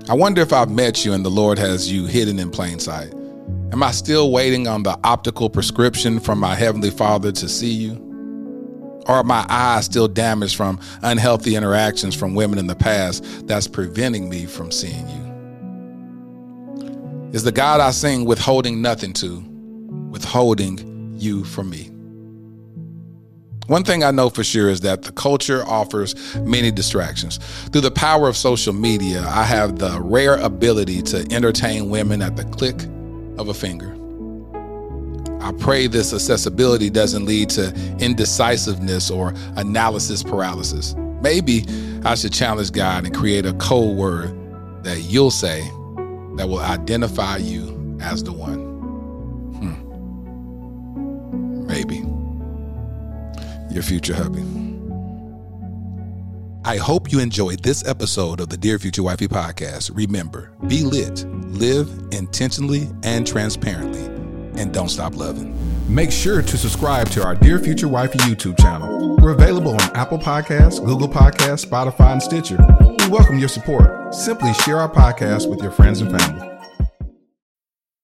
I 0.10 0.16
wonder 0.16 0.42
if 0.42 0.52
I've 0.52 0.72
met 0.72 1.06
you 1.06 1.14
and 1.14 1.24
the 1.24 1.30
Lord 1.30 1.60
has 1.60 1.92
you 1.92 2.08
hidden 2.08 2.40
in 2.40 2.50
plain 2.50 2.80
sight. 2.80 3.14
Am 3.72 3.84
I 3.84 3.92
still 3.92 4.32
waiting 4.32 4.68
on 4.68 4.82
the 4.82 4.98
optical 5.04 5.48
prescription 5.48 6.20
from 6.20 6.40
my 6.40 6.56
Heavenly 6.56 6.90
Father 6.90 7.32
to 7.34 7.48
see 7.48 7.72
you? 7.72 9.04
Or 9.06 9.18
are 9.18 9.24
my 9.24 9.46
eyes 9.48 9.86
still 9.86 10.08
damaged 10.08 10.56
from 10.56 10.80
unhealthy 11.04 11.56
interactions 11.56 12.16
from 12.16 12.34
women 12.34 12.58
in 12.58 12.66
the 12.66 12.74
past 12.74 13.24
that's 13.46 13.68
preventing 13.68 14.28
me 14.28 14.48
from 14.48 14.72
seeing 14.72 15.08
you? 15.08 15.24
Is 17.32 17.44
the 17.44 17.52
God 17.52 17.80
I 17.80 17.92
sing 17.92 18.26
withholding 18.26 18.82
nothing 18.82 19.14
to, 19.14 19.38
withholding 20.10 21.14
you 21.20 21.44
from 21.44 21.70
me? 21.70 21.92
One 23.68 23.84
thing 23.84 24.04
I 24.04 24.12
know 24.12 24.30
for 24.30 24.44
sure 24.44 24.70
is 24.70 24.82
that 24.82 25.02
the 25.02 25.12
culture 25.12 25.64
offers 25.66 26.36
many 26.38 26.70
distractions. 26.70 27.40
Through 27.70 27.82
the 27.82 27.92
power 27.92 28.28
of 28.28 28.38
social 28.38 28.74
media, 28.74 29.22
I 29.28 29.44
have 29.44 29.80
the 29.80 30.00
rare 30.02 30.36
ability 30.36 31.02
to 31.04 31.26
entertain 31.32 31.90
women 31.90 32.22
at 32.22 32.36
the 32.36 32.46
click 32.46 32.76
of 33.40 33.48
a 33.48 33.54
finger. 33.56 33.98
I 35.42 35.52
pray 35.54 35.88
this 35.88 36.14
accessibility 36.14 36.92
doesn't 36.92 37.26
lead 37.26 37.50
to 37.52 37.74
indecisiveness 38.00 39.10
or 39.10 39.34
analysis 39.56 40.22
paralysis. 40.22 40.96
Maybe 41.22 41.66
I 42.04 42.14
should 42.14 42.34
challenge 42.34 42.72
God 42.72 43.06
and 43.06 43.16
create 43.16 43.48
a 43.48 43.54
code 43.54 43.98
word 43.98 44.36
that 44.84 45.02
you'll 45.02 45.32
say 45.32 45.62
that 46.38 46.48
will 46.48 46.60
identify 46.60 47.38
you 47.38 47.98
as 48.00 48.24
the 48.24 48.32
one. 48.32 48.65
Your 53.76 53.84
future 53.84 54.16
hubby. 54.16 54.42
I 56.64 56.78
hope 56.78 57.12
you 57.12 57.20
enjoyed 57.20 57.62
this 57.62 57.86
episode 57.86 58.40
of 58.40 58.50
the 58.50 58.58
Dear 58.58 58.80
Future 58.80 59.04
Wifey 59.04 59.28
podcast. 59.28 59.92
Remember, 59.94 60.54
be 60.66 60.84
lit, 60.84 61.26
live 61.30 61.90
intentionally 62.12 62.90
and 63.04 63.28
transparently 63.28 64.06
and 64.60 64.74
don't 64.74 64.90
stop 64.90 65.18
loving. 65.18 65.54
Make 65.94 66.12
sure 66.12 66.42
to 66.42 66.58
subscribe 66.58 67.10
to 67.10 67.24
our 67.24 67.36
Dear 67.36 67.60
Future 67.60 67.90
Wifey 67.90 68.20
YouTube 68.20 68.58
channel. 68.58 69.18
We're 69.18 69.32
available 69.34 69.74
on 69.74 69.96
Apple 69.96 70.20
Podcasts, 70.20 70.84
Google 70.84 71.10
Podcasts, 71.10 71.66
Spotify, 71.66 72.14
and 72.14 72.24
Stitcher. 72.24 72.58
We 72.80 73.10
welcome 73.10 73.38
your 73.38 73.50
support. 73.50 74.16
Simply 74.16 74.54
share 74.54 74.80
our 74.80 74.90
podcast 74.90 75.50
with 75.50 75.62
your 75.62 75.72
friends 75.72 76.00
and 76.02 76.18
family. 76.18 76.55